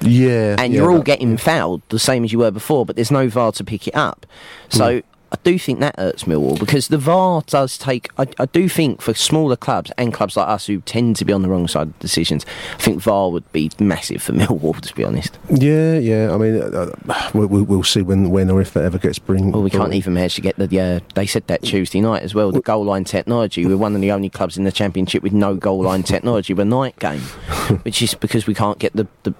Yeah, 0.00 0.56
and 0.58 0.72
yeah, 0.72 0.80
you're 0.80 0.90
all 0.90 0.98
that- 0.98 1.04
getting 1.06 1.36
fouled 1.36 1.82
the 1.88 1.98
same 1.98 2.24
as 2.24 2.32
you 2.32 2.38
were 2.38 2.50
before, 2.50 2.84
but 2.86 2.96
there's 2.96 3.10
no 3.10 3.28
VAR 3.28 3.52
to 3.52 3.64
pick 3.64 3.86
it 3.88 3.94
up. 3.94 4.26
So. 4.68 4.96
Hmm. 5.00 5.06
I 5.36 5.38
do 5.42 5.58
think 5.58 5.80
that 5.80 5.98
hurts 5.98 6.24
Millwall 6.24 6.58
because 6.58 6.88
the 6.88 6.96
VAR 6.96 7.42
does 7.46 7.76
take. 7.76 8.08
I, 8.16 8.26
I 8.38 8.46
do 8.46 8.70
think 8.70 9.02
for 9.02 9.12
smaller 9.12 9.56
clubs 9.56 9.92
and 9.98 10.14
clubs 10.14 10.34
like 10.34 10.48
us 10.48 10.66
who 10.66 10.80
tend 10.80 11.16
to 11.16 11.26
be 11.26 11.32
on 11.32 11.42
the 11.42 11.48
wrong 11.50 11.68
side 11.68 11.88
of 11.88 11.98
decisions, 11.98 12.46
I 12.74 12.78
think 12.78 13.02
VAR 13.02 13.30
would 13.30 13.50
be 13.52 13.70
massive 13.78 14.22
for 14.22 14.32
Millwall. 14.40 14.80
To 14.80 14.94
be 14.94 15.04
honest, 15.04 15.38
Yeah, 15.50 15.98
yeah. 15.98 16.32
I 16.32 16.38
mean, 16.38 16.62
uh, 16.62 16.90
uh, 17.08 17.30
we'll, 17.34 17.48
we'll 17.48 17.64
we'll 17.64 17.82
see 17.82 18.00
when 18.00 18.30
when 18.30 18.50
or 18.50 18.62
if 18.62 18.72
that 18.72 18.84
ever 18.84 18.96
gets 18.96 19.18
bring. 19.18 19.52
well, 19.52 19.62
we 19.62 19.70
can't 19.70 19.92
even 19.92 20.14
manage 20.14 20.36
to 20.36 20.40
get 20.40 20.56
the. 20.56 20.80
Uh, 20.80 21.00
they 21.14 21.26
said 21.26 21.46
that 21.48 21.62
Tuesday 21.62 22.00
night 22.00 22.22
as 22.22 22.34
well. 22.34 22.50
The 22.50 22.60
goal 22.62 22.86
line 22.86 23.04
technology. 23.04 23.66
We're 23.66 23.76
one 23.76 23.94
of 23.94 24.00
the 24.00 24.12
only 24.12 24.30
clubs 24.30 24.56
in 24.56 24.64
the 24.64 24.72
championship 24.72 25.22
with 25.22 25.34
no 25.34 25.54
goal 25.56 25.82
line 25.82 26.02
technology. 26.02 26.54
We're 26.54 26.64
night 26.64 26.98
game, 26.98 27.20
which 27.82 28.00
is 28.00 28.14
because 28.14 28.46
we 28.46 28.54
can't 28.54 28.78
get 28.78 28.94
the. 28.94 29.06
the 29.24 29.34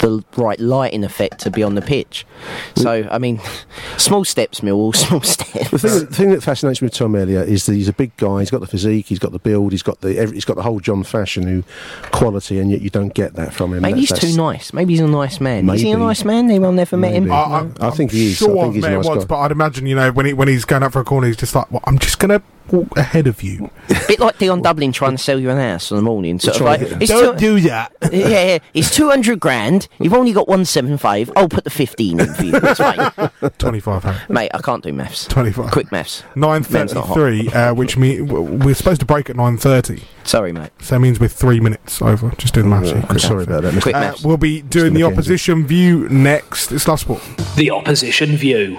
the 0.00 0.24
right 0.36 0.58
lighting 0.58 1.04
effect 1.04 1.40
to 1.40 1.50
be 1.50 1.62
on 1.62 1.74
the 1.74 1.82
pitch. 1.82 2.26
So, 2.74 3.06
I 3.10 3.18
mean, 3.18 3.40
small 3.98 4.24
steps, 4.24 4.60
Millwall, 4.60 4.96
small 4.96 5.20
steps. 5.20 5.39
The 5.70 5.78
thing, 5.78 5.98
the 5.98 6.06
thing 6.06 6.30
that 6.30 6.42
fascinates 6.42 6.82
me 6.82 6.86
with 6.86 6.94
Tom 6.94 7.14
Elliott 7.14 7.48
is 7.48 7.66
that 7.66 7.74
he's 7.74 7.88
a 7.88 7.92
big 7.92 8.16
guy. 8.16 8.40
He's 8.40 8.50
got 8.50 8.60
the 8.60 8.66
physique, 8.66 9.06
he's 9.06 9.18
got 9.18 9.32
the 9.32 9.38
build, 9.38 9.72
he's 9.72 9.82
got 9.82 10.00
the 10.00 10.18
every, 10.18 10.36
he's 10.36 10.44
got 10.44 10.56
the 10.56 10.62
whole 10.62 10.80
John 10.80 11.02
Fashanu 11.04 11.64
quality, 12.12 12.58
and 12.58 12.70
yet 12.70 12.80
you 12.80 12.90
don't 12.90 13.14
get 13.14 13.34
that 13.34 13.54
from 13.54 13.74
him. 13.74 13.82
Maybe 13.82 14.00
he's 14.00 14.18
too 14.18 14.36
nice. 14.36 14.72
Maybe 14.72 14.94
he's 14.94 15.00
a 15.00 15.06
nice 15.06 15.40
man. 15.40 15.68
Is 15.70 15.80
he 15.80 15.90
a 15.90 15.96
nice 15.98 16.24
man? 16.24 16.50
Anyone 16.50 16.76
never 16.76 16.96
met 16.96 17.12
him? 17.12 17.24
Maybe. 17.24 17.32
I, 17.34 17.60
I'm, 17.60 17.74
I 17.80 17.90
think 17.90 18.12
he 18.12 18.28
is. 18.28 18.36
Sure, 18.36 18.58
I 18.58 18.62
think 18.62 18.74
he's 18.76 18.84
a 18.84 18.90
nice 18.90 19.06
once, 19.06 19.24
guy. 19.24 19.28
but 19.28 19.38
I'd 19.40 19.52
imagine 19.52 19.86
you 19.86 19.94
know 19.94 20.10
when 20.12 20.26
he 20.26 20.32
when 20.32 20.48
he's 20.48 20.64
going 20.64 20.82
up 20.82 20.92
for 20.92 21.00
a 21.00 21.04
corner, 21.04 21.26
he's 21.26 21.36
just 21.36 21.54
like, 21.54 21.70
well, 21.70 21.82
I'm 21.84 21.98
just 21.98 22.18
gonna 22.18 22.42
walk 22.72 22.96
ahead 22.96 23.26
of 23.26 23.42
you. 23.42 23.70
A 23.90 23.94
bit 24.08 24.20
like 24.20 24.38
Dion 24.38 24.62
Dublin 24.62 24.92
trying 24.92 25.12
to 25.12 25.18
sell 25.22 25.38
you 25.38 25.50
an 25.50 25.58
house 25.58 25.90
in 25.90 25.96
the 25.96 26.02
morning. 26.02 26.38
Sort 26.38 26.56
of 26.56 26.62
like, 26.62 26.80
and 26.80 26.88
hit 26.88 26.92
him. 26.96 27.02
it's 27.02 27.10
Don't 27.12 27.38
two- 27.38 27.60
do 27.60 27.68
that. 27.68 27.92
yeah, 28.12 28.26
yeah, 28.28 28.58
it's 28.74 28.94
two 28.94 29.08
hundred 29.08 29.40
grand. 29.40 29.88
You've 29.98 30.14
only 30.14 30.32
got 30.32 30.48
one 30.48 30.64
seven 30.64 30.96
five. 30.98 31.30
I'll 31.36 31.48
put 31.48 31.64
the 31.64 31.70
fifteen 31.70 32.20
in 32.20 32.32
for 32.34 32.44
you. 32.44 32.52
It's 32.54 32.78
fine, 32.80 33.30
Twenty-five. 33.58 34.04
Harry. 34.04 34.18
mate. 34.28 34.50
I 34.54 34.60
can't 34.60 34.82
do 34.82 34.92
maths. 34.92 35.26
25. 35.26 35.70
Quick 35.70 35.90
maths. 35.92 36.22
Nine 36.34 36.64
Men's 36.70 36.94
not 36.94 37.06
hot. 37.06 37.14
thirty-three, 37.16 37.52
uh, 37.52 37.74
which 37.74 37.96
mean 37.96 38.26
we're 38.60 38.74
supposed 38.74 39.00
to 39.00 39.06
break 39.06 39.30
at 39.30 39.36
nine 39.36 39.56
thirty. 39.56 40.02
Sorry, 40.24 40.52
mate. 40.52 40.70
So 40.80 40.94
that 40.96 41.00
means 41.00 41.18
we're 41.18 41.28
three 41.28 41.60
minutes 41.60 42.00
over. 42.02 42.30
Just 42.38 42.54
doing 42.54 42.68
the 42.70 42.76
maths. 42.76 42.90
Yeah, 42.90 43.06
here, 43.08 43.18
sorry 43.18 43.44
about 43.44 43.62
that. 43.62 43.82
Quick 43.82 43.94
Uh, 43.94 44.00
maths. 44.00 44.24
we'll 44.24 44.36
be 44.36 44.62
doing 44.62 44.94
the 44.94 45.02
opposition 45.02 45.66
view 45.66 46.08
next. 46.08 46.70
It's 46.72 46.86
Love 46.86 47.00
Sport. 47.00 47.22
The 47.56 47.70
opposition 47.70 48.36
view. 48.36 48.78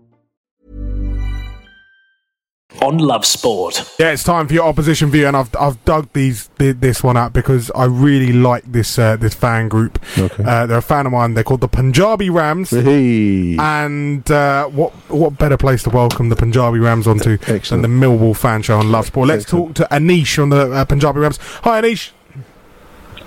On 2.81 2.97
Love 2.97 3.25
Sport. 3.25 3.95
Yeah, 3.99 4.11
it's 4.11 4.23
time 4.23 4.47
for 4.47 4.53
your 4.53 4.65
opposition 4.65 5.11
view, 5.11 5.27
and 5.27 5.35
I've 5.35 5.53
I've 5.59 5.83
dug 5.83 6.07
these 6.13 6.49
th- 6.57 6.77
this 6.79 7.03
one 7.03 7.17
out 7.17 7.33
because 7.33 7.69
I 7.71 7.85
really 7.85 8.31
like 8.31 8.63
this 8.71 8.97
uh, 8.97 9.17
this 9.17 9.33
fan 9.33 9.67
group. 9.67 9.99
Okay. 10.17 10.43
Uh, 10.43 10.65
they're 10.65 10.77
a 10.77 10.81
fan 10.81 11.05
of 11.05 11.11
mine. 11.11 11.33
They're 11.33 11.43
called 11.43 11.61
the 11.61 11.67
Punjabi 11.67 12.29
Rams. 12.29 12.69
Hey. 12.69 13.57
And 13.57 14.29
uh, 14.31 14.67
what 14.67 14.91
what 15.09 15.37
better 15.37 15.57
place 15.57 15.83
to 15.83 15.89
welcome 15.89 16.29
the 16.29 16.35
Punjabi 16.35 16.79
Rams 16.79 17.07
onto 17.07 17.37
than 17.37 17.81
the 17.81 17.87
Millwall 17.87 18.35
fan 18.35 18.61
show 18.61 18.77
on 18.79 18.91
Love 18.91 19.07
Sport? 19.07 19.27
Let's 19.27 19.45
talk 19.45 19.73
to 19.75 19.87
Anish 19.91 20.41
on 20.41 20.49
the 20.49 20.71
uh, 20.71 20.85
Punjabi 20.85 21.19
Rams. 21.19 21.39
Hi, 21.63 21.81
Anish. 21.81 22.11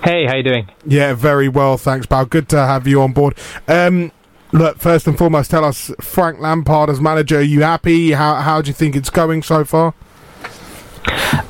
Hey, 0.03 0.25
how 0.27 0.35
you 0.35 0.43
doing? 0.43 0.69
Yeah, 0.85 1.13
very 1.13 1.49
well, 1.49 1.77
thanks, 1.77 2.05
pal. 2.05 2.25
Good 2.25 2.47
to 2.49 2.57
have 2.57 2.85
you 2.85 3.01
on 3.01 3.11
board. 3.11 3.35
Um, 3.67 4.11
look, 4.55 4.79
first 4.79 5.07
and 5.07 5.17
foremost, 5.17 5.51
tell 5.51 5.65
us 5.65 5.91
Frank 5.99 6.39
Lampard 6.39 6.89
as 6.89 7.01
manager. 7.01 7.39
Are 7.39 7.41
you 7.41 7.61
happy? 7.61 8.13
How 8.13 8.35
how 8.35 8.61
do 8.61 8.69
you 8.69 8.73
think 8.73 8.95
it's 8.95 9.09
going 9.09 9.43
so 9.43 9.65
far? 9.65 9.93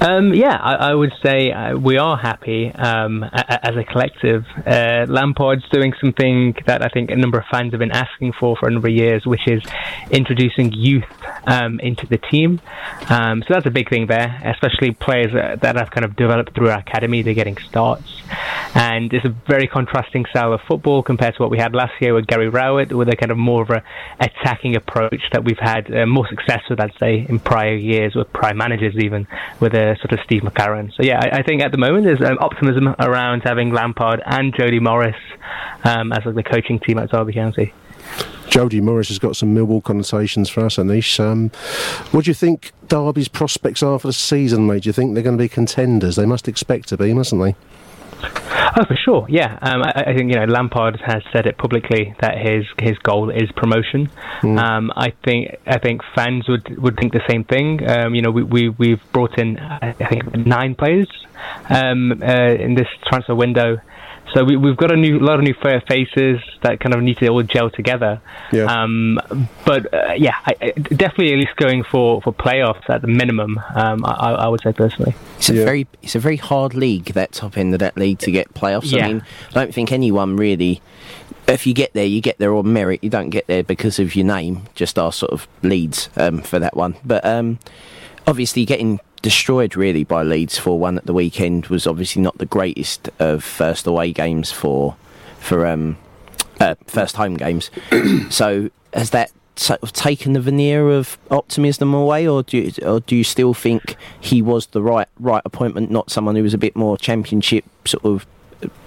Um, 0.01 0.33
yeah, 0.33 0.57
I, 0.61 0.75
I 0.91 0.93
would 0.93 1.13
say 1.23 1.51
uh, 1.51 1.77
we 1.77 1.97
are 1.97 2.17
happy 2.17 2.71
um, 2.73 3.23
a, 3.23 3.29
a- 3.33 3.65
as 3.67 3.75
a 3.75 3.83
collective. 3.83 4.45
Uh, 4.65 5.05
Lampard's 5.07 5.67
doing 5.69 5.93
something 5.99 6.55
that 6.65 6.81
I 6.83 6.89
think 6.89 7.09
a 7.11 7.15
number 7.15 7.39
of 7.39 7.45
fans 7.49 7.71
have 7.71 7.79
been 7.79 7.91
asking 7.91 8.33
for 8.33 8.55
for 8.57 8.67
a 8.67 8.71
number 8.71 8.87
of 8.87 8.93
years, 8.93 9.25
which 9.25 9.47
is 9.47 9.63
introducing 10.11 10.71
youth 10.73 11.05
um, 11.47 11.79
into 11.79 12.05
the 12.07 12.17
team. 12.17 12.61
Um, 13.09 13.41
so 13.47 13.53
that's 13.53 13.65
a 13.65 13.71
big 13.71 13.89
thing 13.89 14.07
there, 14.07 14.39
especially 14.43 14.91
players 14.91 15.33
that, 15.33 15.61
that 15.61 15.75
have 15.75 15.91
kind 15.91 16.05
of 16.05 16.15
developed 16.15 16.53
through 16.55 16.69
our 16.69 16.79
academy. 16.79 17.21
They're 17.21 17.33
getting 17.33 17.57
starts, 17.57 18.21
and 18.73 19.11
it's 19.13 19.25
a 19.25 19.35
very 19.47 19.67
contrasting 19.67 20.25
style 20.25 20.53
of 20.53 20.61
football 20.67 21.01
compared 21.03 21.35
to 21.35 21.41
what 21.41 21.49
we 21.49 21.57
had 21.57 21.73
last 21.73 21.93
year 22.01 22.13
with 22.13 22.27
Gary 22.27 22.49
Rowett, 22.49 22.91
with 22.93 23.09
a 23.09 23.15
kind 23.15 23.31
of 23.31 23.37
more 23.37 23.61
of 23.63 23.69
a 23.69 23.81
attacking 24.19 24.75
approach 24.75 25.21
that 25.31 25.43
we've 25.43 25.59
had 25.59 25.93
uh, 25.95 26.05
more 26.05 26.27
success 26.27 26.61
with, 26.69 26.79
I'd 26.79 26.93
say, 26.99 27.25
in 27.27 27.39
prior 27.39 27.75
years 27.75 28.15
with 28.15 28.31
prior 28.33 28.53
managers 28.53 28.95
even 28.97 29.27
with 29.59 29.73
a 29.73 29.95
sort 30.01 30.11
of 30.11 30.19
Steve 30.23 30.41
McClaren. 30.41 30.93
So 30.95 31.03
yeah, 31.03 31.19
I, 31.21 31.39
I 31.39 31.43
think 31.43 31.61
at 31.61 31.71
the 31.71 31.77
moment 31.77 32.05
there's 32.05 32.21
um, 32.21 32.37
optimism 32.39 32.95
around 32.99 33.41
having 33.43 33.71
Lampard 33.71 34.21
and 34.25 34.53
Jody 34.55 34.79
Morris 34.79 35.15
um, 35.83 36.11
as 36.11 36.25
like 36.25 36.35
the 36.35 36.43
coaching 36.43 36.79
team 36.79 36.97
at 36.97 37.09
Derby 37.11 37.33
County. 37.33 37.73
Jody 38.49 38.79
Morris 38.79 39.09
has 39.09 39.19
got 39.19 39.35
some 39.35 39.53
Millwall 39.53 39.83
connotations 39.83 40.49
for 40.49 40.65
us, 40.65 40.77
Anish. 40.77 41.19
Um, 41.19 41.49
what 42.11 42.25
do 42.25 42.31
you 42.31 42.35
think 42.35 42.71
Derby's 42.87 43.27
prospects 43.27 43.83
are 43.83 43.99
for 43.99 44.07
the 44.07 44.13
season, 44.13 44.67
mate? 44.67 44.83
Do 44.83 44.89
you 44.89 44.93
think 44.93 45.13
they're 45.13 45.23
going 45.23 45.37
to 45.37 45.43
be 45.43 45.49
contenders? 45.49 46.15
They 46.15 46.25
must 46.25 46.47
expect 46.47 46.87
to 46.89 46.97
be, 46.97 47.13
mustn't 47.13 47.41
they? 47.41 47.55
Oh, 48.77 48.83
for 48.85 48.95
sure, 48.95 49.25
yeah. 49.29 49.57
Um, 49.61 49.83
I, 49.83 50.03
I 50.07 50.15
think 50.15 50.31
you 50.31 50.37
know 50.37 50.45
Lampard 50.45 50.99
has 51.05 51.23
said 51.31 51.45
it 51.45 51.57
publicly 51.57 52.13
that 52.19 52.37
his 52.37 52.65
his 52.79 52.97
goal 52.99 53.29
is 53.29 53.49
promotion. 53.55 54.09
Um, 54.59 54.91
I 54.95 55.11
think 55.23 55.55
I 55.65 55.77
think 55.79 56.01
fans 56.13 56.47
would, 56.49 56.77
would 56.77 56.97
think 56.97 57.13
the 57.13 57.23
same 57.29 57.43
thing. 57.45 57.87
Um, 57.87 58.15
you 58.15 58.21
know, 58.21 58.31
we, 58.31 58.43
we 58.43 58.69
we've 58.69 59.01
brought 59.13 59.37
in 59.37 59.57
I 59.57 59.93
think 59.93 60.35
nine 60.35 60.75
players 60.75 61.07
um, 61.69 62.21
uh, 62.21 62.25
in 62.25 62.75
this 62.75 62.87
transfer 63.07 63.35
window. 63.35 63.77
So 64.33 64.43
we, 64.43 64.57
we've 64.57 64.75
got 64.75 64.91
a 64.91 64.95
new 64.95 65.19
lot 65.19 65.35
of 65.35 65.43
new 65.43 65.53
fair 65.53 65.81
faces 65.87 66.41
that 66.61 66.79
kind 66.79 66.93
of 66.93 67.01
need 67.01 67.17
to 67.19 67.27
all 67.27 67.43
gel 67.43 67.69
together. 67.69 68.21
Yeah. 68.51 68.65
Um, 68.65 69.19
but 69.65 69.93
uh, 69.93 70.13
yeah, 70.17 70.35
I, 70.45 70.55
I, 70.61 70.71
definitely 70.71 71.33
at 71.33 71.39
least 71.39 71.55
going 71.57 71.83
for, 71.83 72.21
for 72.21 72.33
playoffs 72.33 72.89
at 72.89 73.01
the 73.01 73.07
minimum. 73.07 73.59
Um, 73.73 74.05
I, 74.05 74.11
I 74.11 74.31
I 74.31 74.47
would 74.47 74.61
say 74.61 74.73
personally. 74.73 75.15
It's 75.37 75.49
a 75.49 75.53
very 75.53 75.87
it's 76.01 76.15
a 76.15 76.19
very 76.19 76.37
hard 76.37 76.73
league 76.73 77.05
that 77.13 77.33
top 77.33 77.57
end 77.57 77.73
of 77.73 77.79
that 77.79 77.97
league 77.97 78.19
to 78.19 78.31
get 78.31 78.53
playoffs. 78.53 78.91
Yeah. 78.91 79.05
I 79.05 79.07
mean, 79.07 79.23
I 79.51 79.53
don't 79.53 79.73
think 79.73 79.91
anyone 79.91 80.35
really. 80.35 80.81
If 81.47 81.67
you 81.67 81.75
get 81.75 81.93
there, 81.93 82.05
you 82.05 82.21
get 82.21 82.39
there 82.39 82.55
on 82.55 82.73
merit. 82.73 83.03
You 83.03 83.11
don't 83.11 83.29
get 83.29 83.45
there 83.45 83.63
because 83.63 83.99
of 83.99 84.15
your 84.15 84.25
name. 84.25 84.63
Just 84.73 84.97
our 84.97 85.11
sort 85.11 85.31
of 85.31 85.47
leads 85.61 86.09
um, 86.17 86.41
for 86.41 86.57
that 86.57 86.75
one. 86.75 86.95
But 87.05 87.23
um, 87.23 87.59
obviously, 88.25 88.65
getting 88.65 88.99
destroyed 89.25 89.75
really 89.75 90.03
by 90.03 90.21
Leeds 90.21 90.55
for 90.55 90.77
one 90.77 90.99
at 90.99 91.07
the 91.07 91.13
weekend 91.13 91.65
was 91.65 91.87
obviously 91.87 92.21
not 92.21 92.37
the 92.37 92.45
greatest 92.45 93.09
of 93.17 93.43
first 93.43 93.87
away 93.87 94.11
games 94.11 94.51
for 94.51 94.95
for 95.39 95.65
um, 95.65 95.97
uh, 96.59 96.75
first 96.85 97.15
home 97.15 97.33
games. 97.33 97.71
so 98.29 98.69
has 98.93 99.09
that 99.09 99.31
sort 99.55 99.81
of 99.81 99.91
taken 99.93 100.33
the 100.33 100.39
veneer 100.39 100.91
of 100.91 101.17
optimism 101.31 101.91
away, 101.91 102.27
or 102.27 102.43
do 102.43 102.55
you, 102.59 102.71
or 102.83 102.99
do 102.99 103.15
you 103.15 103.23
still 103.23 103.55
think 103.55 103.95
he 104.21 104.43
was 104.43 104.67
the 104.67 104.81
right 104.83 105.07
right 105.19 105.41
appointment, 105.43 105.89
not 105.89 106.11
someone 106.11 106.35
who 106.35 106.43
was 106.43 106.53
a 106.53 106.59
bit 106.59 106.75
more 106.75 106.95
championship 106.95 107.65
sort 107.83 108.05
of 108.05 108.27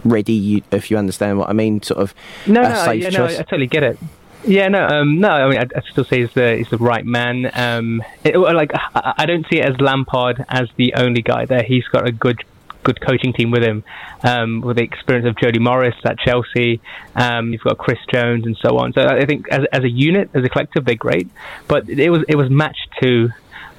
ready? 0.05 0.63
If 0.71 0.89
you 0.89 0.99
understand 0.99 1.41
what 1.41 1.51
I 1.51 1.53
mean, 1.53 1.83
sort 1.83 1.99
of 1.99 2.15
No, 2.47 2.63
no, 2.63 2.93
yeah, 2.93 3.09
no, 3.09 3.25
I 3.25 3.39
totally 3.39 3.67
get 3.67 3.83
it. 3.83 3.99
Yeah, 4.47 4.69
no, 4.69 4.87
um, 4.87 5.21
no. 5.21 5.29
I 5.29 5.49
mean, 5.49 5.59
I, 5.59 5.67
I 5.77 5.81
still 5.91 6.05
say 6.05 6.21
he's 6.21 6.33
the 6.33 6.57
he's 6.57 6.71
the 6.71 6.79
right 6.79 7.05
man. 7.05 7.51
Um, 7.55 8.03
it, 8.25 8.37
like 8.37 8.71
I, 8.75 9.15
I 9.19 9.27
don't 9.27 9.47
see 9.51 9.59
it 9.59 9.69
as 9.69 9.81
Lampard 9.81 10.45
as 10.49 10.69
the 10.77 10.95
only 10.95 11.23
guy 11.23 11.45
there. 11.45 11.63
He's 11.63 11.87
got 11.89 12.07
a 12.07 12.13
good 12.13 12.43
good 12.85 13.01
coaching 13.01 13.33
team 13.33 13.51
with 13.51 13.63
him, 13.63 13.85
um, 14.23 14.61
with 14.61 14.77
the 14.77 14.83
experience 14.83 15.27
of 15.27 15.37
Jody 15.37 15.59
Morris 15.59 15.97
at 16.05 16.19
Chelsea. 16.19 16.81
Um, 17.15 17.53
you've 17.53 17.63
got 17.63 17.77
Chris 17.79 17.99
Jones 18.11 18.47
and 18.47 18.57
so 18.57 18.79
on. 18.79 18.93
So 18.93 19.03
I 19.03 19.27
think 19.27 19.49
as 19.51 19.67
as 19.73 19.85
a 19.85 19.91
unit, 19.91 20.31
as 20.35 20.45
a 20.45 20.49
collective, 20.49 20.85
they're 20.85 20.95
great. 20.95 21.29
But 21.67 21.89
it 21.89 22.11
was 22.11 22.25
it 22.29 22.37
was 22.37 22.49
match 22.49 22.79
two 23.01 23.31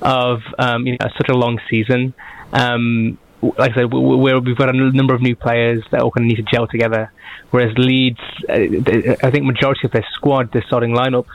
of 0.02 0.42
um, 0.58 0.86
you 0.86 0.98
know 1.00 1.10
such 1.18 1.30
a 1.30 1.36
long 1.36 1.60
season. 1.70 2.14
Um, 2.52 3.18
like 3.42 3.72
I 3.72 3.76
said, 3.76 3.94
we- 3.94 4.16
we've 4.16 4.58
got 4.58 4.70
a 4.70 4.74
number 4.74 5.14
of 5.14 5.22
new 5.22 5.36
players 5.36 5.84
that 5.92 6.02
all 6.02 6.12
kind 6.12 6.26
of 6.26 6.38
need 6.38 6.46
to 6.46 6.56
gel 6.56 6.68
together. 6.68 7.12
Whereas 7.52 7.78
Leeds, 7.78 8.20
uh, 8.50 9.16
I 9.24 9.32
think 9.32 9.46
majority 9.46 9.82
of 9.86 9.92
their 9.92 10.06
squad, 10.14 10.52
their 10.52 10.64
starting 10.68 10.94
lineup, 10.94 11.26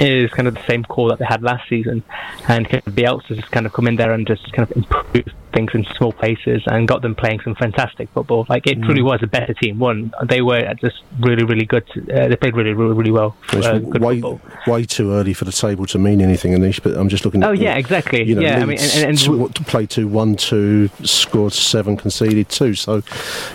is 0.00 0.30
kind 0.30 0.48
of 0.48 0.54
the 0.54 0.62
same 0.66 0.84
core 0.84 1.10
that 1.10 1.18
they 1.18 1.24
had 1.26 1.42
last 1.42 1.68
season, 1.68 2.02
and 2.48 2.68
kind 2.68 2.82
of 2.86 2.94
Bielsa 2.94 3.36
just 3.36 3.50
kind 3.50 3.66
of 3.66 3.72
come 3.72 3.86
in 3.86 3.96
there 3.96 4.12
and 4.12 4.26
just 4.26 4.50
kind 4.52 4.68
of 4.70 4.76
improve 4.76 5.26
things 5.52 5.72
in 5.74 5.84
small 5.96 6.12
places 6.12 6.62
and 6.66 6.86
got 6.86 7.02
them 7.02 7.12
playing 7.14 7.40
some 7.40 7.56
fantastic 7.56 8.08
football. 8.10 8.46
Like 8.48 8.68
it 8.68 8.78
Mm. 8.80 8.84
truly 8.84 9.02
was 9.02 9.20
a 9.22 9.26
better 9.26 9.52
team. 9.52 9.80
One, 9.80 10.12
they 10.24 10.42
were 10.42 10.62
just 10.80 11.02
really, 11.18 11.42
really 11.42 11.64
good. 11.66 11.82
Uh, 12.08 12.28
they 12.28 12.36
played 12.36 12.54
really, 12.54 12.72
really, 12.72 12.94
really 12.94 13.10
well. 13.10 13.34
It's 13.52 13.66
Uh, 13.66 13.78
good 13.78 14.00
way, 14.00 14.20
football. 14.20 14.40
way 14.68 14.84
too 14.84 15.12
early 15.12 15.34
for 15.34 15.44
the 15.44 15.50
table 15.52 15.86
to 15.86 15.98
mean 15.98 16.20
anything, 16.20 16.52
Anish, 16.52 16.80
but 16.80 16.96
I'm 16.96 17.08
just 17.08 17.24
looking 17.24 17.42
Oh 17.42 17.50
at. 17.50 17.58
yeah, 17.58 17.74
exactly. 17.76 18.22
You 18.22 18.36
know, 18.36 18.42
yeah, 18.42 18.56
I 18.56 18.60
mean, 18.60 18.68
Leeds 18.78 18.96
and, 18.96 19.08
and, 19.10 19.18
s- 19.18 19.28
what, 19.28 19.54
played 19.66 19.90
two, 19.90 20.06
one, 20.06 20.36
two, 20.36 20.88
scored 21.02 21.52
seven, 21.52 21.96
conceded 21.96 22.48
two. 22.48 22.74
So, 22.74 23.02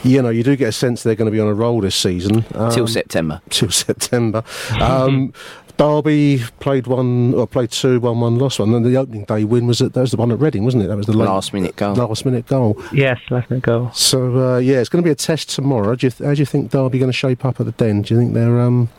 you 0.04 0.22
know, 0.22 0.30
you 0.30 0.44
do 0.44 0.58
get 0.58 0.68
a 0.68 0.74
sense 0.74 1.02
they're 1.02 1.16
going 1.16 1.32
to 1.32 1.36
be 1.36 1.40
on 1.40 1.48
a 1.48 1.54
roll 1.54 1.80
this 1.80 1.96
season 1.96 2.44
Till 2.72 2.88
September. 2.88 3.40
Till 3.50 3.72
September. 3.72 4.44
Um, 4.82 5.32
Derby 5.78 6.42
played 6.60 6.88
one, 6.88 7.34
or 7.34 7.46
played 7.48 7.72
two, 7.72 8.00
one, 8.00 8.20
one, 8.22 8.38
lost 8.38 8.60
one. 8.60 8.74
And 8.74 8.86
the 8.86 8.96
opening 8.98 9.26
day 9.26 9.44
win 9.44 9.68
was 9.68 9.82
at, 9.82 9.94
that 9.94 10.02
was 10.02 10.12
the 10.12 10.18
one 10.18 10.32
at 10.32 10.40
Reading, 10.40 10.64
wasn't 10.64 10.84
it? 10.84 10.88
That 10.88 10.98
was 10.98 11.06
the 11.06 11.14
late- 11.14 11.28
Last 11.28 11.54
minute 11.54 11.76
goal. 11.76 11.96
Last 11.96 12.26
minute 12.26 12.46
goal. 12.48 12.82
yes, 12.94 13.20
last 13.30 13.50
minute 13.50 13.64
goal. 13.64 13.92
So 13.94 14.54
uh, 14.56 14.58
yeah, 14.60 14.80
it's 14.80 14.90
going 14.90 15.04
to 15.04 15.08
be 15.08 15.12
a 15.12 15.16
test 15.16 15.50
tomorrow. 15.50 15.96
Do 15.96 16.08
you 16.08 16.12
th- 16.12 16.26
how 16.28 16.34
do 16.34 16.40
you 16.40 16.46
think 16.46 16.72
Derby 16.72 17.00
going 17.00 17.12
to 17.12 17.18
shape 17.18 17.44
up 17.46 17.60
at 17.60 17.66
the 17.66 17.72
Den? 17.74 18.04
Do 18.04 18.14
you 18.14 18.20
think 18.20 18.34
they're 18.34 18.60
um, 18.62 18.90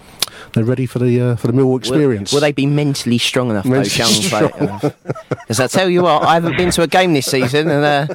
they're 0.52 0.64
ready 0.64 0.86
for 0.86 0.98
the 0.98 1.20
uh, 1.20 1.36
for 1.36 1.46
the 1.48 1.52
Millwall 1.52 1.78
experience. 1.78 2.32
Will, 2.32 2.36
will 2.36 2.40
they 2.42 2.52
be 2.52 2.66
mentally 2.66 3.18
strong 3.18 3.50
enough, 3.50 3.64
those 3.64 3.96
young 3.96 4.10
Mentally 4.30 4.48
players? 4.80 4.92
Because 5.28 5.60
I 5.60 5.66
tell 5.66 5.88
you 5.88 6.02
what, 6.02 6.22
I 6.24 6.34
haven't 6.34 6.56
been 6.56 6.70
to 6.72 6.82
a 6.82 6.86
game 6.86 7.12
this 7.14 7.26
season, 7.26 7.68
and 7.70 7.84
uh, 7.84 8.14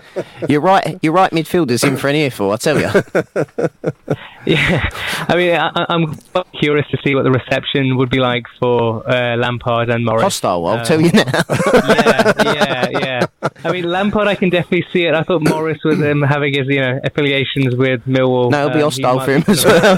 you're 0.49 0.61
right. 0.61 0.97
You're 1.01 1.13
right. 1.13 1.31
Midfielders 1.31 1.87
in 1.87 1.97
for 1.97 2.07
an 2.09 2.15
earful. 2.15 2.51
I 2.51 2.57
tell 2.57 2.79
you. 2.79 2.89
Yeah, 4.43 4.89
I 5.29 5.35
mean, 5.35 5.53
I, 5.55 5.85
I'm 5.89 6.15
quite 6.15 6.47
curious 6.59 6.87
to 6.89 6.97
see 7.03 7.13
what 7.13 7.21
the 7.25 7.29
reception 7.29 7.95
would 7.97 8.09
be 8.09 8.17
like 8.17 8.41
for 8.59 9.07
uh, 9.07 9.37
Lampard 9.37 9.91
and 9.91 10.03
Morris. 10.03 10.23
Hostile, 10.23 10.65
I'll 10.65 10.79
Uh, 10.79 10.83
tell 10.83 10.99
you 10.99 11.11
now. 11.11 11.25
yeah, 11.75 12.33
yeah, 12.41 12.87
yeah. 12.89 13.25
I 13.63 13.71
mean, 13.71 13.83
Lampard, 13.83 14.27
I 14.27 14.33
can 14.33 14.49
definitely 14.49 14.87
see 14.91 15.05
it. 15.05 15.13
I 15.13 15.21
thought 15.21 15.43
Morris 15.47 15.77
was 15.85 16.01
um, 16.01 16.23
having 16.23 16.55
his, 16.55 16.65
you 16.67 16.81
know, 16.81 16.99
affiliations 17.03 17.75
with 17.75 18.03
Millwall. 18.07 18.49
No, 18.49 18.65
it'll 18.65 18.69
be 18.73 18.81
Um, 18.81 18.89
hostile 18.89 19.19
for 19.19 19.31
him 19.31 19.43
as 19.47 19.63
well. 19.63 19.97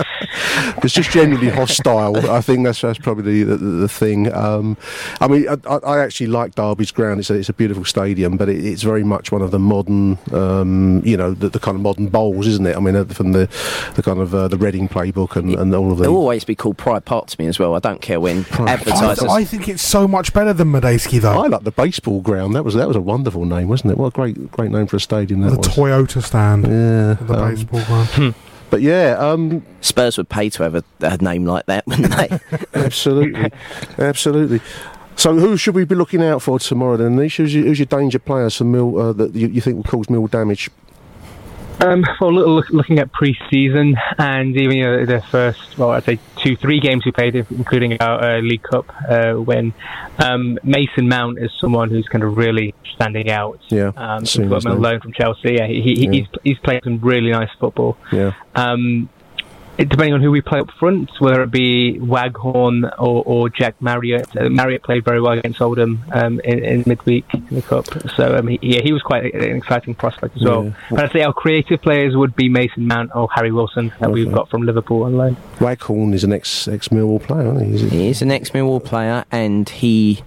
it's 0.82 0.94
just 0.94 1.10
generally 1.10 1.48
hostile. 1.48 2.16
I 2.30 2.40
think 2.40 2.64
that's 2.64 2.80
that's 2.80 2.98
probably 2.98 3.44
the, 3.44 3.56
the, 3.56 3.66
the 3.82 3.88
thing. 3.88 4.32
Um, 4.32 4.76
I 5.20 5.28
mean, 5.28 5.48
I, 5.48 5.56
I 5.68 5.76
I 5.76 5.98
actually 6.00 6.28
like 6.28 6.54
Derby's 6.54 6.92
ground. 6.92 7.20
It's 7.20 7.30
a, 7.30 7.34
it's 7.34 7.48
a 7.48 7.52
beautiful 7.52 7.84
stadium, 7.84 8.36
but 8.36 8.48
it, 8.48 8.64
it's 8.64 8.82
very 8.82 9.04
much 9.04 9.32
one 9.32 9.42
of 9.42 9.50
the 9.50 9.58
modern, 9.58 10.18
um, 10.32 11.02
you 11.04 11.16
know, 11.16 11.32
the, 11.32 11.48
the 11.48 11.58
kind 11.58 11.74
of 11.76 11.82
modern 11.82 12.08
bowls, 12.08 12.46
isn't 12.46 12.66
it? 12.66 12.76
I 12.76 12.80
mean, 12.80 12.96
uh, 12.96 13.04
from 13.04 13.32
the 13.32 13.48
the 13.94 14.02
kind 14.02 14.20
of 14.20 14.34
uh, 14.34 14.48
the 14.48 14.58
Reading 14.58 14.88
playbook 14.88 15.36
and, 15.36 15.54
and 15.54 15.74
all 15.74 15.90
of 15.92 15.98
the. 15.98 16.04
It'll 16.04 16.16
always 16.16 16.44
be 16.44 16.54
called 16.54 16.76
Pride 16.76 17.04
Park 17.04 17.26
to 17.28 17.40
me 17.40 17.46
as 17.46 17.58
well. 17.58 17.74
I 17.74 17.78
don't 17.78 18.00
care 18.02 18.20
when 18.20 18.44
I, 18.52 18.72
advertisers. 18.72 19.28
I 19.28 19.44
think 19.44 19.68
it's 19.68 19.82
so 19.82 20.06
much 20.06 20.32
better 20.32 20.52
than 20.52 20.68
Medeski 20.68 21.20
though. 21.20 21.40
I 21.40 21.46
like 21.46 21.64
the 21.64 21.70
baseball 21.70 22.20
ground. 22.20 22.54
That 22.54 22.64
was 22.64 22.74
that 22.74 22.86
was 22.86 22.96
a 22.96 23.00
wonderful 23.00 23.44
name, 23.44 23.68
wasn't 23.68 23.92
it? 23.92 23.98
What 23.98 24.08
a 24.08 24.10
great 24.10 24.50
great 24.52 24.70
name 24.70 24.86
for 24.86 24.96
a 24.96 25.00
stadium 25.00 25.40
that 25.42 25.50
the 25.50 25.56
was. 25.58 25.68
Toyota 25.68 26.22
stand. 26.22 26.64
Yeah, 26.64 27.14
The 27.14 27.34
um, 27.34 27.54
baseball 27.54 27.84
ground. 27.84 28.34
But 28.70 28.82
yeah, 28.82 29.16
um, 29.18 29.64
Spurs 29.80 30.16
would 30.16 30.28
pay 30.28 30.48
to 30.50 30.62
have 30.62 30.74
a, 30.76 30.84
a 31.00 31.16
name 31.18 31.44
like 31.44 31.66
that, 31.66 31.86
wouldn't 31.86 32.14
they? 32.14 32.38
absolutely, 32.74 33.52
absolutely. 33.98 34.60
So, 35.16 35.34
who 35.34 35.56
should 35.56 35.74
we 35.74 35.84
be 35.84 35.94
looking 35.94 36.22
out 36.22 36.40
for 36.40 36.58
tomorrow 36.58 36.96
then, 36.96 37.16
Nish? 37.16 37.36
Who's 37.36 37.54
your, 37.54 37.64
who's 37.64 37.78
your 37.78 37.86
danger 37.86 38.18
players 38.18 38.56
for 38.56 38.64
Mill 38.64 38.98
uh, 38.98 39.12
that 39.14 39.34
you, 39.34 39.48
you 39.48 39.60
think 39.60 39.76
will 39.76 39.84
cause 39.84 40.08
Mill 40.08 40.26
damage? 40.28 40.70
Um, 41.80 42.04
well, 42.20 42.32
look, 42.32 42.46
look, 42.46 42.70
looking 42.70 42.98
at 42.98 43.10
pre-season 43.12 43.96
and 44.18 44.56
even 44.56 44.76
you 44.76 44.84
know, 44.84 45.06
the 45.06 45.22
first, 45.22 45.78
well, 45.78 45.90
I'd 45.90 46.04
say 46.04 46.18
two, 46.36 46.56
three 46.56 46.78
games 46.80 47.04
we 47.06 47.12
played, 47.12 47.34
including 47.34 47.96
our 48.00 48.22
uh, 48.36 48.40
League 48.40 48.62
Cup 48.62 48.92
uh, 49.08 49.34
win. 49.40 49.72
Um, 50.18 50.58
Mason 50.62 51.08
Mount 51.08 51.38
is 51.38 51.50
someone 51.58 51.88
who's 51.90 52.06
kind 52.08 52.22
of 52.22 52.36
really 52.36 52.74
standing 52.94 53.30
out. 53.30 53.60
Yeah, 53.68 53.92
Um, 53.96 54.26
seen 54.26 54.42
we've 54.42 54.50
got 54.50 54.64
him 54.64 54.72
on 54.72 54.80
loan 54.82 55.00
from 55.00 55.12
Chelsea. 55.12 55.54
Yeah, 55.54 55.66
he, 55.66 55.80
he, 55.80 56.04
Yeah. 56.04 56.10
he's 56.12 56.26
he's 56.44 56.58
playing 56.58 56.82
some 56.84 57.00
really 57.00 57.30
nice 57.30 57.50
football. 57.58 57.96
Yeah. 58.12 58.32
Um, 58.54 59.08
depending 59.84 60.14
on 60.14 60.20
who 60.20 60.30
we 60.30 60.40
play 60.40 60.60
up 60.60 60.70
front, 60.72 61.10
whether 61.20 61.42
it 61.42 61.50
be 61.50 61.98
Waghorn 61.98 62.84
or, 62.98 63.22
or 63.24 63.48
Jack 63.48 63.80
Marriott. 63.80 64.28
Uh, 64.36 64.48
Marriott 64.48 64.82
played 64.82 65.04
very 65.04 65.20
well 65.20 65.38
against 65.38 65.60
Oldham 65.60 66.02
um, 66.12 66.40
in, 66.40 66.64
in 66.64 66.84
midweek 66.86 67.24
in 67.32 67.46
the 67.50 67.62
cup, 67.62 67.86
so 68.16 68.36
um, 68.36 68.48
he, 68.48 68.58
yeah, 68.62 68.80
he 68.82 68.92
was 68.92 69.02
quite 69.02 69.34
an 69.34 69.56
exciting 69.56 69.94
prospect 69.94 70.36
as 70.36 70.44
well. 70.44 70.64
Yeah. 70.64 70.72
But 70.90 71.04
I'd 71.04 71.12
say 71.12 71.22
our 71.22 71.32
creative 71.32 71.80
players 71.82 72.16
would 72.16 72.36
be 72.36 72.48
Mason 72.48 72.86
Mount 72.86 73.10
or 73.14 73.28
Harry 73.34 73.52
Wilson 73.52 73.92
that 74.00 74.10
we've 74.10 74.32
got 74.32 74.48
from 74.50 74.62
Liverpool 74.62 75.04
on 75.04 75.16
loan. 75.16 75.36
Waghorn 75.58 76.14
is 76.14 76.24
an 76.24 76.32
ex 76.32 76.68
ex 76.68 76.88
Millwall 76.88 77.22
player, 77.22 77.54
isn't 77.54 77.66
he? 77.66 77.74
Is 77.74 77.82
it? 77.82 77.92
He 77.92 78.08
is 78.08 78.22
an 78.22 78.30
ex-Millwall 78.30 78.84
player, 78.84 79.24
and 79.30 79.68
he 79.68 80.22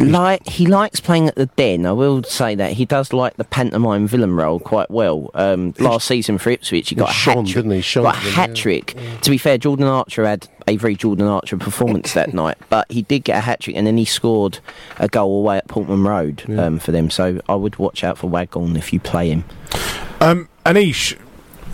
like 0.00 0.46
he 0.46 0.66
likes 0.66 1.00
playing 1.00 1.28
at 1.28 1.34
the 1.34 1.46
Den. 1.46 1.86
I 1.86 1.92
will 1.92 2.22
say 2.22 2.54
that 2.54 2.72
he 2.72 2.84
does 2.84 3.12
like 3.12 3.36
the 3.36 3.44
pantomime 3.44 4.06
villain 4.06 4.34
role 4.34 4.58
quite 4.58 4.90
well. 4.90 5.30
Um, 5.34 5.74
last 5.78 6.06
season 6.06 6.38
for 6.38 6.50
Ipswich, 6.50 6.88
he 6.88 6.94
got 6.94 7.10
a 7.10 7.12
shone, 7.12 7.36
hat 7.36 7.44
trick. 7.46 7.54
didn't 7.54 7.70
he? 7.72 7.80
Shone, 7.80 8.04
Got 8.04 8.14
a 8.16 8.18
hat 8.18 8.54
trick. 8.54 8.96
To 9.22 9.30
be 9.30 9.38
fair, 9.38 9.58
Jordan 9.58 9.86
Archer 9.86 10.24
had 10.26 10.48
a 10.68 10.76
very 10.76 10.94
Jordan 10.94 11.26
Archer 11.26 11.56
performance 11.56 12.14
that 12.14 12.32
night, 12.34 12.56
but 12.68 12.90
he 12.90 13.02
did 13.02 13.24
get 13.24 13.38
a 13.38 13.40
hat 13.40 13.60
trick, 13.60 13.76
and 13.76 13.86
then 13.86 13.96
he 13.96 14.04
scored 14.04 14.58
a 14.98 15.08
goal 15.08 15.40
away 15.40 15.58
at 15.58 15.68
Portman 15.68 16.04
Road 16.04 16.44
um, 16.58 16.78
for 16.78 16.92
them. 16.92 17.10
So 17.10 17.40
I 17.48 17.54
would 17.54 17.76
watch 17.76 18.04
out 18.04 18.18
for 18.18 18.28
Waghorn 18.28 18.76
if 18.76 18.92
you 18.92 19.00
play 19.00 19.30
him. 19.30 19.44
Um, 20.20 20.48
Anish, 20.64 21.18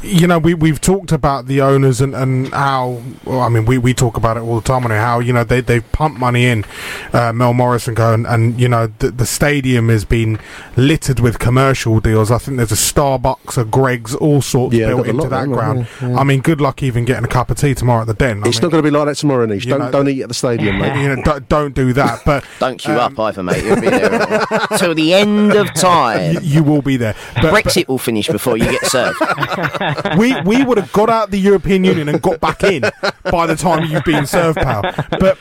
you 0.03 0.27
know, 0.27 0.39
we, 0.39 0.55
we've 0.55 0.81
talked 0.81 1.11
about 1.13 1.47
the 1.47 1.61
owners 1.61 2.01
and, 2.01 2.15
and 2.15 2.49
how, 2.53 3.03
well, 3.25 3.41
I 3.41 3.49
mean, 3.49 3.65
we, 3.67 3.79
we 3.79 3.93
talk 3.95 4.17
about 4.17 4.37
it 4.37 4.41
all 4.41 4.57
the 4.61 4.67
time 4.67 4.85
on 4.85 4.91
it, 4.93 4.97
how, 4.97 5.19
you 5.19 5.33
know, 5.33 5.45
they, 5.45 5.61
they've 5.61 5.91
pumped 5.93 6.19
money 6.21 6.47
in, 6.47 6.65
uh, 7.13 7.33
Mel 7.33 7.53
Morris 7.53 7.89
and 7.89 7.97
go, 7.97 8.15
and, 8.15 8.27
and 8.27 8.61
you 8.61 8.69
know, 8.69 8.87
the, 9.01 9.11
the 9.11 9.27
stadium 9.27 9.89
has 9.89 10.05
been 10.05 10.39
littered 10.77 11.21
with 11.21 11.39
commercial 11.39 11.99
deals. 12.01 12.31
I 12.31 12.39
think 12.39 12.57
there's 12.59 12.71
a 12.73 12.75
Starbucks, 12.75 13.59
a 13.59 13.65
Greg's, 13.65 14.15
all 14.15 14.41
sorts 14.41 14.75
Yeah, 14.75 14.89
built 14.89 15.07
got 15.07 15.11
a 15.11 15.17
lot 15.17 15.25
into 15.25 15.29
that 15.37 15.47
ground. 15.49 15.89
yeah, 16.01 16.09
yeah. 16.11 16.17
I 16.19 16.25
mean, 16.25 16.41
good 16.43 16.61
luck 16.61 16.83
even 16.83 17.05
getting 17.05 17.25
a 17.25 17.29
cup 17.29 17.51
of 17.51 17.59
tea 17.59 17.75
tomorrow 17.75 18.03
at 18.03 18.07
the 18.07 18.15
Den. 18.15 18.45
I 18.45 18.49
It's 18.49 18.59
mean, 18.59 18.63
not 18.67 18.71
going 18.73 18.85
to 18.85 18.91
be 18.91 18.97
like 18.97 19.07
that 19.07 19.17
tomorrow, 19.17 19.47
Nish. 19.47 19.67
Don't 19.67 19.81
know, 19.81 19.91
don't 19.91 20.09
eat 20.09 20.23
at 20.23 20.29
the 20.29 20.35
stadium, 20.35 20.79
mate. 20.79 21.01
you 21.03 21.15
know, 21.17 21.23
don't, 21.23 21.49
don't 21.49 21.75
do 21.75 21.93
that. 21.95 22.21
But 22.25 22.45
Don't 22.61 22.79
queue 22.79 22.95
Um, 22.95 23.01
up 23.01 23.19
either, 23.19 23.43
mate. 23.43 23.65
You'll 23.65 23.81
be 23.81 23.89
there 23.89 24.47
till 24.79 24.95
the 24.95 25.15
end 25.15 25.55
of 25.55 25.73
time. 25.75 26.35
you, 26.35 26.41
you 26.43 26.63
will 26.63 26.83
be 26.83 26.97
there. 26.97 27.15
But, 27.35 27.43
but 27.43 27.65
Brexit 27.65 27.89
will 27.89 27.99
finish 27.99 28.29
before 28.29 28.57
you 28.57 28.65
get 28.71 28.85
served. 28.87 29.19
we 30.19 30.41
we 30.43 30.65
would 30.65 30.79
have 30.79 30.93
got 30.93 31.11
out 31.11 31.31
the 31.31 31.39
European 31.39 31.85
Union 31.85 32.09
and 32.09 32.21
got 32.23 32.41
back 32.41 32.63
in 32.65 32.83
by 33.31 33.47
the 33.47 33.57
time 33.57 33.85
you've 33.91 34.05
been 34.05 34.27
served, 34.27 34.59
pal. 34.59 34.83
But 35.19 35.39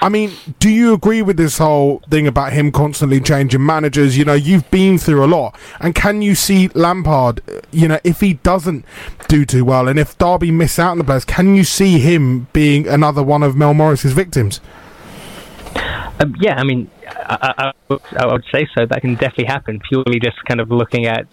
I 0.00 0.08
mean, 0.08 0.32
do 0.58 0.68
you 0.68 0.92
agree 0.94 1.22
with 1.22 1.36
this 1.36 1.58
whole 1.58 2.00
thing 2.10 2.26
about 2.26 2.52
him 2.52 2.72
constantly 2.72 3.20
changing 3.20 3.64
managers? 3.64 4.16
You 4.18 4.24
know, 4.24 4.34
you've 4.34 4.70
been 4.70 4.98
through 4.98 5.24
a 5.24 5.26
lot, 5.26 5.56
and 5.80 5.94
can 5.94 6.22
you 6.22 6.34
see 6.34 6.68
Lampard? 6.68 7.40
You 7.70 7.88
know, 7.88 8.00
if 8.04 8.20
he 8.20 8.34
doesn't 8.34 8.84
do 9.28 9.44
too 9.44 9.64
well, 9.64 9.88
and 9.88 9.98
if 9.98 10.16
Derby 10.18 10.50
miss 10.50 10.78
out 10.78 10.92
on 10.92 10.98
the 10.98 11.04
players, 11.04 11.24
can 11.24 11.54
you 11.54 11.64
see 11.64 11.98
him 11.98 12.48
being 12.52 12.86
another 12.86 13.22
one 13.22 13.42
of 13.42 13.56
Mel 13.56 13.74
Morris's 13.74 14.12
victims? 14.12 14.60
Um, 16.20 16.34
yeah, 16.40 16.54
I 16.56 16.64
mean, 16.64 16.90
I, 17.08 17.72
I, 17.88 17.96
I 18.18 18.26
would- 18.26 18.44
say 18.52 18.68
so. 18.76 18.84
That 18.86 19.00
can 19.00 19.14
definitely 19.14 19.46
happen. 19.46 19.80
Purely 19.88 20.20
just 20.20 20.36
kind 20.44 20.60
of 20.60 20.70
looking 20.70 21.06
at 21.06 21.26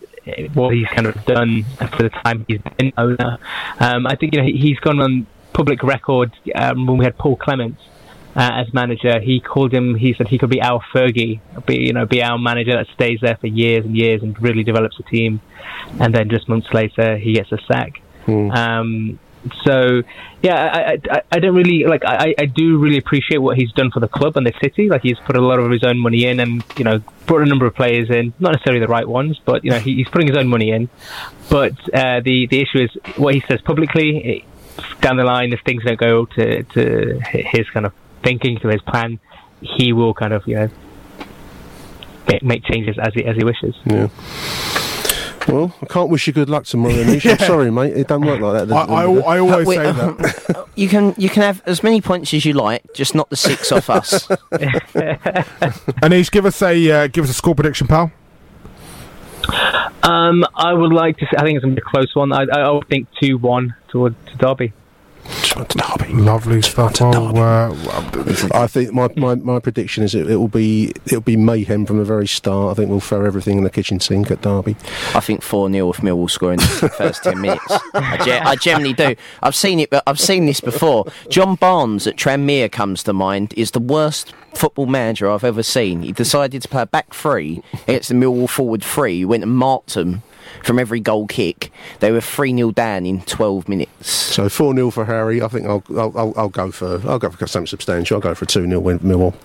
what 0.53 0.73
he's 0.73 0.88
kind 0.88 1.07
of 1.07 1.25
done 1.25 1.63
for 1.95 2.03
the 2.03 2.09
time 2.09 2.45
he's 2.47 2.61
been 2.77 2.93
owner. 2.97 3.38
Um, 3.80 4.07
I 4.07 4.15
think 4.15 4.34
you 4.34 4.41
know 4.41 4.45
he, 4.45 4.57
he's 4.57 4.80
gone 4.80 4.99
on 4.99 5.27
public 5.53 5.84
record 5.84 6.32
um, 6.55 6.88
when 6.88 6.97
we 6.97 7.05
had 7.05 7.17
Paul 7.17 7.36
Clements. 7.36 7.82
Uh, 8.36 8.63
as 8.63 8.71
manager, 8.73 9.19
he 9.19 9.39
called 9.39 9.73
him. 9.73 9.95
He 9.95 10.13
said 10.13 10.27
he 10.27 10.38
could 10.38 10.51
be 10.51 10.61
our 10.61 10.82
Fergie, 10.93 11.41
be 11.65 11.77
you 11.77 11.93
know, 11.93 12.05
be 12.05 12.21
our 12.21 12.38
manager 12.38 12.73
that 12.73 12.88
stays 12.93 13.19
there 13.21 13.36
for 13.36 13.47
years 13.47 13.84
and 13.84 13.97
years 13.97 14.21
and 14.21 14.39
really 14.41 14.63
develops 14.63 14.99
a 14.99 15.03
team. 15.03 15.41
And 15.99 16.13
then 16.13 16.30
just 16.30 16.47
months 16.47 16.71
later, 16.71 17.17
he 17.17 17.34
gets 17.34 17.51
a 17.51 17.57
sack. 17.67 18.01
Um, 18.51 19.19
so 19.63 20.01
yeah, 20.41 20.55
I, 20.73 21.13
I, 21.15 21.21
I- 21.33 21.39
don't 21.39 21.55
really 21.55 21.83
like. 21.85 22.03
I, 22.05 22.35
I 22.37 22.45
do 22.45 22.77
really 22.77 22.97
appreciate 22.97 23.37
what 23.37 23.57
he's 23.57 23.71
done 23.73 23.89
for 23.91 23.99
the 23.99 24.07
club 24.07 24.35
and 24.37 24.45
the 24.45 24.53
city. 24.61 24.89
Like 24.89 25.01
he's 25.01 25.17
put 25.19 25.35
a 25.37 25.41
lot 25.41 25.59
of 25.59 25.71
his 25.71 25.83
own 25.83 25.97
money 25.99 26.25
in, 26.25 26.39
and 26.39 26.63
you 26.77 26.83
know, 26.83 26.99
brought 27.25 27.41
a 27.41 27.45
number 27.45 27.65
of 27.65 27.73
players 27.75 28.09
in. 28.09 28.33
Not 28.39 28.51
necessarily 28.53 28.79
the 28.81 28.87
right 28.87 29.07
ones, 29.07 29.39
but 29.45 29.63
you 29.63 29.71
know, 29.71 29.79
he, 29.79 29.95
he's 29.95 30.09
putting 30.09 30.27
his 30.27 30.37
own 30.37 30.47
money 30.47 30.71
in. 30.71 30.89
But 31.49 31.73
uh, 31.93 32.19
the 32.21 32.47
the 32.47 32.61
issue 32.61 32.79
is 32.83 33.17
what 33.17 33.33
he 33.33 33.41
says 33.47 33.61
publicly. 33.61 34.17
It, 34.17 34.43
down 35.01 35.17
the 35.17 35.23
line, 35.25 35.51
if 35.53 35.61
things 35.65 35.83
don't 35.83 35.99
go 35.99 36.25
to 36.25 36.63
to 36.63 37.19
his 37.21 37.69
kind 37.69 37.85
of 37.85 37.93
thinking, 38.23 38.59
to 38.59 38.67
his 38.69 38.81
plan, 38.81 39.19
he 39.61 39.93
will 39.93 40.13
kind 40.13 40.33
of 40.33 40.47
you 40.47 40.55
know 40.55 40.69
make, 42.27 42.43
make 42.43 42.63
changes 42.65 42.97
as 42.99 43.13
he 43.13 43.25
as 43.25 43.35
he 43.35 43.43
wishes. 43.43 43.75
Yeah. 43.85 44.07
Well, 45.47 45.75
I 45.81 45.85
can't 45.85 46.09
wish 46.09 46.27
you 46.27 46.33
good 46.33 46.49
luck 46.49 46.65
tomorrow, 46.65 46.95
Nish. 47.03 47.25
I'm 47.25 47.37
sorry, 47.39 47.71
mate. 47.71 47.95
It 47.95 48.07
don't 48.07 48.25
work 48.25 48.39
like 48.39 48.67
that. 48.67 48.89
I, 48.89 49.03
I, 49.03 49.03
I 49.03 49.39
always 49.39 49.67
Wait, 49.67 49.75
say 49.75 49.91
that. 49.91 50.67
You 50.75 50.87
can 50.87 51.13
you 51.17 51.27
can 51.27 51.43
have 51.43 51.61
as 51.65 51.83
many 51.83 51.99
points 51.99 52.33
as 52.33 52.45
you 52.45 52.53
like, 52.53 52.93
just 52.93 53.13
not 53.13 53.29
the 53.29 53.35
six 53.35 53.69
off 53.71 53.89
us. 53.89 54.27
Anish, 56.01 56.31
give 56.31 56.45
us 56.45 56.61
a 56.61 56.91
uh, 56.91 57.07
give 57.07 57.25
us 57.25 57.29
a 57.29 57.33
score 57.33 57.53
prediction, 57.53 57.85
pal. 57.87 58.11
Um, 60.03 60.45
I 60.55 60.73
would 60.73 60.93
like 60.93 61.17
to. 61.17 61.25
Say, 61.25 61.37
I 61.37 61.43
think 61.43 61.57
it's 61.57 61.63
gonna 61.65 61.75
be 61.75 61.81
a 61.81 61.89
close 61.89 62.15
one. 62.15 62.31
I, 62.31 62.43
I 62.43 62.69
would 62.69 62.87
think 62.87 63.07
two 63.21 63.37
one 63.37 63.75
toward 63.89 64.15
to 64.27 64.37
Derby. 64.37 64.71
Lovely 66.09 66.61
stuff. 66.61 66.95
Oh, 67.01 67.36
uh, 67.36 68.49
I 68.53 68.67
think 68.67 68.93
my, 68.93 69.09
my, 69.15 69.36
my 69.36 69.59
prediction 69.59 70.03
is 70.03 70.15
it, 70.15 70.30
it 70.30 70.36
will 70.38 70.47
be 70.47 70.91
it 71.05 71.13
will 71.13 71.21
be 71.21 71.38
mayhem 71.38 71.86
from 71.86 71.97
the 71.97 72.03
very 72.03 72.27
start. 72.27 72.71
I 72.71 72.73
think 72.75 72.89
we'll 72.89 72.99
throw 72.99 73.25
everything 73.25 73.57
in 73.57 73.63
the 73.63 73.69
kitchen 73.69 73.99
sink 73.99 74.32
at 74.32 74.41
Derby. 74.41 74.75
I 75.13 75.19
think 75.19 75.41
four 75.41 75.69
0 75.71 75.89
if 75.91 75.97
Millwall 75.97 76.30
score 76.30 76.53
in 76.53 76.57
the 76.59 76.93
first 76.97 77.23
ten 77.23 77.41
minutes. 77.41 77.63
I, 77.93 78.17
ge- 78.17 78.45
I 78.45 78.55
generally 78.55 78.93
do. 78.93 79.15
I've 79.41 79.55
seen 79.55 79.80
it, 79.80 79.89
but 79.89 80.03
I've 80.07 80.19
seen 80.19 80.45
this 80.45 80.61
before. 80.61 81.05
John 81.30 81.55
Barnes 81.55 82.07
at 82.07 82.15
Tranmere 82.15 82.71
comes 82.71 83.03
to 83.03 83.13
mind. 83.13 83.53
Is 83.55 83.71
the 83.71 83.80
worst 83.80 84.34
football 84.55 84.88
manager 84.88 85.30
I've 85.30 85.43
ever 85.43 85.63
seen. 85.63 86.01
He 86.01 86.11
decided 86.11 86.61
to 86.63 86.67
play 86.67 86.82
a 86.84 86.86
back 86.88 87.13
three 87.13 87.61
against 87.88 88.09
the 88.09 88.15
Millwall 88.15 88.49
forward 88.49 88.84
three. 88.84 89.17
He 89.17 89.25
went 89.25 89.43
and 89.43 89.55
marked 89.55 89.93
them. 89.93 90.23
From 90.63 90.79
every 90.79 90.99
goal 90.99 91.27
kick. 91.27 91.71
They 91.99 92.11
were 92.11 92.21
3 92.21 92.55
0 92.55 92.71
down 92.71 93.05
in 93.05 93.21
12 93.21 93.67
minutes. 93.67 94.09
So 94.09 94.49
four 94.49 94.73
0 94.73 94.91
for 94.91 95.05
Harry. 95.05 95.41
I 95.41 95.47
think 95.47 95.65
I'll, 95.65 95.83
I'll 95.89 96.13
I'll 96.17 96.33
I'll 96.35 96.49
go 96.49 96.71
for 96.71 97.01
I'll 97.07 97.19
go 97.19 97.29
for 97.29 97.47
something 97.47 97.67
substantial. 97.67 98.15
I'll 98.15 98.21
go 98.21 98.35
for 98.35 98.45
a 98.45 98.47
two 98.47 98.65
0 98.67 98.79
win 98.79 98.99
for 98.99 99.05
Millwall. 99.05 99.35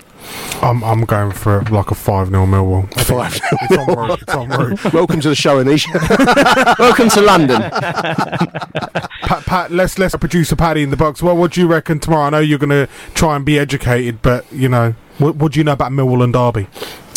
I'm, 0.62 0.82
I'm 0.82 1.04
going 1.04 1.32
for 1.32 1.62
like 1.64 1.90
a 1.90 1.94
5 1.94 2.28
0 2.28 2.46
Millwall. 2.46 2.92
Five 3.00 3.38
It's 3.62 3.76
on 3.76 3.86
route. 3.94 4.22
It's 4.22 4.34
on. 4.34 4.48
Welcome 4.92 5.20
to 5.20 5.28
the 5.28 5.34
show, 5.34 5.62
Anish. 5.62 5.86
Welcome 6.78 7.08
to 7.10 7.20
London. 7.20 7.60
Pat, 7.60 9.44
Pat, 9.44 9.70
let's 9.70 9.98
let's 9.98 10.16
producer 10.16 10.56
Paddy 10.56 10.82
in 10.82 10.90
the 10.90 10.96
box. 10.96 11.22
Well, 11.22 11.36
what 11.36 11.52
do 11.52 11.60
you 11.60 11.66
reckon 11.66 12.00
tomorrow? 12.00 12.24
I 12.24 12.30
know 12.30 12.38
you're 12.38 12.58
going 12.58 12.70
to 12.70 12.88
try 13.14 13.36
and 13.36 13.44
be 13.44 13.58
educated, 13.58 14.22
but 14.22 14.50
you 14.52 14.68
know, 14.68 14.94
what, 15.18 15.36
what 15.36 15.52
do 15.52 15.60
you 15.60 15.64
know 15.64 15.72
about 15.72 15.92
Millwall 15.92 16.24
and 16.24 16.32
Derby? 16.32 16.68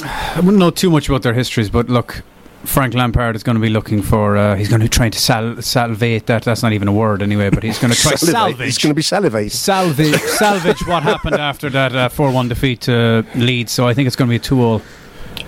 I 0.04 0.40
wouldn't 0.40 0.58
know 0.58 0.72
too 0.72 0.90
much 0.90 1.08
about 1.08 1.24
their 1.24 1.34
histories, 1.34 1.70
but 1.70 1.90
look, 1.90 2.24
Frank 2.68 2.94
Lampard 2.94 3.36
is 3.36 3.44
going 3.44 3.56
to 3.56 3.62
be 3.62 3.70
looking 3.70 4.02
for. 4.02 4.36
Uh, 4.38 4.56
he's 4.56 4.68
going 4.70 4.82
to 4.82 4.90
try 4.90 5.10
to 5.10 5.18
sal- 5.18 5.56
salvate 5.62 6.26
that. 6.28 6.44
That's 6.44 6.62
not 6.62 6.74
even 6.74 6.88
a 6.88 6.94
word 6.94 7.22
anyway, 7.22 7.50
but 7.50 7.64
he's 7.64 7.80
going 7.80 7.94
to 7.94 7.98
try 8.00 8.12
Salivate. 8.16 8.34
salvage. 8.34 8.66
He's 8.66 8.78
going 8.78 8.92
to 8.92 8.96
be 8.96 9.02
salivating. 9.02 9.52
salvage, 9.52 10.20
salvage 10.22 10.86
what 10.86 11.02
happened 11.04 11.36
after 11.36 11.70
that 11.70 11.96
uh, 11.96 12.10
4-1 12.10 12.50
defeat 12.50 12.82
to 12.82 13.26
Leeds. 13.36 13.72
So 13.72 13.88
I 13.88 13.94
think 13.94 14.08
it's 14.08 14.16
going 14.16 14.30
to 14.30 14.32
be 14.32 14.36
a 14.36 14.40
2-all. 14.40 14.82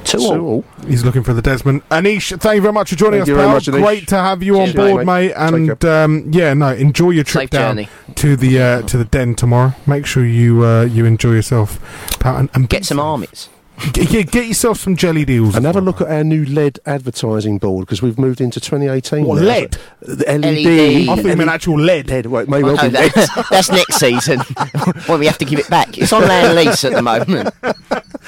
Two 0.05 0.20
all. 0.20 0.63
He's 0.88 1.03
looking 1.03 1.24
for 1.24 1.34
the 1.34 1.41
Desmond. 1.41 1.82
Anish, 1.89 2.39
thank 2.39 2.55
you 2.55 2.61
very 2.61 2.74
much 2.74 2.91
for 2.91 2.95
joining 2.95 3.20
Thank 3.20 3.24
us, 3.24 3.28
you 3.28 3.36
very 3.36 3.47
pal. 3.47 3.53
much, 3.55 3.65
Anish. 3.65 3.84
Great 3.84 4.07
to 4.09 4.15
have 4.17 4.41
you 4.43 4.55
Cheers, 4.55 4.70
on 4.70 4.76
board, 4.76 5.05
mate. 5.05 5.28
mate. 5.28 5.34
And 5.36 5.86
um, 5.86 6.30
yeah, 6.32 6.53
no, 6.53 6.70
enjoy 6.74 7.09
your 7.09 7.24
trip 7.24 7.43
Safe 7.43 7.49
down 7.49 7.76
journey. 7.76 7.89
to 8.15 8.36
the 8.36 8.61
uh, 8.61 8.82
to 8.84 8.97
the 8.97 9.05
den 9.05 9.36
tomorrow. 9.36 9.74
Make 9.88 10.05
sure 10.05 10.26
you 10.26 10.63
uh, 10.63 10.84
you 10.84 11.05
enjoy 11.05 11.32
yourself, 11.32 11.80
pal, 12.20 12.38
and, 12.38 12.49
and 12.53 12.70
Get 12.70 12.86
some 12.86 12.99
armies. 12.99 13.49
Get, 13.93 14.11
yeah, 14.11 14.21
get 14.23 14.45
yourself 14.47 14.77
some 14.80 14.95
jelly 14.95 15.25
deals. 15.25 15.55
And 15.55 15.65
have 15.65 15.75
a 15.75 15.82
look 15.82 16.01
at 16.01 16.07
our 16.09 16.23
new 16.23 16.45
LED 16.45 16.80
advertising 16.86 17.57
board 17.59 17.86
because 17.86 18.01
we've 18.01 18.17
moved 18.19 18.41
into 18.41 18.59
2018. 18.59 19.25
What, 19.25 19.36
now. 19.41 19.47
LED? 19.47 19.77
The 20.01 20.25
LED. 20.25 20.41
LED. 20.41 21.09
I 21.09 21.15
think 21.15 21.27
you 21.27 21.36
meant 21.38 21.49
actual 21.49 21.80
lead. 21.80 22.09
LED. 22.09 22.25
Well, 22.25 22.43
it 22.43 22.49
may 22.49 22.61
well 22.63 22.75
No, 22.75 22.82
be 22.84 22.89
LED. 22.89 23.11
that, 23.13 23.47
that's 23.51 23.71
next 23.71 23.95
season 23.95 24.39
when 25.07 25.19
we 25.19 25.25
have 25.25 25.38
to 25.38 25.45
give 25.45 25.59
it 25.59 25.69
back. 25.69 25.97
It's 25.97 26.11
on 26.13 26.23
land 26.23 26.55
lease 26.55 26.84
at 26.84 26.93
the 26.93 27.01
moment. 27.01 27.53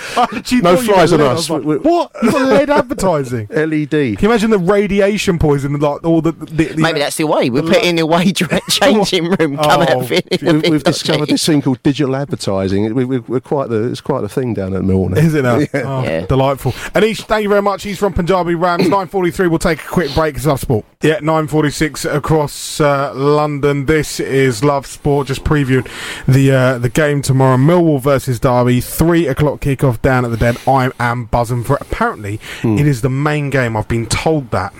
I 0.17 0.59
No 0.61 0.77
flies 0.77 1.13
on 1.13 1.21
us. 1.21 1.37
was 1.37 1.49
like, 1.49 1.63
We- 1.63 1.77
we- 1.77 1.89
what? 1.89 2.11
You 2.23 2.31
got 2.31 2.41
lead 2.47 2.69
advertising? 2.81 3.47
LED. 3.49 3.89
Can 3.89 4.17
you 4.19 4.29
imagine 4.29 4.49
the 4.51 4.59
radiation 4.59 5.37
poison? 5.39 5.73
Like 5.79 6.03
all 6.03 6.21
the, 6.21 6.31
the, 6.31 6.65
the 6.65 6.81
Maybe 6.81 6.99
that's 6.99 7.17
the 7.17 7.25
way. 7.27 7.49
We 7.49 7.61
put 7.61 7.77
it 7.77 7.83
in 7.85 7.95
the 7.95 8.03
away 8.03 8.31
dra- 8.31 8.59
changing 8.69 9.25
room. 9.31 9.57
Come 9.57 9.59
Oh, 9.59 9.81
out 9.81 10.05
feeling 10.07 10.23
a 10.31 10.53
We've, 10.53 10.69
we've 10.69 10.83
discovered 10.83 11.27
this 11.29 11.45
thing 11.45 11.61
called 11.61 11.81
digital 11.83 12.15
advertising. 12.15 12.93
We, 12.93 13.05
we, 13.05 13.19
we're 13.19 13.39
quite 13.39 13.69
the 13.69 13.89
it's 13.91 14.01
quite 14.01 14.23
a 14.23 14.29
thing 14.29 14.53
down 14.53 14.73
at 14.73 14.81
Millwall. 14.81 15.09
now. 15.11 15.17
Is 15.17 15.33
it 15.33 15.43
now? 15.43 15.57
Yeah. 15.57 15.67
Oh, 15.73 16.03
Yeah. 16.03 16.25
Delightful. 16.25 16.71
Anish, 16.71 17.21
thank 17.23 17.43
you 17.43 17.49
very 17.49 17.61
much. 17.61 17.83
He's 17.83 17.99
from 17.99 18.13
Punjabi 18.13 18.55
Rams. 18.55 18.83
9.43, 18.87 19.49
we'll 19.49 19.59
take 19.59 19.83
a 19.83 19.87
quick 19.87 20.13
break. 20.13 20.35
It's 20.35 20.45
Love 20.45 20.59
Sport. 20.59 20.85
Yeah, 21.01 21.19
9.46 21.19 22.13
across 22.15 22.79
uh, 22.79 23.13
London. 23.15 23.85
This 23.85 24.19
is 24.19 24.63
Love 24.63 24.85
Sport. 24.85 25.27
Just 25.27 25.43
previewing 25.43 25.87
the 26.27 26.51
uh, 26.51 26.77
the 26.77 26.89
game 26.89 27.21
tomorrow. 27.21 27.57
Millwall 27.57 27.99
versus 28.01 28.39
Derby. 28.39 28.81
3 28.81 29.27
o'clock 29.27 29.59
kickoff 29.61 29.90
down 29.99 30.25
at 30.25 30.31
the 30.31 30.37
Den. 30.37 30.57
I 30.67 30.91
am 30.99 31.25
buzzing 31.25 31.63
for 31.63 31.75
it. 31.77 31.81
Apparently, 31.81 32.39
Hmm. 32.61 32.77
it 32.77 32.85
is 32.85 33.01
the 33.01 33.09
main 33.09 33.49
game. 33.49 33.75
I've 33.75 33.87
been 33.87 34.05
told 34.05 34.51
that 34.51 34.73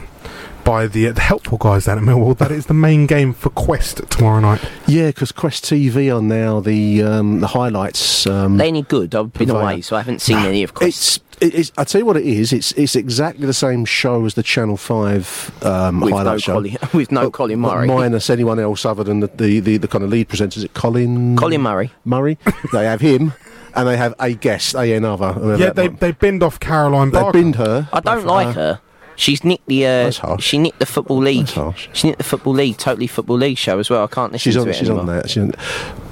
by 0.64 0.86
the, 0.86 1.08
uh, 1.08 1.12
the 1.14 1.22
helpful 1.22 1.58
guys 1.58 1.86
down 1.86 1.98
at 1.98 2.04
Millwall 2.04 2.38
that 2.38 2.52
it's 2.52 2.68
the 2.68 2.74
main 2.76 3.08
game 3.08 3.34
for 3.34 3.50
Quest 3.50 4.02
tomorrow 4.12 4.40
night. 4.40 4.62
Yeah, 4.86 5.08
because 5.08 5.32
Quest 5.32 5.66
TV 5.66 6.16
are 6.16 6.22
now 6.22 6.60
the 6.60 7.02
um, 7.02 7.40
the 7.40 7.48
highlights. 7.48 8.28
Um, 8.28 8.58
They 8.58 8.68
any 8.68 8.84
good? 8.84 9.16
I've 9.16 9.34
been 9.34 9.48
Provider. 9.48 9.66
away, 9.74 9.82
so 9.82 9.96
I 9.96 10.00
haven't 10.02 10.22
seen 10.22 10.38
any 10.38 10.62
of 10.62 10.76
Quest. 10.76 10.88
it's 10.90 11.20
it 11.42 11.56
is. 11.56 11.72
I 11.76 11.84
tell 11.86 11.98
you 12.02 12.06
what 12.06 12.18
it 12.18 12.26
is. 12.28 12.54
It's 12.54 12.72
it's 12.74 12.96
exactly 12.96 13.48
the 13.48 13.54
same 13.56 13.84
show 13.86 14.24
as 14.26 14.36
the 14.36 14.44
Channel 14.44 14.78
Five 14.78 15.52
um, 15.64 16.00
With 16.02 16.14
highlight 16.14 16.26
no 16.34 16.38
show. 16.38 16.54
Colin- 16.54 16.78
with 16.94 17.12
no 17.12 17.24
But- 17.24 17.34
Colin 17.34 17.60
Murray. 17.60 17.88
minus 17.88 18.30
anyone 18.30 18.60
else 18.60 18.86
other 18.86 19.04
than 19.04 19.22
the, 19.22 19.28
the, 19.34 19.60
the, 19.60 19.78
the 19.78 19.88
kind 19.88 20.04
of 20.04 20.12
lead 20.12 20.30
presenters. 20.30 20.58
Is 20.58 20.64
it 20.66 20.76
Colin 20.76 21.36
Colin 21.38 21.62
Murray. 21.62 21.90
Murray. 22.06 22.38
they 22.72 22.86
have 22.86 23.02
him, 23.02 23.34
and 23.76 23.88
they 23.88 23.98
have 23.98 24.14
a 24.20 24.34
guest, 24.34 24.76
a 24.76 24.94
another. 24.94 25.36
Yeah, 25.58 25.72
they, 25.72 25.90
might- 25.90 26.00
they 26.00 26.12
binned 26.12 26.44
off 26.44 26.60
Caroline 26.60 27.12
they 27.12 27.20
Barker. 27.20 27.38
binned 27.40 27.56
her. 27.56 27.90
I 27.94 28.00
don't 28.00 28.26
like 28.26 28.48
her. 28.56 28.76
her. 28.76 28.82
She's 29.18 29.44
nicked 29.44 29.68
the. 29.68 29.86
Uh, 29.86 30.04
That's 30.06 30.18
harsh. 30.18 30.44
She 30.44 30.58
nicked 30.58 30.80
the 30.80 30.86
football 30.86 31.18
league. 31.18 31.42
That's 31.46 31.54
harsh. 31.54 31.90
She 31.94 32.08
nicked 32.08 32.18
the 32.18 32.24
football 32.24 32.54
league, 32.54 32.78
totally 32.78 33.06
football 33.08 33.38
league 33.38 33.58
show 33.58 33.78
as 33.78 33.90
well. 33.90 34.04
I 34.04 34.08
can't 34.08 34.32
listen 34.32 34.52
She's 34.52 34.56
to 34.56 34.62
on. 34.62 34.70
it 34.70 34.74
She's 34.74 34.90
anymore. 34.90 35.02
on 35.02 35.06
that. 35.18 35.30
She's 35.30 35.44
on, 35.44 35.52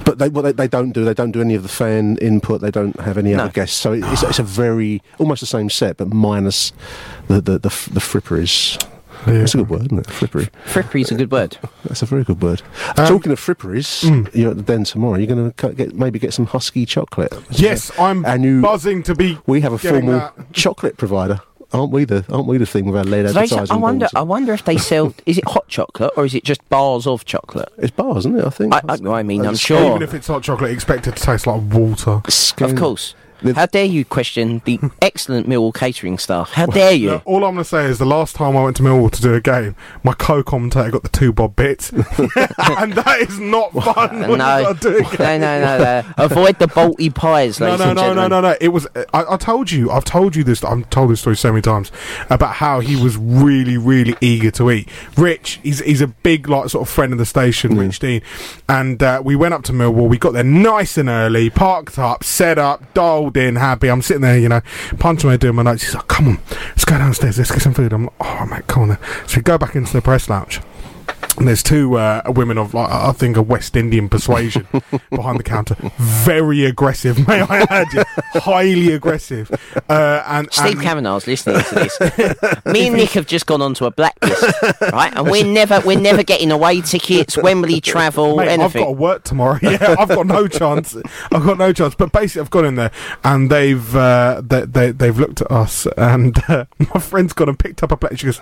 but 0.04 0.18
they, 0.18 0.28
what 0.28 0.42
they 0.42 0.52
they 0.52 0.68
don't 0.68 0.92
do. 0.92 1.04
They 1.04 1.14
don't 1.14 1.32
do 1.32 1.40
any 1.40 1.54
of 1.56 1.62
the 1.64 1.68
fan 1.68 2.18
input. 2.18 2.60
They 2.60 2.70
don't 2.70 2.98
have 3.00 3.18
any 3.18 3.32
No. 3.34 3.44
other 3.44 3.52
guests. 3.52 3.76
So 3.76 3.94
it's, 3.94 4.22
it's 4.22 4.38
a 4.38 4.44
very 4.44 5.02
almost 5.18 5.40
the 5.40 5.46
same 5.46 5.70
set, 5.70 5.96
but 5.96 6.08
minus 6.12 6.72
the 7.26 7.40
the 7.40 7.58
the, 7.58 7.68
f- 7.68 7.88
the 7.92 8.00
fripperies. 8.00 8.80
Yeah. 9.26 9.38
That's 9.38 9.54
a 9.54 9.58
good 9.58 9.68
word, 9.70 9.82
isn't 9.86 9.98
it? 9.98 10.06
Frippery. 10.06 10.50
Frippery's 10.64 11.10
a 11.10 11.14
good 11.14 11.30
word. 11.30 11.58
That's 11.84 12.02
a 12.02 12.06
very 12.06 12.24
good 12.24 12.42
word. 12.42 12.62
Um, 12.96 13.06
Talking 13.06 13.32
of 13.32 13.40
fripperies, 13.40 14.04
mm. 14.04 14.34
you're 14.34 14.50
at 14.52 14.56
the 14.56 14.62
den 14.62 14.84
tomorrow. 14.84 15.16
You're 15.16 15.34
going 15.34 15.52
to 15.52 15.72
get 15.74 15.94
maybe 15.94 16.18
get 16.18 16.32
some 16.32 16.46
husky 16.46 16.86
chocolate. 16.86 17.32
Yes, 17.50 17.90
I'm 17.98 18.24
And 18.24 18.42
you- 18.44 18.62
buzzing 18.62 19.02
to 19.04 19.14
be. 19.14 19.38
We 19.46 19.60
have 19.60 19.72
a 19.72 19.78
formal 19.78 20.18
that. 20.20 20.52
chocolate 20.52 20.96
provider, 20.96 21.40
aren't 21.72 21.92
we? 21.92 22.04
The 22.04 22.24
aren't 22.30 22.46
we 22.46 22.56
the 22.58 22.66
thing 22.66 22.86
with 22.86 22.96
our 22.96 23.04
lead 23.04 23.26
Do 23.26 23.32
they 23.34 23.40
advertising? 23.40 23.66
sell- 23.66 23.76
I 23.76 23.80
wonder. 23.80 24.08
I 24.14 24.22
wonder 24.22 24.52
if 24.54 24.64
they 24.64 24.78
sell. 24.78 25.14
is 25.26 25.36
it 25.38 25.46
hot 25.48 25.68
chocolate 25.68 26.12
or 26.16 26.24
is 26.24 26.34
it 26.34 26.44
just 26.44 26.66
bars 26.68 27.06
of 27.06 27.24
chocolate? 27.24 27.70
It's 27.78 27.90
bars, 27.90 28.18
isn't 28.18 28.38
it? 28.38 28.44
I 28.44 28.50
think. 28.50 28.74
I, 28.74 28.80
I, 28.88 29.18
I 29.18 29.22
mean, 29.22 29.44
I'm 29.46 29.56
sure. 29.56 29.84
Even 29.90 30.02
if 30.02 30.14
it's 30.14 30.26
hot 30.28 30.42
chocolate, 30.42 30.70
expect 30.70 31.06
it 31.06 31.16
to 31.16 31.22
taste 31.22 31.46
like 31.46 31.60
water. 31.72 32.22
Of 32.60 32.76
course. 32.76 33.14
The- 33.42 33.54
How 33.54 33.66
dare 33.66 33.84
you 33.84 34.04
question 34.04 34.62
the 34.64 34.78
excellent 35.02 35.48
Millwall 35.48 35.74
catering 35.74 36.18
staff? 36.18 36.50
How 36.52 36.66
dare 36.66 36.92
you? 36.92 37.10
Look, 37.10 37.22
all 37.26 37.36
I'm 37.44 37.54
going 37.54 37.58
to 37.58 37.64
say 37.64 37.84
is 37.86 37.98
the 37.98 38.04
last 38.06 38.36
time 38.36 38.56
I 38.56 38.62
went 38.64 38.76
to 38.76 38.82
Millwall 38.82 39.10
to 39.10 39.22
do 39.22 39.34
a 39.34 39.40
game, 39.40 39.74
my 40.02 40.12
co-commentator 40.12 40.90
got 40.90 41.02
the 41.02 41.08
two 41.08 41.32
bob 41.32 41.56
bits, 41.56 41.90
and 41.92 42.92
that 42.92 43.18
is 43.20 43.38
not 43.38 43.72
fun. 43.94 44.20
no, 44.36 44.58
you 44.68 44.74
do 44.74 44.98
a 44.98 45.16
game. 45.16 45.40
no, 45.40 45.60
no, 45.60 45.60
no, 45.60 45.78
no. 45.78 46.04
Avoid 46.18 46.58
the 46.58 46.66
bolty 46.66 47.14
pies, 47.14 47.60
ladies 47.60 47.78
no, 47.80 47.86
and 47.90 47.96
no, 47.96 48.02
no, 48.02 48.14
gentlemen. 48.14 48.30
no, 48.30 48.40
no. 48.50 48.56
It 48.60 48.68
was. 48.68 48.86
I, 49.14 49.24
I 49.30 49.36
told 49.36 49.70
you. 49.70 49.90
I've 49.90 50.04
told 50.04 50.36
you 50.36 50.44
this. 50.44 50.62
I've 50.64 50.88
told 50.90 51.10
this 51.10 51.20
story 51.20 51.36
so 51.36 51.50
many 51.50 51.62
times 51.62 51.90
about 52.28 52.54
how 52.56 52.80
he 52.80 52.96
was 53.02 53.16
really, 53.16 53.76
really 53.78 54.14
eager 54.20 54.50
to 54.52 54.70
eat. 54.70 54.88
Rich, 55.16 55.60
he's 55.62 55.80
he's 55.80 56.00
a 56.00 56.06
big 56.08 56.48
like 56.48 56.68
sort 56.70 56.86
of 56.86 56.92
friend 56.92 57.12
of 57.12 57.18
the 57.18 57.26
station, 57.26 57.76
Rich 57.78 57.98
Dean, 58.00 58.22
and 58.68 59.02
uh, 59.02 59.22
we 59.24 59.36
went 59.36 59.54
up 59.54 59.62
to 59.64 59.72
Millwall. 59.72 60.08
We 60.08 60.18
got 60.18 60.32
there 60.32 60.44
nice 60.44 60.96
and 60.98 61.08
early, 61.08 61.50
parked 61.50 61.98
up, 61.98 62.24
set 62.24 62.58
up, 62.58 62.92
dialed 62.94 63.29
in, 63.36 63.56
happy. 63.56 63.88
I'm 63.88 64.02
sitting 64.02 64.22
there, 64.22 64.38
you 64.38 64.48
know, 64.48 64.60
punching 64.98 65.28
away 65.28 65.36
doing 65.36 65.56
my 65.56 65.62
notes. 65.62 65.82
He's 65.82 65.94
like, 65.94 66.08
"Come 66.08 66.28
on, 66.28 66.38
let's 66.70 66.84
go 66.84 66.98
downstairs. 66.98 67.38
Let's 67.38 67.50
get 67.50 67.62
some 67.62 67.74
food." 67.74 67.92
I'm 67.92 68.04
like, 68.04 68.14
"Oh, 68.20 68.46
mate, 68.46 68.66
come 68.66 68.82
on." 68.84 68.88
Then. 68.90 68.98
So 69.26 69.36
we 69.36 69.42
go 69.42 69.58
back 69.58 69.74
into 69.74 69.92
the 69.92 70.02
press 70.02 70.28
lounge. 70.28 70.60
And 71.40 71.48
there's 71.48 71.62
two 71.62 71.96
uh, 71.96 72.20
women 72.26 72.58
of, 72.58 72.74
like, 72.74 72.90
I 72.90 73.12
think, 73.12 73.34
a 73.38 73.40
West 73.40 73.74
Indian 73.74 74.10
persuasion 74.10 74.66
behind 75.10 75.38
the 75.38 75.42
counter. 75.42 75.74
Very 75.96 76.66
aggressive, 76.66 77.26
may 77.26 77.40
I 77.40 77.60
add. 77.70 77.86
yeah. 77.94 78.04
Highly 78.34 78.92
aggressive. 78.92 79.50
Uh, 79.88 80.22
and, 80.26 80.52
Steve 80.52 80.72
and 80.72 80.82
Kavanagh's 80.82 81.26
listening 81.26 81.62
to 81.62 81.74
this. 81.76 82.64
Me 82.66 82.88
and 82.88 82.96
Nick 82.96 83.12
have 83.12 83.26
just 83.26 83.46
gone 83.46 83.62
onto 83.62 83.86
a 83.86 83.90
blacklist, 83.90 84.42
right? 84.92 85.16
And 85.16 85.30
we're 85.30 85.46
never, 85.46 85.80
we're 85.80 85.98
never 85.98 86.22
getting 86.22 86.52
away 86.52 86.82
tickets, 86.82 87.38
Wembley 87.38 87.80
travel, 87.80 88.36
Mate, 88.36 88.60
I've 88.60 88.74
got 88.74 88.84
to 88.84 88.92
work 88.92 89.24
tomorrow. 89.24 89.58
Yeah, 89.70 89.94
I've 89.98 90.08
got 90.08 90.26
no 90.26 90.46
chance. 90.46 90.94
I've 91.32 91.44
got 91.44 91.56
no 91.56 91.72
chance. 91.72 91.94
But 91.94 92.12
basically, 92.12 92.42
I've 92.42 92.50
gone 92.50 92.64
in 92.66 92.74
there 92.74 92.90
and 93.24 93.50
they've 93.50 93.96
uh, 93.96 94.42
they, 94.44 94.66
they 94.66 94.90
they've 94.90 95.16
looked 95.16 95.42
at 95.42 95.50
us, 95.50 95.86
and 95.96 96.36
uh, 96.48 96.64
my 96.78 97.00
friend's 97.00 97.32
gone 97.32 97.48
and 97.48 97.58
picked 97.58 97.82
up 97.84 97.92
a 97.92 97.96
plate. 97.96 98.18
She 98.18 98.26
goes, 98.26 98.40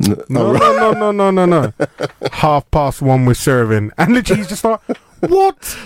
No, 0.00 0.16
"No, 0.28 0.52
no, 0.52 0.92
no, 0.92 1.10
no, 1.12 1.30
no, 1.30 1.30
no, 1.30 1.46
no." 1.46 1.72
Half 2.32 2.70
past 2.70 3.02
one 3.02 3.26
we're 3.26 3.34
serving, 3.34 3.90
and 3.98 4.14
literally 4.14 4.40
he's 4.40 4.48
just 4.48 4.64
like. 4.64 4.80
What? 5.20 5.76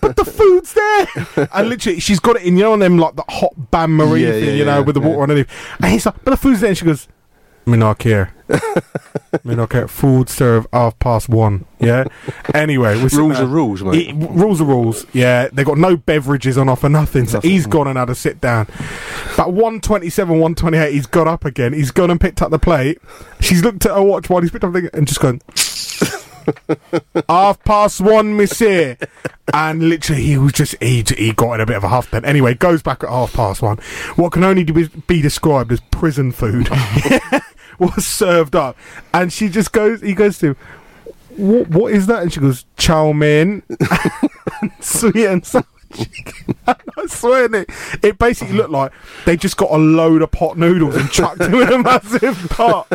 But 0.00 0.14
the 0.14 0.24
food's 0.24 0.72
there, 0.72 1.48
and 1.52 1.68
literally 1.68 1.98
she's 1.98 2.20
got 2.20 2.36
it 2.36 2.42
in. 2.42 2.56
You 2.56 2.62
know, 2.64 2.72
on 2.74 2.78
them 2.78 2.98
like 2.98 3.16
the 3.16 3.24
hot 3.28 3.72
bain 3.72 3.90
marie 3.90 4.22
Yeah, 4.24 4.30
thing. 4.30 4.44
yeah, 4.44 4.50
you 4.52 4.64
know, 4.64 4.78
yeah, 4.78 4.84
with 4.84 4.94
the 4.94 5.00
water 5.00 5.16
yeah. 5.16 5.22
underneath. 5.22 5.48
And 5.80 5.90
he's 5.90 6.06
like, 6.06 6.14
"But 6.24 6.30
the 6.30 6.36
food's 6.36 6.60
there." 6.60 6.68
And 6.68 6.78
she 6.78 6.84
goes, 6.84 7.08
"Me 7.66 7.76
not 7.76 7.98
care." 7.98 8.32
Me 9.44 9.56
not 9.56 9.70
care. 9.70 9.88
Food 9.88 10.28
served 10.28 10.68
half 10.72 10.96
past 11.00 11.28
one. 11.28 11.64
Yeah. 11.80 12.04
Anyway, 12.54 12.94
we're 13.02 13.08
Rules 13.08 13.34
there. 13.36 13.42
are 13.42 13.46
rules, 13.46 13.82
mate. 13.82 14.06
He- 14.06 14.12
rules 14.12 14.60
are 14.60 14.64
rules. 14.64 15.04
Yeah, 15.12 15.48
they 15.52 15.64
got 15.64 15.76
no 15.78 15.96
beverages 15.96 16.56
on 16.56 16.68
offer, 16.68 16.88
nothing. 16.88 17.26
So 17.26 17.38
Nothing. 17.38 17.50
he's 17.50 17.66
gone 17.66 17.88
and 17.88 17.98
had 17.98 18.08
a 18.08 18.14
sit 18.14 18.40
down. 18.40 18.68
But 19.36 19.52
one 19.52 19.80
twenty-seven, 19.80 20.38
one 20.38 20.54
twenty-eight, 20.54 20.92
he's 20.92 21.06
got 21.06 21.26
up 21.26 21.44
again. 21.44 21.72
He's 21.72 21.90
gone 21.90 22.10
and 22.10 22.20
picked 22.20 22.40
up 22.40 22.50
the 22.50 22.58
plate. 22.60 22.98
She's 23.40 23.62
looked 23.64 23.84
at 23.84 23.94
her 23.94 24.02
watch 24.02 24.30
while 24.30 24.40
he's 24.42 24.50
picked 24.52 24.64
up 24.64 24.72
the 24.72 24.88
and 24.94 25.06
just 25.08 25.20
gone. 25.20 25.40
Half 27.28 27.64
past 27.64 28.00
one, 28.00 28.36
monsieur. 28.36 28.96
And 29.52 29.88
literally, 29.88 30.22
he 30.22 30.38
was 30.38 30.52
just, 30.52 30.76
he, 30.80 31.02
he 31.16 31.32
got 31.32 31.54
in 31.54 31.60
a 31.60 31.66
bit 31.66 31.76
of 31.76 31.82
a 31.84 31.88
huff 31.88 32.10
then. 32.12 32.24
Anyway, 32.24 32.54
goes 32.54 32.82
back 32.82 33.02
at 33.02 33.10
half 33.10 33.32
past 33.32 33.62
one. 33.62 33.78
What 34.14 34.30
can 34.32 34.44
only 34.44 34.62
be, 34.64 34.86
be 35.08 35.20
described 35.20 35.72
as 35.72 35.80
prison 35.90 36.30
food 36.32 36.68
was 37.78 38.06
served 38.06 38.56
up. 38.56 38.76
And 39.12 39.32
she 39.32 39.48
just 39.48 39.72
goes, 39.72 40.00
he 40.00 40.14
goes 40.14 40.38
to, 40.38 40.56
what, 41.36 41.68
what 41.68 41.92
is 41.92 42.06
that? 42.06 42.22
And 42.22 42.32
she 42.32 42.40
goes, 42.40 42.64
chow 42.76 43.12
mein, 43.12 43.62
and 44.60 44.72
sweet 44.80 45.26
and 45.26 45.44
sour 45.44 45.64
I 46.66 47.06
swear, 47.06 47.48
Nick, 47.48 47.70
it 48.02 48.18
basically 48.18 48.56
looked 48.56 48.70
like 48.70 48.92
they 49.24 49.36
just 49.36 49.56
got 49.56 49.70
a 49.70 49.76
load 49.76 50.22
of 50.22 50.30
pot 50.30 50.58
noodles 50.58 50.96
and 50.96 51.10
chucked 51.10 51.38
them 51.38 51.54
in 51.54 51.72
a 51.72 51.78
massive 51.78 52.48
pot, 52.50 52.86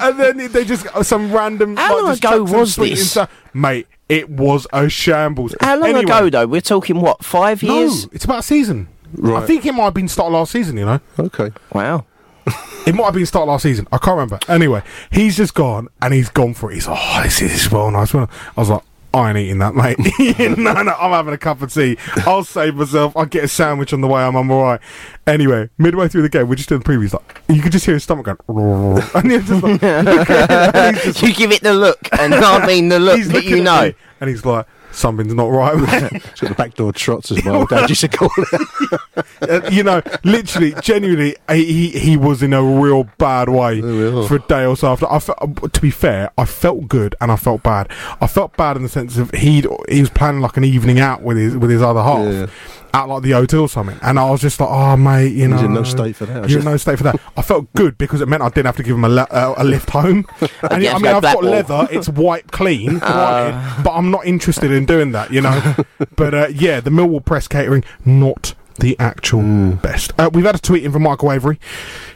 and 0.00 0.18
then 0.18 0.50
they 0.52 0.64
just 0.64 0.86
got 0.86 1.04
some 1.06 1.32
random. 1.32 1.76
How 1.76 2.02
like, 2.02 2.22
long 2.22 2.44
ago 2.44 2.58
was 2.58 2.76
this? 2.76 3.12
stuff. 3.12 3.30
mate? 3.54 3.86
It 4.08 4.28
was 4.28 4.66
a 4.72 4.88
shambles. 4.88 5.54
How 5.60 5.76
long 5.76 5.90
Anyway, 5.90 6.02
ago 6.02 6.30
though? 6.30 6.46
We're 6.46 6.60
talking 6.60 7.00
what? 7.00 7.24
Five 7.24 7.62
years? 7.62 7.74
No, 7.74 7.80
years? 7.80 8.08
it's 8.12 8.24
about 8.24 8.40
a 8.40 8.42
season. 8.42 8.88
I 9.24 9.46
think 9.46 9.66
it 9.66 9.72
might 9.72 9.84
have 9.84 9.94
been 9.94 10.08
start 10.08 10.32
last 10.32 10.52
season. 10.52 10.76
You 10.76 10.86
know. 10.86 11.00
Okay. 11.18 11.52
Wow. 11.72 12.06
It 12.86 12.94
might 12.94 13.04
have 13.04 13.14
been 13.14 13.26
start 13.26 13.46
last 13.46 13.62
season. 13.62 13.86
I 13.92 13.98
can't 13.98 14.16
remember. 14.16 14.38
Anyway, 14.48 14.82
he's 15.12 15.36
just 15.36 15.54
gone 15.54 15.88
and 16.00 16.14
he's 16.14 16.30
gone 16.30 16.54
for 16.54 16.72
it. 16.72 16.76
He's 16.76 16.88
like, 16.88 16.98
oh, 17.00 17.22
this 17.22 17.42
is 17.42 17.70
well 17.70 17.90
nice. 17.90 18.14
I 18.14 18.26
was 18.56 18.70
like, 18.70 18.82
I 19.12 19.28
ain't 19.28 19.38
eating 19.38 19.58
that, 19.58 19.74
mate. 19.74 19.98
no, 20.58 20.82
no, 20.82 20.92
I'm 20.92 21.10
having 21.10 21.34
a 21.34 21.38
cup 21.38 21.62
of 21.62 21.72
tea. 21.72 21.98
I'll 22.26 22.44
save 22.44 22.76
myself. 22.76 23.16
I'll 23.16 23.26
get 23.26 23.44
a 23.44 23.48
sandwich 23.48 23.92
on 23.92 24.00
the 24.00 24.06
way. 24.06 24.22
I'm, 24.22 24.36
I'm 24.36 24.50
all 24.50 24.62
right. 24.62 24.80
Anyway, 25.26 25.68
midway 25.78 26.06
through 26.06 26.22
the 26.22 26.28
game, 26.28 26.48
we're 26.48 26.54
just 26.54 26.68
doing 26.68 26.80
the 26.80 26.88
previews. 26.88 27.12
Like, 27.12 27.42
you 27.48 27.60
could 27.60 27.72
just 27.72 27.84
hear 27.84 27.94
his 27.94 28.04
stomach 28.04 28.26
going, 28.26 28.38
and 29.14 29.30
he's 29.30 29.48
just 29.48 29.62
like, 29.62 29.82
and 29.82 30.96
he's 30.96 31.04
just 31.04 31.22
you 31.22 31.34
give 31.34 31.50
it 31.50 31.62
the 31.62 31.74
look, 31.74 32.08
and 32.18 32.34
I 32.34 32.64
mean 32.66 32.88
the 32.88 33.00
look 33.00 33.20
that 33.20 33.44
you 33.44 33.62
know. 33.62 33.82
me, 33.82 33.94
and 34.20 34.30
he's 34.30 34.44
like, 34.44 34.66
something's 34.92 35.34
not 35.34 35.46
right. 35.50 35.76
man." 35.76 36.08
It's 36.12 36.40
got 36.40 36.48
the 36.48 36.54
backdoor 36.54 36.92
trots 36.92 37.30
as 37.32 37.44
well. 37.44 37.66
Dad 37.66 37.88
used 37.88 38.00
to 38.02 38.08
call 38.08 38.30
it. 38.36 39.00
Uh, 39.42 39.62
you 39.72 39.82
know, 39.82 40.02
literally, 40.22 40.74
genuinely, 40.82 41.34
he 41.50 41.88
he 41.90 42.16
was 42.16 42.42
in 42.42 42.52
a 42.52 42.62
real 42.62 43.04
bad 43.16 43.48
way 43.48 43.80
Oh, 43.82 44.26
for 44.26 44.36
a 44.36 44.38
day 44.40 44.66
or 44.66 44.76
so 44.76 44.92
after. 44.92 45.10
I 45.10 45.18
felt, 45.18 45.72
to 45.72 45.80
be 45.80 45.90
fair, 45.90 46.30
I 46.36 46.44
felt 46.44 46.88
good 46.88 47.14
and 47.22 47.32
I 47.32 47.36
felt 47.36 47.62
bad. 47.62 47.90
I 48.20 48.26
felt 48.26 48.54
bad 48.58 48.76
in 48.76 48.82
the 48.82 48.88
sense 48.90 49.16
of 49.16 49.30
he 49.30 49.64
he 49.88 50.00
was 50.00 50.10
planning 50.10 50.42
like 50.42 50.58
an 50.58 50.64
evening 50.64 51.00
out 51.00 51.22
with 51.22 51.38
his 51.38 51.56
with 51.56 51.70
his 51.70 51.80
other 51.80 52.02
half. 52.02 52.32
Yeah. 52.32 52.46
At 52.92 53.04
like 53.08 53.22
the 53.22 53.30
hotel 53.32 53.60
or 53.60 53.68
something, 53.68 53.98
and 54.02 54.18
I 54.18 54.28
was 54.30 54.40
just 54.40 54.58
like, 54.58 54.68
"Oh, 54.68 54.96
mate, 54.96 55.28
you 55.32 55.46
know, 55.46 55.56
He's 55.56 55.64
in 55.64 55.74
no 55.74 55.84
state 55.84 56.16
for 56.16 56.26
that. 56.26 56.48
You're 56.50 56.58
in 56.58 56.64
no 56.64 56.76
state 56.76 56.98
for 56.98 57.04
that." 57.04 57.20
I 57.36 57.42
felt 57.42 57.72
good 57.74 57.96
because 57.98 58.20
it 58.20 58.26
meant 58.28 58.42
I 58.42 58.48
didn't 58.48 58.66
have 58.66 58.76
to 58.78 58.82
give 58.82 58.96
him 58.96 59.04
a, 59.04 59.08
le- 59.08 59.28
uh, 59.30 59.54
a 59.56 59.64
lift 59.64 59.90
home. 59.90 60.26
And 60.70 60.82
You 60.82 60.90
I 60.90 60.94
mean, 60.98 61.06
I've 61.06 61.22
got 61.22 61.40
Blackpool. 61.40 61.50
leather; 61.50 61.88
it's 61.92 62.08
wiped 62.08 62.50
clean, 62.52 62.98
granted, 62.98 63.82
but 63.84 63.92
I'm 63.92 64.10
not 64.10 64.26
interested 64.26 64.72
in 64.72 64.86
doing 64.86 65.12
that, 65.12 65.32
you 65.32 65.40
know. 65.40 65.74
but 66.16 66.34
uh, 66.34 66.48
yeah, 66.52 66.80
the 66.80 66.90
Millwall 66.90 67.24
press 67.24 67.46
catering 67.46 67.84
not 68.04 68.54
the 68.80 68.96
actual 68.98 69.72
best. 69.76 70.12
Uh, 70.18 70.30
we've 70.32 70.44
had 70.44 70.54
a 70.54 70.58
tweet 70.58 70.84
in 70.84 70.92
from 70.92 71.02
Michael 71.02 71.32
Avery. 71.32 71.58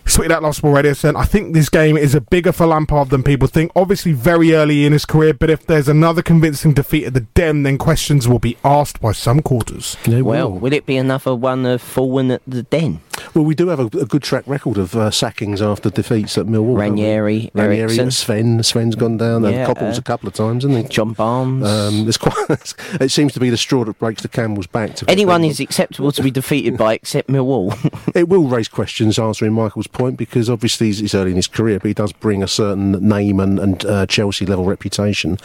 He 0.05 0.11
tweeted 0.11 0.33
out 0.33 0.43
Love 0.43 0.57
Sport 0.57 0.77
Radio 0.77 0.93
saying, 0.93 1.17
I 1.17 1.25
think 1.25 1.55
this 1.55 1.69
game 1.69 1.97
is 1.97 2.15
a 2.15 2.21
bigger 2.21 2.53
for 2.53 2.67
Lampard 2.67 3.11
than 3.11 3.23
people 3.23 3.49
think. 3.49 3.73
Obviously, 3.75 4.13
very 4.13 4.55
early 4.55 4.85
in 4.85 4.93
his 4.93 5.05
career, 5.05 5.33
but 5.33 5.49
if 5.51 5.67
there's 5.67 5.89
another 5.89 6.23
convincing 6.23 6.73
defeat 6.75 7.05
at 7.05 7.15
the 7.15 7.21
Den, 7.21 7.63
then 7.63 7.79
questions 7.79 8.29
will 8.29 8.39
be 8.39 8.57
asked 8.65 9.01
by 9.01 9.13
some 9.13 9.41
quarters. 9.41 9.97
Well, 10.07 10.51
will 10.51 10.73
it 10.73 10.87
be 10.87 10.97
another 10.97 11.35
one 11.35 11.65
of 11.67 11.81
fallen 11.81 12.31
at 12.31 12.43
the 12.47 12.63
den? 12.65 13.01
Well, 13.35 13.45
we 13.45 13.57
do 13.57 13.67
have 13.67 13.81
a, 13.81 13.87
a 13.99 14.07
good 14.07 14.23
track 14.23 14.45
record 14.47 14.79
of 14.79 14.95
uh, 14.95 15.11
sackings 15.11 15.61
after 15.61 15.91
defeats 15.91 16.39
at 16.39 16.47
Millwall. 16.47 16.79
Ranieri, 16.79 17.51
Ranieri, 17.53 17.81
Eriksson. 17.81 18.11
Sven. 18.13 18.63
Sven's 18.63 18.95
gone 18.95 19.17
down. 19.17 19.43
Yeah, 19.43 19.51
and 19.51 19.67
Coppell's 19.67 19.99
uh, 19.99 20.01
a 20.01 20.05
couple 20.05 20.29
of 20.29 20.35
times, 20.35 20.63
hasn't 20.63 20.85
he? 20.85 20.89
John 20.89 21.15
Barnes. 21.15 21.67
Um, 21.67 22.05
there's 22.05 22.17
quite. 22.17 22.35
it 23.01 23.11
seems 23.11 23.33
to 23.33 23.41
be 23.41 23.51
the 23.51 23.57
straw 23.57 23.85
that 23.85 23.99
breaks 23.99 24.23
the 24.23 24.29
camel's 24.29 24.69
back. 24.69 24.95
To 24.97 25.11
Anyone 25.11 25.43
is 25.43 25.59
acceptable 25.59 26.13
to 26.13 26.23
be 26.23 26.31
defeated 26.31 26.79
by 26.79 26.95
except 26.95 27.29
Millwall. 27.29 27.75
It 28.15 28.29
will 28.29 28.47
raise 28.47 28.69
questions 28.69 29.19
answering 29.19 29.53
Michael's 29.53 29.89
point 29.89 30.17
because 30.17 30.49
obviously 30.49 30.87
he's, 30.87 30.99
he's 30.99 31.15
early 31.15 31.31
in 31.31 31.37
his 31.37 31.49
career, 31.49 31.81
but 31.81 31.89
he 31.89 31.95
does 31.95 32.13
bring 32.13 32.43
a 32.43 32.49
certain 32.49 32.93
name 32.93 33.41
and, 33.41 33.59
and 33.59 33.85
uh, 33.85 34.07
Chelsea 34.07 34.47
level 34.47 34.65
reputation. 34.65 35.39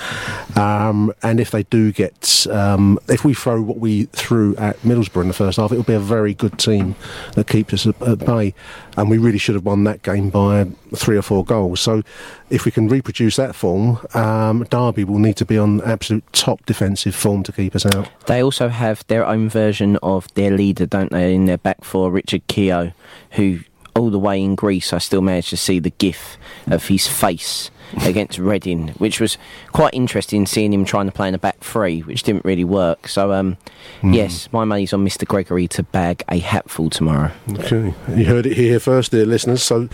Um, 0.56 1.12
and 1.24 1.40
if 1.40 1.50
they 1.50 1.64
do 1.64 1.92
get, 1.92 2.46
um, 2.52 3.00
if 3.08 3.26
we 3.26 3.34
throw 3.34 3.62
what 3.62 3.78
we 3.78 4.06
threw 4.06 4.56
at 4.58 4.78
Middlesbrough 4.82 5.24
in 5.24 5.28
the 5.30 5.34
first 5.34 5.58
half, 5.58 5.72
it'll 5.72 5.84
be 5.84 5.94
a 5.94 6.00
very 6.00 6.36
good 6.36 6.60
team 6.60 6.96
that 7.34 7.48
keeps 7.48 7.74
us 7.74 7.79
at, 7.86 8.02
at 8.02 8.20
bay. 8.20 8.54
And 8.98 9.10
we 9.10 9.18
really 9.18 9.38
should 9.38 9.56
have 9.56 9.66
won 9.66 9.84
that 9.86 10.04
game 10.04 10.30
by 10.30 10.66
three 10.96 11.18
or 11.18 11.22
four 11.22 11.44
goals. 11.46 11.80
So 11.80 12.04
if 12.50 12.66
we 12.66 12.72
can 12.72 12.88
reproduce 12.88 13.36
that 13.36 13.56
form, 13.56 14.00
um, 14.14 14.64
Derby 14.70 15.04
will 15.04 15.20
need 15.20 15.38
to 15.38 15.46
be 15.46 15.58
on 15.58 15.82
absolute 15.82 16.24
top 16.34 16.66
defensive 16.66 17.16
form 17.16 17.44
to 17.44 17.52
keep 17.52 17.76
us 17.76 17.86
out. 17.86 18.10
They 18.28 18.44
also 18.44 18.70
have 18.70 19.06
their 19.08 19.26
own 19.26 19.50
version 19.50 19.98
of 20.04 20.34
their 20.34 20.52
leader, 20.52 20.86
don't 20.86 21.12
they, 21.12 21.34
in 21.34 21.46
their 21.46 21.58
back 21.58 21.84
four, 21.84 22.12
Richard 22.12 22.48
Keogh, 22.48 22.94
who 23.32 23.60
all 23.96 24.10
the 24.10 24.20
way 24.20 24.42
in 24.42 24.56
Greece 24.56 24.94
I 24.94 25.00
still 25.00 25.22
managed 25.22 25.50
to 25.50 25.58
see 25.58 25.80
the 25.80 25.90
gif 25.90 26.38
of 26.68 26.88
his 26.88 27.08
face 27.08 27.70
against 28.02 28.38
Reading, 28.40 28.90
which 29.00 29.20
was 29.20 29.38
quite 29.72 29.94
interesting 29.94 30.46
seeing 30.46 30.74
him 30.74 30.86
trying 30.86 31.06
to 31.06 31.12
play 31.12 31.28
in 31.28 31.36
a 31.36 31.40
back 31.40 31.60
three, 31.60 32.02
which 32.02 32.24
didn't 32.24 32.46
really 32.46 32.64
work. 32.64 33.08
So 33.08 33.32
um, 33.34 33.58
yes, 34.04 34.50
my 34.52 34.66
money's 34.66 34.94
on 34.94 35.06
Mr. 35.06 35.26
Gregory 35.28 35.68
to 35.70 35.84
bag 35.84 36.24
a 36.30 36.40
hatful 36.40 36.90
tomorrow. 36.90 37.32
Okay, 37.52 37.94
you 38.16 38.26
heard 38.26 38.46
it 38.46 38.54
here 38.56 38.80
first, 38.80 39.12
dear 39.12 39.26
listeners. 39.26 39.64
So, 39.64 39.90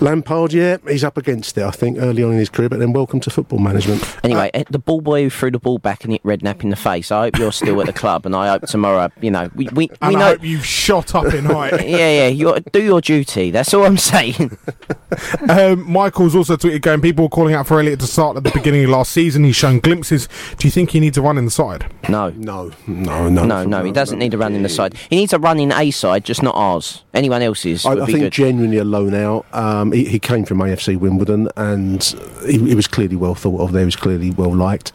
Lampard, 0.00 0.52
yeah, 0.52 0.76
he's 0.88 1.04
up 1.04 1.16
against 1.16 1.56
it, 1.58 1.64
I 1.64 1.70
think, 1.70 1.98
early 1.98 2.22
on 2.22 2.32
in 2.32 2.38
his 2.38 2.48
career, 2.48 2.68
but 2.68 2.78
then 2.78 2.92
welcome 2.92 3.20
to 3.20 3.30
football 3.30 3.58
management. 3.58 4.02
Anyway, 4.24 4.50
eh, 4.54 4.64
the 4.70 4.78
ball 4.78 5.00
boy 5.00 5.24
who 5.24 5.30
threw 5.30 5.50
the 5.50 5.58
ball 5.58 5.78
back 5.78 6.04
and 6.04 6.12
hit 6.12 6.22
Redknapp 6.22 6.62
in 6.62 6.70
the 6.70 6.76
face. 6.76 7.10
I 7.10 7.24
hope 7.24 7.38
you're 7.38 7.52
still 7.52 7.80
at 7.80 7.86
the 7.86 7.92
club, 7.92 8.26
and 8.26 8.34
I 8.34 8.48
hope 8.48 8.66
tomorrow, 8.66 9.10
you 9.20 9.30
know, 9.30 9.50
we 9.54 9.68
we, 9.72 9.88
And 10.00 10.10
we 10.10 10.16
I 10.16 10.18
know. 10.18 10.24
hope 10.26 10.44
you've 10.44 10.66
shot 10.66 11.14
up 11.14 11.32
in 11.34 11.44
height. 11.44 11.72
yeah, 11.86 12.26
yeah, 12.26 12.28
you 12.28 12.58
do 12.72 12.82
your 12.82 13.00
duty. 13.00 13.50
That's 13.50 13.72
all 13.74 13.84
I'm 13.84 13.98
saying. 13.98 14.56
um, 15.48 15.90
Michael's 15.90 16.34
also 16.34 16.56
tweeted 16.56 16.82
going, 16.82 17.00
people 17.00 17.24
were 17.24 17.28
calling 17.32 17.54
out 17.54 17.66
for 17.66 17.80
Elliot 17.80 17.98
to 18.00 18.06
start 18.06 18.36
at 18.36 18.44
the 18.44 18.50
beginning 18.52 18.84
of 18.84 18.90
last 18.90 19.12
season. 19.12 19.42
He's 19.44 19.56
shown 19.56 19.80
glimpses. 19.80 20.28
Do 20.58 20.66
you 20.68 20.70
think 20.70 20.90
he 20.90 21.00
needs 21.00 21.18
a 21.18 21.22
run 21.22 21.38
in 21.38 21.44
inside? 21.44 21.90
No, 22.08 22.30
No, 22.30 22.70
no, 22.86 23.28
no. 23.28 23.44
no, 23.44 23.64
no. 23.64 23.82
He 23.84 23.90
doesn't 23.90 24.18
need 24.18 24.32
a 24.34 24.38
run 24.38 24.54
in 24.54 24.62
the 24.62 24.68
side. 24.68 24.94
He 25.10 25.16
needs 25.16 25.32
a 25.32 25.38
run 25.38 25.58
in 25.58 25.72
a 25.72 25.90
side, 25.90 26.24
just 26.24 26.42
not 26.42 26.54
ours. 26.54 27.02
Anyone 27.14 27.42
else's 27.42 27.84
I, 27.84 27.92
I 27.92 28.06
think 28.06 28.20
good. 28.20 28.32
genuinely 28.32 28.78
a 28.78 28.84
loan 28.84 29.14
out. 29.14 29.44
Um, 29.52 29.92
he, 29.92 30.04
he 30.04 30.18
came 30.18 30.44
from 30.44 30.58
AFC 30.58 30.96
Wimbledon, 30.96 31.48
and 31.56 32.02
he, 32.46 32.58
he 32.58 32.74
was 32.74 32.86
clearly 32.86 33.16
well 33.16 33.34
thought 33.34 33.60
of. 33.60 33.72
There, 33.72 33.80
he 33.82 33.86
was 33.86 33.96
clearly 33.96 34.30
well 34.30 34.54
liked. 34.54 34.92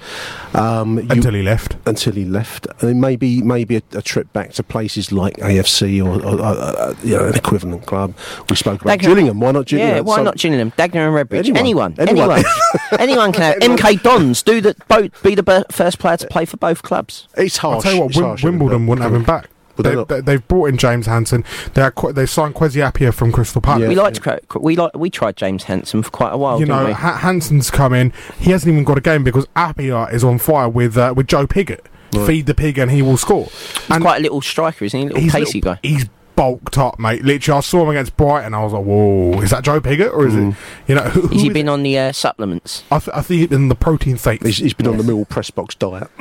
Um, 0.53 0.99
you- 0.99 1.07
Until 1.09 1.33
he 1.33 1.43
left. 1.43 1.75
until 1.85 2.13
he 2.13 2.25
left, 2.25 2.65
and 2.81 2.99
maybe 3.01 3.41
maybe 3.41 3.75
a, 3.75 3.81
a 3.93 4.01
trip 4.01 4.31
back 4.33 4.53
to 4.53 4.63
places 4.63 5.11
like 5.11 5.35
AFC 5.37 6.03
or, 6.03 6.23
or 6.25 6.39
uh, 6.41 6.53
uh, 6.53 6.95
you 7.03 7.15
know, 7.17 7.27
an 7.27 7.35
equivalent 7.35 7.85
club. 7.85 8.15
We 8.49 8.55
spoke 8.55 8.81
about 8.81 8.97
Dagenham. 8.99 9.01
Gillingham. 9.03 9.39
Why 9.39 9.51
not 9.51 9.65
Gillingham? 9.67 9.95
Yeah, 9.95 10.01
why 10.01 10.15
So- 10.17 10.23
not 10.23 10.37
Gillingham? 10.37 10.71
Dagenham 10.71 11.17
and 11.17 11.29
Redbridge. 11.29 11.55
Anyone. 11.55 11.57
Anyone. 11.57 12.09
Anyone. 12.09 12.26
Anyone. 12.31 12.51
Anyone 12.99 13.31
can 13.33 13.41
have. 13.41 13.55
MK 13.77 14.03
Dons. 14.03 14.43
Do 14.43 14.61
the 14.61 14.75
both. 14.87 15.21
Be 15.23 15.35
the 15.35 15.43
b- 15.43 15.63
first 15.71 15.99
player 15.99 16.17
to 16.17 16.27
play 16.27 16.45
for 16.45 16.57
both 16.57 16.83
clubs. 16.83 17.27
It's 17.37 17.57
harsh. 17.57 17.75
I'll 17.77 17.81
tell 17.81 17.93
you 17.93 18.01
what, 18.01 18.11
Wim- 18.11 18.21
harsh, 18.23 18.43
Wimbledon 18.43 18.87
wouldn't 18.87 19.03
have 19.03 19.13
him 19.13 19.23
back. 19.23 19.49
Would 19.77 19.83
they 19.83 19.89
They, 19.91 19.95
not? 19.95 20.07
they, 20.07 20.21
they've 20.21 20.47
brought 20.47 20.65
in 20.69 20.77
James 20.77 21.05
Hanson. 21.05 21.43
They 21.75 21.83
are 21.83 21.91
qu- 21.91 22.11
they 22.11 22.25
signed 22.25 22.55
Kwesi 22.55 22.81
Appiah 22.89 23.13
from 23.13 23.31
Crystal 23.31 23.61
Palace. 23.61 23.83
Yeah. 23.83 23.87
We 23.89 23.95
liked. 23.95 24.21
Cra- 24.21 24.39
Cra- 24.47 24.61
We 24.61 24.75
like. 24.75 24.95
We 24.97 25.09
tried 25.11 25.37
James 25.37 25.63
Hanson 25.65 26.01
for 26.03 26.09
quite 26.09 26.33
a 26.33 26.37
while. 26.37 26.59
you 26.59 26.65
didn't 26.65 26.79
know, 26.81 26.87
we? 26.87 26.93
ha- 26.93 27.17
Hanson's 27.17 27.69
come 27.69 27.93
in. 27.93 28.11
He 28.39 28.51
hasn't 28.51 28.71
even 28.71 28.83
got 28.83 28.97
a 28.97 29.01
game 29.01 29.23
because 29.23 29.45
Appiah 29.55 30.11
is 30.11 30.23
on 30.23 30.39
fire 30.39 30.67
with 30.69 30.97
uh, 30.97 31.13
with 31.15 31.27
Joe 31.27 31.45
Piggott. 31.47 31.85
Feed 32.25 32.47
the 32.47 32.55
pig 32.55 32.79
and 32.79 32.89
he 32.89 33.03
will 33.03 33.17
score. 33.17 33.43
He's 33.45 33.97
quite 33.99 34.17
a 34.17 34.21
little 34.21 34.41
striker, 34.41 34.85
isn't 34.85 34.97
he? 34.99 35.05
A 35.05 35.07
little 35.09 35.21
he's 35.21 35.31
pacey 35.33 35.59
little- 35.59 35.73
guy. 35.75 35.79
He's 35.83 36.05
bulked 36.37 36.77
up, 36.77 36.97
mate. 36.99 37.25
Literally, 37.25 37.57
I 37.57 37.61
saw 37.61 37.83
him 37.83 37.89
against 37.89 38.15
Brighton. 38.15 38.53
I 38.53 38.63
was 38.63 38.71
like, 38.71 38.85
"Whoa, 38.85 39.41
is 39.41 39.49
that 39.49 39.65
Joe 39.65 39.81
Piggott 39.81 40.13
or 40.13 40.25
is 40.27 40.35
it?" 40.35 40.55
You 40.87 40.95
know, 40.95 41.01
who, 41.09 41.27
Has 41.27 41.41
he 41.41 41.49
been 41.49 41.67
it? 41.67 41.71
on 41.71 41.83
the 41.83 41.97
uh, 41.99 42.11
supplements? 42.13 42.83
I, 42.89 42.99
th- 42.99 43.13
I 43.13 43.21
think 43.21 43.39
he's 43.39 43.47
been 43.49 43.67
the 43.67 43.75
protein 43.75 44.15
shakes. 44.15 44.45
He's, 44.45 44.57
he's 44.57 44.73
been 44.73 44.87
on 44.87 44.95
the 44.97 45.03
Mill 45.03 45.25
press 45.25 45.49
box 45.49 45.75
diet, 45.75 46.07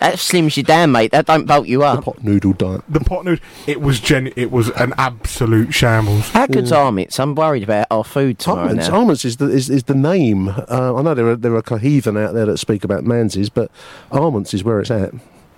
That 0.00 0.14
slims 0.14 0.56
you 0.56 0.62
down, 0.64 0.90
mate. 0.92 1.12
That 1.12 1.26
don't 1.26 1.46
bulk 1.46 1.68
you 1.68 1.84
up. 1.84 1.94
the 2.04 2.10
up. 2.10 2.16
pot 2.16 2.24
noodle 2.24 2.52
diet. 2.54 2.82
the 2.88 3.00
pot 3.00 3.24
noodle. 3.24 3.44
It 3.66 3.80
was 3.80 4.00
gen. 4.00 4.32
It 4.34 4.50
was 4.50 4.70
an 4.70 4.92
absolute 4.98 5.72
shambles. 5.72 6.30
How 6.30 6.46
good's 6.46 6.72
Armits? 6.72 7.20
I'm 7.20 7.34
worried 7.34 7.62
about 7.62 7.86
our 7.90 8.02
food 8.02 8.38
tomorrow 8.40 8.62
Almonds, 8.68 8.88
now. 8.88 8.96
almonds 8.96 9.24
is 9.24 9.36
the 9.36 9.46
is, 9.48 9.70
is 9.70 9.84
the 9.84 9.94
name. 9.94 10.48
Uh, 10.48 10.94
I 10.96 11.02
know 11.02 11.14
there 11.14 11.28
are 11.28 11.36
there 11.36 11.54
are 11.54 11.62
coheathen 11.62 12.16
out 12.16 12.34
there 12.34 12.46
that 12.46 12.58
speak 12.58 12.82
about 12.82 13.04
Manze's, 13.04 13.50
but 13.50 13.70
almonds 14.10 14.52
is 14.54 14.64
where 14.64 14.80
it's 14.80 14.90
at. 14.90 15.12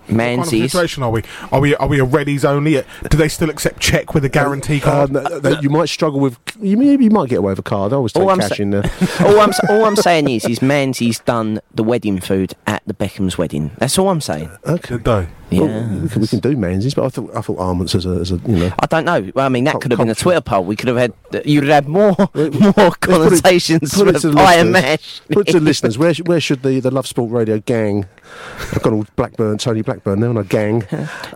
What 0.07 0.17
kind 0.19 0.41
of 0.41 0.47
situation 0.49 1.03
are 1.03 1.11
we? 1.11 1.23
Are 1.53 1.61
we 1.61 1.75
are 1.77 1.87
we 1.87 2.01
a 2.01 2.05
Reddies 2.07 2.45
only? 2.45 2.83
Do 3.09 3.17
they 3.17 3.29
still 3.29 3.51
accept 3.51 3.81
check 3.81 4.13
with 4.15 4.25
a 4.25 4.29
guarantee 4.29 4.81
card? 4.81 5.15
Um, 5.15 5.25
th- 5.27 5.43
th- 5.43 5.63
you 5.63 5.71
might 5.71 5.89
struggle 5.89 6.19
with. 6.21 6.39
You 6.61 6.77
maybe 6.77 7.05
you 7.05 7.11
might 7.11 7.29
get 7.29 7.39
away 7.39 7.53
with 7.53 7.61
a 7.61 7.63
card. 7.63 7.93
I 7.93 7.97
always 7.97 8.13
take 8.13 8.23
All 8.23 8.31
I'm 8.31 8.41
cash 8.41 8.57
sa- 8.57 8.63
in 8.63 8.71
there. 8.71 8.83
all, 9.21 9.39
I'm, 9.41 9.53
all 9.69 9.85
I'm 9.85 9.97
saying 10.09 10.29
is, 10.29 10.45
is 10.47 10.61
Manze's 10.61 11.21
done 11.21 11.61
the 11.75 11.85
wedding 11.85 12.21
food 12.21 12.55
at 12.67 12.83
the 12.87 12.95
Beckham's 12.95 13.39
wedding. 13.39 13.71
That's 13.79 13.99
all 13.99 14.09
I'm 14.09 14.21
saying. 14.21 14.51
Okay. 14.67 14.97
Did 14.97 15.05
they? 15.05 15.29
Yeah. 15.51 15.61
Well, 15.63 15.99
we, 16.03 16.09
can, 16.09 16.21
we 16.23 16.27
can 16.29 16.39
do 16.39 16.57
Manze's, 16.57 16.95
but 16.95 17.05
I 17.05 17.09
thought 17.09 17.37
I 17.37 17.41
thought 17.41 17.59
almonds 17.59 17.95
as 17.95 18.07
a, 18.07 18.11
as 18.11 18.31
a 18.31 18.37
you 18.47 18.57
know. 18.57 18.73
I 18.79 18.87
don't 18.87 19.05
know. 19.05 19.31
Well, 19.35 19.45
I 19.47 19.49
mean, 19.49 19.65
that 19.65 19.81
could 19.81 19.91
have 19.91 19.99
been 19.99 20.09
a. 20.09 20.15
Twitter 20.15 20.41
poll. 20.41 20.65
We 20.65 20.77
could 20.77 20.89
have 20.89 20.97
had. 20.97 21.13
You'd 21.45 21.65
have 21.65 21.85
had 21.85 21.89
more, 21.89 22.15
more 22.17 22.29
put 22.31 22.55
it- 22.55 23.01
connotations 23.01 23.95
put 23.95 24.09
it 24.09 24.13
with 24.15 24.23
to 24.23 24.29
and 24.29 24.37
listeners. 24.37 24.73
mash. 24.73 25.21
Put 25.31 25.47
to 25.49 25.61
listeners, 25.61 25.99
where, 25.99 26.15
sh- 26.15 26.23
where 26.25 26.41
should 26.41 26.63
the, 26.63 26.79
the 26.81 26.91
Love 26.91 27.07
Sport 27.07 27.31
Radio 27.33 27.59
gang, 27.59 28.07
I've 28.73 28.83
got 28.83 28.93
all 28.93 29.07
Blackburn, 29.17 29.59
Tony 29.59 29.83
Blackburn, 29.83 30.21
they're 30.21 30.31
on 30.31 30.37
a 30.37 30.45
gang. 30.45 30.81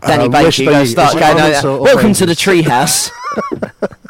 Danny 0.06 0.24
Um, 0.24 0.30
Baker, 0.30 0.50
they- 0.64 0.86
start 0.86 1.14
going. 1.14 1.24
almonds 1.24 1.58
over 1.64 1.68
or- 1.68 1.78
or 1.78 1.82
Welcome 1.82 2.12
to 2.14 2.26
the 2.26 2.34
treehouse. 2.34 3.10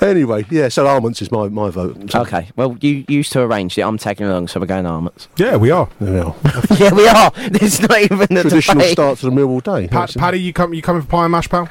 Anyway, 0.00 0.44
yeah. 0.50 0.68
So 0.68 0.86
almonds 0.86 1.22
is 1.22 1.30
my, 1.32 1.48
my 1.48 1.70
vote. 1.70 2.10
So- 2.10 2.20
Okay, 2.22 2.48
well, 2.56 2.76
you 2.80 3.04
used 3.08 3.32
to 3.32 3.42
arrange 3.42 3.78
it. 3.78 3.82
I'm 3.82 3.98
tagging 3.98 4.26
along, 4.26 4.48
so 4.48 4.60
we're 4.60 4.66
going 4.66 4.84
almonds. 4.86 5.28
Yeah, 5.36 5.56
we 5.56 5.70
are. 5.70 5.88
There 6.00 6.12
we 6.12 6.20
are. 6.20 6.34
yeah, 6.78 6.92
we 6.94 7.08
are. 7.08 7.30
There's 7.50 7.80
not 7.80 7.98
even 8.00 8.36
a 8.36 8.42
Traditional 8.42 8.78
debate. 8.80 8.92
start 8.92 9.18
to 9.18 9.26
the 9.26 9.32
Millwall 9.32 9.62
day. 9.62 9.88
Pat, 9.88 10.14
Paddy, 10.16 10.38
you 10.40 10.52
come 10.52 10.74
you 10.74 10.82
coming 10.82 11.02
for 11.02 11.08
pie 11.08 11.24
and 11.24 11.32
mash, 11.32 11.48
pal? 11.48 11.68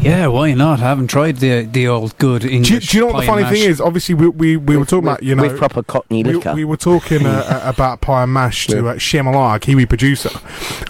Yeah, 0.00 0.26
why 0.26 0.52
not? 0.54 0.80
I 0.80 0.82
haven't 0.82 1.08
tried 1.08 1.36
the 1.36 1.62
the 1.62 1.88
old 1.88 2.16
good 2.18 2.42
Do 2.42 2.48
you, 2.48 2.56
English. 2.56 2.90
do 2.90 2.96
you 2.96 3.00
know 3.06 3.12
what 3.12 3.20
the 3.20 3.26
funny 3.26 3.42
and 3.42 3.54
thing 3.56 3.68
is? 3.68 3.80
Obviously, 3.80 4.14
we 4.14 4.28
we, 4.28 4.56
we 4.56 4.76
were 4.76 4.84
talking 4.84 5.08
about 5.08 5.22
you 5.22 5.34
know 5.34 5.42
with 5.42 5.56
proper 5.56 5.82
Cockney 5.82 6.22
we, 6.22 6.34
liquor. 6.34 6.54
we 6.54 6.64
were 6.64 6.76
talking 6.76 7.24
uh, 7.24 7.30
uh, 7.64 7.68
about 7.68 8.00
pie 8.00 8.24
and 8.24 8.32
mash 8.32 8.66
to 8.66 8.88
uh, 8.88 8.94
Shyamalan, 8.94 9.34
our 9.36 9.58
Kiwi 9.58 9.86
producer. 9.86 10.30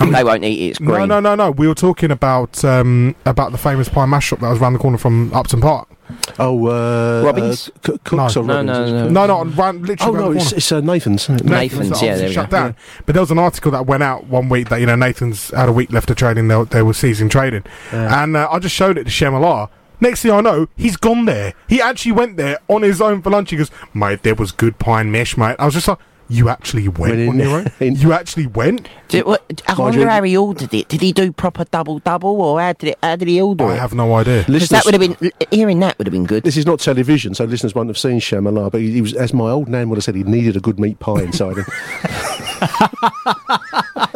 And 0.00 0.14
they 0.14 0.24
won't 0.24 0.44
eat 0.44 0.60
it. 0.60 0.70
It's 0.70 0.80
no, 0.80 1.04
no, 1.04 1.20
no, 1.20 1.34
no. 1.34 1.50
We 1.50 1.68
were 1.68 1.74
talking 1.74 2.10
about 2.10 2.64
um, 2.64 3.14
about 3.24 3.52
the 3.52 3.58
famous 3.58 3.88
pie 3.88 4.02
and 4.02 4.10
mash 4.10 4.26
shop 4.26 4.40
that 4.40 4.50
was 4.50 4.60
around 4.60 4.72
the 4.72 4.78
corner 4.78 4.98
from 4.98 5.32
Upton 5.32 5.60
Park. 5.60 5.88
Oh, 6.38 6.66
uh, 6.68 7.22
Robbins? 7.24 7.68
Uh, 7.68 7.92
C- 7.92 7.98
Cooks 8.04 8.36
No. 8.36 8.42
or 8.42 8.44
No, 8.44 8.54
Robbins? 8.54 8.66
no, 8.66 8.82
is 8.84 8.90
it? 8.90 8.94
no. 9.12 9.26
No, 9.26 9.44
no, 9.44 9.52
around, 9.58 9.86
literally 9.86 10.18
Oh 10.18 10.20
no, 10.20 10.32
it's, 10.32 10.52
it's 10.52 10.72
uh, 10.72 10.80
Nathan's. 10.80 11.22
isn't? 11.24 11.44
Nathan's, 11.44 11.90
that 11.90 12.02
yeah, 12.02 12.12
obviously 12.12 12.18
there 12.18 12.28
we 12.28 12.34
shut 12.34 12.50
go. 12.50 12.56
down. 12.56 12.76
But 13.06 13.12
there 13.14 13.22
was 13.22 13.30
an 13.30 13.38
article 13.38 13.70
that 13.72 13.86
went 13.86 14.02
out 14.02 14.26
one 14.26 14.48
week 14.48 14.68
that 14.70 14.80
you 14.80 14.86
know 14.86 14.96
Nathan's 14.96 15.50
had 15.50 15.68
a 15.68 15.72
week 15.72 15.92
left 15.92 16.10
of 16.10 16.16
trading. 16.16 16.48
They, 16.48 16.64
they 16.64 16.82
were 16.82 16.94
ceasing 16.94 17.28
trading, 17.28 17.62
and 17.92 18.36
uh, 18.36 18.48
I 18.50 18.58
just 18.58 18.74
showed 18.74 18.98
it 18.98 19.04
to 19.04 19.10
Shemala. 19.10 19.68
Next 20.00 20.22
thing 20.22 20.32
I 20.32 20.40
know, 20.40 20.66
he's 20.76 20.96
gone 20.96 21.24
there. 21.24 21.54
He 21.68 21.80
actually 21.80 22.12
went 22.12 22.36
there 22.36 22.58
on 22.68 22.82
his 22.82 23.00
own 23.00 23.22
for 23.22 23.30
lunch. 23.30 23.50
He 23.50 23.56
goes, 23.56 23.70
"Mate, 23.94 24.22
there 24.22 24.34
was 24.34 24.50
good 24.52 24.78
pine 24.78 25.10
mesh, 25.12 25.36
mate." 25.36 25.56
I 25.58 25.64
was 25.66 25.74
just 25.74 25.86
like, 25.88 25.98
"You 26.34 26.48
actually 26.48 26.88
went 26.88 27.16
Went 27.16 27.28
on 27.28 27.38
your 27.38 27.58
own? 27.58 27.70
you 27.96 28.12
actually 28.12 28.46
went?" 28.46 28.88
Did, 29.08 29.24
what, 29.26 29.42
I 29.68 29.72
Mind 29.72 29.78
wonder 29.78 30.00
you- 30.00 30.08
how 30.08 30.22
he 30.22 30.36
ordered 30.36 30.74
it. 30.74 30.88
Did 30.88 31.00
he 31.00 31.12
do 31.12 31.32
proper 31.32 31.64
double 31.64 31.98
double, 32.00 32.40
or 32.42 32.60
how 32.60 32.72
did 32.72 32.90
it? 32.90 32.98
How 33.02 33.16
did 33.16 33.28
he 33.28 33.40
order 33.40 33.64
I 33.66 33.74
it? 33.74 33.78
have 33.80 33.94
no 33.94 34.14
idea. 34.14 34.44
Because 34.46 34.68
that 34.70 34.84
would 34.84 34.94
have 34.94 35.00
been 35.00 35.16
hearing 35.50 35.80
that 35.80 35.96
would 35.98 36.06
have 36.06 36.12
been 36.12 36.26
good. 36.26 36.42
This 36.42 36.56
is 36.56 36.66
not 36.66 36.80
television, 36.80 37.34
so 37.34 37.44
listeners 37.44 37.74
won't 37.74 37.88
have 37.88 37.98
seen 37.98 38.18
Shyamalan. 38.20 38.70
But 38.72 38.80
he, 38.80 38.92
he 38.92 39.00
was, 39.00 39.14
as 39.14 39.32
my 39.32 39.50
old 39.50 39.68
nan 39.68 39.88
would 39.90 39.96
have 39.96 40.04
said, 40.04 40.14
he 40.16 40.24
needed 40.24 40.56
a 40.56 40.60
good 40.60 40.78
meat 40.80 40.98
pie 40.98 41.22
inside 41.22 41.56
him. 41.58 41.64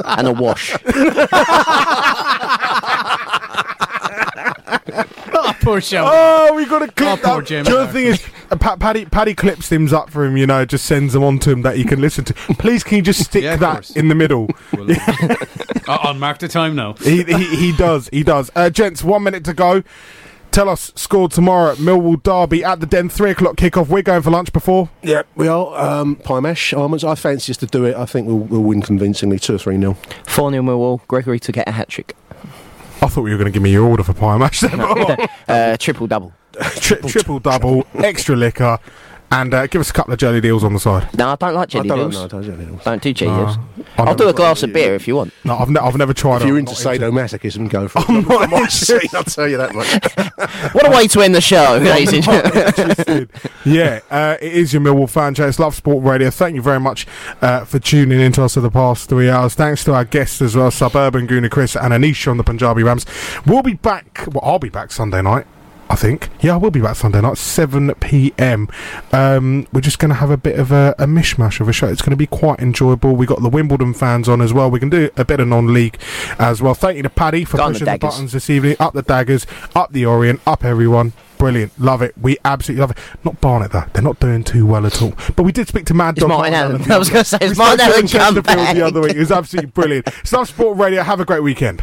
and 0.04 0.26
a 0.28 0.32
wash. 0.32 0.76
oh, 5.68 5.72
poor 5.72 5.80
show. 5.80 6.04
Oh, 6.06 6.54
we 6.54 6.66
got 6.66 6.80
to 6.80 6.88
clip 6.92 7.08
Oh, 7.08 7.16
poor 7.22 7.40
that. 7.42 7.46
Jim. 7.46 7.64
The 7.64 7.78
other 7.78 7.92
thing 7.92 8.06
is, 8.06 8.24
uh, 8.50 8.56
Pa- 8.56 8.76
Paddy, 8.76 9.04
Paddy 9.04 9.34
clips 9.34 9.68
things 9.68 9.92
up 9.92 10.10
for 10.10 10.24
him. 10.24 10.36
You 10.36 10.46
know, 10.46 10.64
just 10.64 10.84
sends 10.86 11.12
them 11.12 11.22
on 11.22 11.38
to 11.40 11.50
him 11.50 11.62
that 11.62 11.76
he 11.76 11.84
can 11.84 12.00
listen 12.00 12.24
to. 12.26 12.34
Please, 12.54 12.82
can 12.84 12.96
you 12.96 13.02
just 13.02 13.22
stick 13.24 13.42
Yeah, 13.44 13.56
that 13.56 13.72
course. 13.74 13.90
in 13.96 14.08
the 14.08 14.14
middle? 14.14 14.48
I- 14.72 15.98
I'll 16.02 16.14
mark 16.14 16.38
the 16.38 16.48
time 16.48 16.74
now. 16.74 16.94
he, 16.94 17.22
he 17.24 17.56
he 17.56 17.72
does. 17.76 18.08
He 18.12 18.22
does. 18.22 18.50
Uh, 18.54 18.70
gents, 18.70 19.02
one 19.02 19.22
minute 19.22 19.44
to 19.44 19.54
go. 19.54 19.82
Tell 20.50 20.70
us 20.70 20.92
score 20.96 21.28
tomorrow 21.28 21.72
at 21.72 21.78
Millwall 21.78 22.22
Derby 22.22 22.64
at 22.64 22.80
the 22.80 22.86
Den. 22.86 23.10
Three 23.10 23.30
o'clock 23.32 23.56
kickoff. 23.56 23.88
We're 23.88 24.02
going 24.02 24.22
for 24.22 24.30
lunch 24.30 24.50
before. 24.52 24.88
yeah, 25.02 25.22
we 25.34 25.46
are. 25.46 25.78
Um, 25.78 26.16
pie 26.16 26.56
almonds. 26.74 27.04
I 27.04 27.14
fancy 27.14 27.52
us 27.52 27.58
to 27.58 27.66
do 27.66 27.84
it. 27.84 27.94
I 27.96 28.06
think 28.06 28.26
we'll, 28.26 28.38
we'll 28.38 28.62
win 28.62 28.80
convincingly, 28.80 29.38
two 29.38 29.54
or 29.56 29.58
three 29.58 29.76
nil. 29.76 29.94
4 30.26 30.50
0 30.50 30.62
Millwall. 30.62 31.06
Gregory 31.06 31.38
to 31.40 31.52
get 31.52 31.68
a 31.68 31.72
hat 31.72 31.88
trick. 31.90 32.16
I 33.00 33.06
thought 33.06 33.24
you 33.26 33.32
were 33.32 33.38
going 33.38 33.46
to 33.46 33.50
give 33.52 33.62
me 33.62 33.70
your 33.70 33.86
order 33.86 34.02
for 34.02 34.12
pie 34.12 34.36
mash. 34.38 34.60
then. 34.62 34.80
uh, 34.80 35.76
triple 35.76 36.06
double. 36.06 36.32
Tri- 36.80 36.98
triple 36.98 37.38
double, 37.38 37.86
extra 37.94 38.34
liquor, 38.34 38.78
and 39.30 39.52
uh, 39.52 39.66
give 39.66 39.80
us 39.80 39.90
a 39.90 39.92
couple 39.92 40.12
of 40.12 40.18
jelly 40.18 40.40
deals 40.40 40.64
on 40.64 40.72
the 40.72 40.80
side. 40.80 41.16
No, 41.16 41.28
I 41.30 41.36
don't 41.36 41.54
like 41.54 41.68
jelly 41.68 41.90
I 41.90 41.96
don't 41.96 42.10
deals. 42.10 42.14
know. 42.14 42.24
I 42.24 42.42
don't 42.42 42.58
know. 42.72 42.80
Don't 42.84 43.02
do 43.02 43.12
jelly 43.12 43.30
No. 43.32 43.44
deals. 43.46 43.58
I've 43.98 44.08
I'll 44.08 44.14
do 44.14 44.24
never 44.24 44.30
a 44.30 44.32
glass 44.36 44.62
of 44.62 44.72
beer 44.72 44.94
if 44.94 45.06
you 45.08 45.16
want. 45.16 45.32
No, 45.44 45.56
I've, 45.58 45.68
ne- 45.70 45.80
I've 45.80 45.96
never 45.96 46.14
tried. 46.14 46.36
If 46.36 46.42
it. 46.42 46.46
you're 46.48 46.56
I'm 46.56 46.60
into 46.66 46.72
not 46.72 46.94
sadomasochism, 47.00 47.68
go 47.68 47.88
for 47.88 47.98
it. 48.00 48.04
I'm 48.08 48.22
not 48.22 48.42
I 48.42 48.46
might 48.46 48.52
interested. 48.60 49.14
I'll 49.14 49.24
tell 49.24 49.48
you 49.48 49.56
that 49.58 49.74
much. 49.74 49.88
What 50.72 50.86
a 50.86 50.90
way 50.90 51.06
to 51.08 51.20
end 51.20 51.34
the 51.34 51.40
show, 51.40 51.78
ladies 51.82 52.12
and 52.12 52.22
gentlemen. 52.22 53.28
yeah, 53.64 54.00
uh, 54.10 54.36
it 54.40 54.52
is 54.52 54.72
your 54.72 54.82
Millwall 54.82 55.08
fan 55.10 55.34
show. 55.34 55.46
It's 55.48 55.58
Love 55.58 55.74
Sport 55.74 56.04
Radio. 56.04 56.30
Thank 56.30 56.54
you 56.54 56.62
very 56.62 56.78
much 56.80 57.06
uh, 57.42 57.64
for 57.64 57.78
tuning 57.78 58.20
in 58.20 58.32
to 58.32 58.44
us 58.44 58.54
for 58.54 58.60
the 58.60 58.70
past 58.70 59.08
three 59.08 59.28
hours. 59.30 59.54
Thanks 59.54 59.84
to 59.84 59.94
our 59.94 60.04
guests 60.04 60.40
as 60.42 60.54
well, 60.56 60.70
Suburban 60.70 61.26
Guna 61.26 61.48
Chris 61.48 61.74
and 61.76 61.92
Anisha 61.92 62.30
on 62.30 62.36
the 62.36 62.44
Punjabi 62.44 62.82
Rams. 62.82 63.04
We'll 63.46 63.62
be 63.62 63.74
back. 63.74 64.24
Well, 64.28 64.40
I'll 64.44 64.58
be 64.58 64.68
back 64.68 64.92
Sunday 64.92 65.22
night. 65.22 65.46
I 65.90 65.96
think. 65.96 66.28
Yeah, 66.40 66.54
I 66.54 66.56
will 66.58 66.70
be 66.70 66.80
back 66.80 66.96
Sunday 66.96 67.20
night, 67.20 67.38
7 67.38 67.94
p.m. 67.96 68.68
Um, 69.12 69.66
we're 69.72 69.80
just 69.80 69.98
going 69.98 70.10
to 70.10 70.16
have 70.16 70.30
a 70.30 70.36
bit 70.36 70.58
of 70.58 70.70
a, 70.70 70.94
a 70.98 71.06
mishmash 71.06 71.60
of 71.60 71.68
a 71.68 71.72
show. 71.72 71.86
It's 71.88 72.02
going 72.02 72.10
to 72.10 72.16
be 72.16 72.26
quite 72.26 72.60
enjoyable. 72.60 73.16
we 73.16 73.26
got 73.26 73.42
the 73.42 73.48
Wimbledon 73.48 73.94
fans 73.94 74.28
on 74.28 74.40
as 74.40 74.52
well. 74.52 74.70
We 74.70 74.80
can 74.80 74.90
do 74.90 75.10
a 75.16 75.24
bit 75.24 75.40
of 75.40 75.48
non 75.48 75.72
league 75.72 75.98
as 76.38 76.60
well. 76.60 76.74
Thank 76.74 76.98
you 76.98 77.02
to 77.04 77.10
Paddy 77.10 77.44
for 77.44 77.56
Go 77.56 77.64
on 77.64 77.72
the 77.72 77.78
pushing 77.80 77.92
the, 77.92 77.98
buttons 77.98 78.32
this 78.32 78.50
evening. 78.50 78.76
Up 78.78 78.92
the 78.92 79.02
daggers, 79.02 79.46
up 79.74 79.92
the 79.92 80.04
Orient, 80.04 80.40
up 80.46 80.64
everyone. 80.64 81.14
Brilliant. 81.38 81.78
Love 81.80 82.02
it. 82.02 82.18
We 82.20 82.36
absolutely 82.44 82.80
love 82.80 82.90
it. 82.90 82.98
Not 83.24 83.40
Barnet, 83.40 83.70
though. 83.70 83.84
They're 83.92 84.02
not 84.02 84.18
doing 84.18 84.42
too 84.42 84.66
well 84.66 84.84
at 84.84 85.00
all. 85.00 85.14
But 85.36 85.44
we 85.44 85.52
did 85.52 85.68
speak 85.68 85.86
to 85.86 85.94
Mad 85.94 86.16
It's 86.16 86.20
Dog. 86.20 86.30
Martin 86.30 86.54
Allen. 86.54 86.82
I 86.92 86.98
was 86.98 87.08
gonna 87.08 87.24
say, 87.24 87.38
it's 87.40 87.56
Martin 87.56 87.78
to 87.78 87.84
Allen 87.84 88.00
in 88.00 88.08
come 88.08 88.34
Chesterfield 88.34 88.76
the 88.76 88.82
other 88.82 89.00
week. 89.00 89.14
It 89.14 89.18
was 89.18 89.30
absolutely 89.30 89.70
brilliant. 89.70 90.08
Stuff 90.24 90.48
Sport 90.48 90.76
Radio. 90.76 91.02
Have 91.02 91.20
a 91.20 91.24
great 91.24 91.42
weekend. 91.42 91.82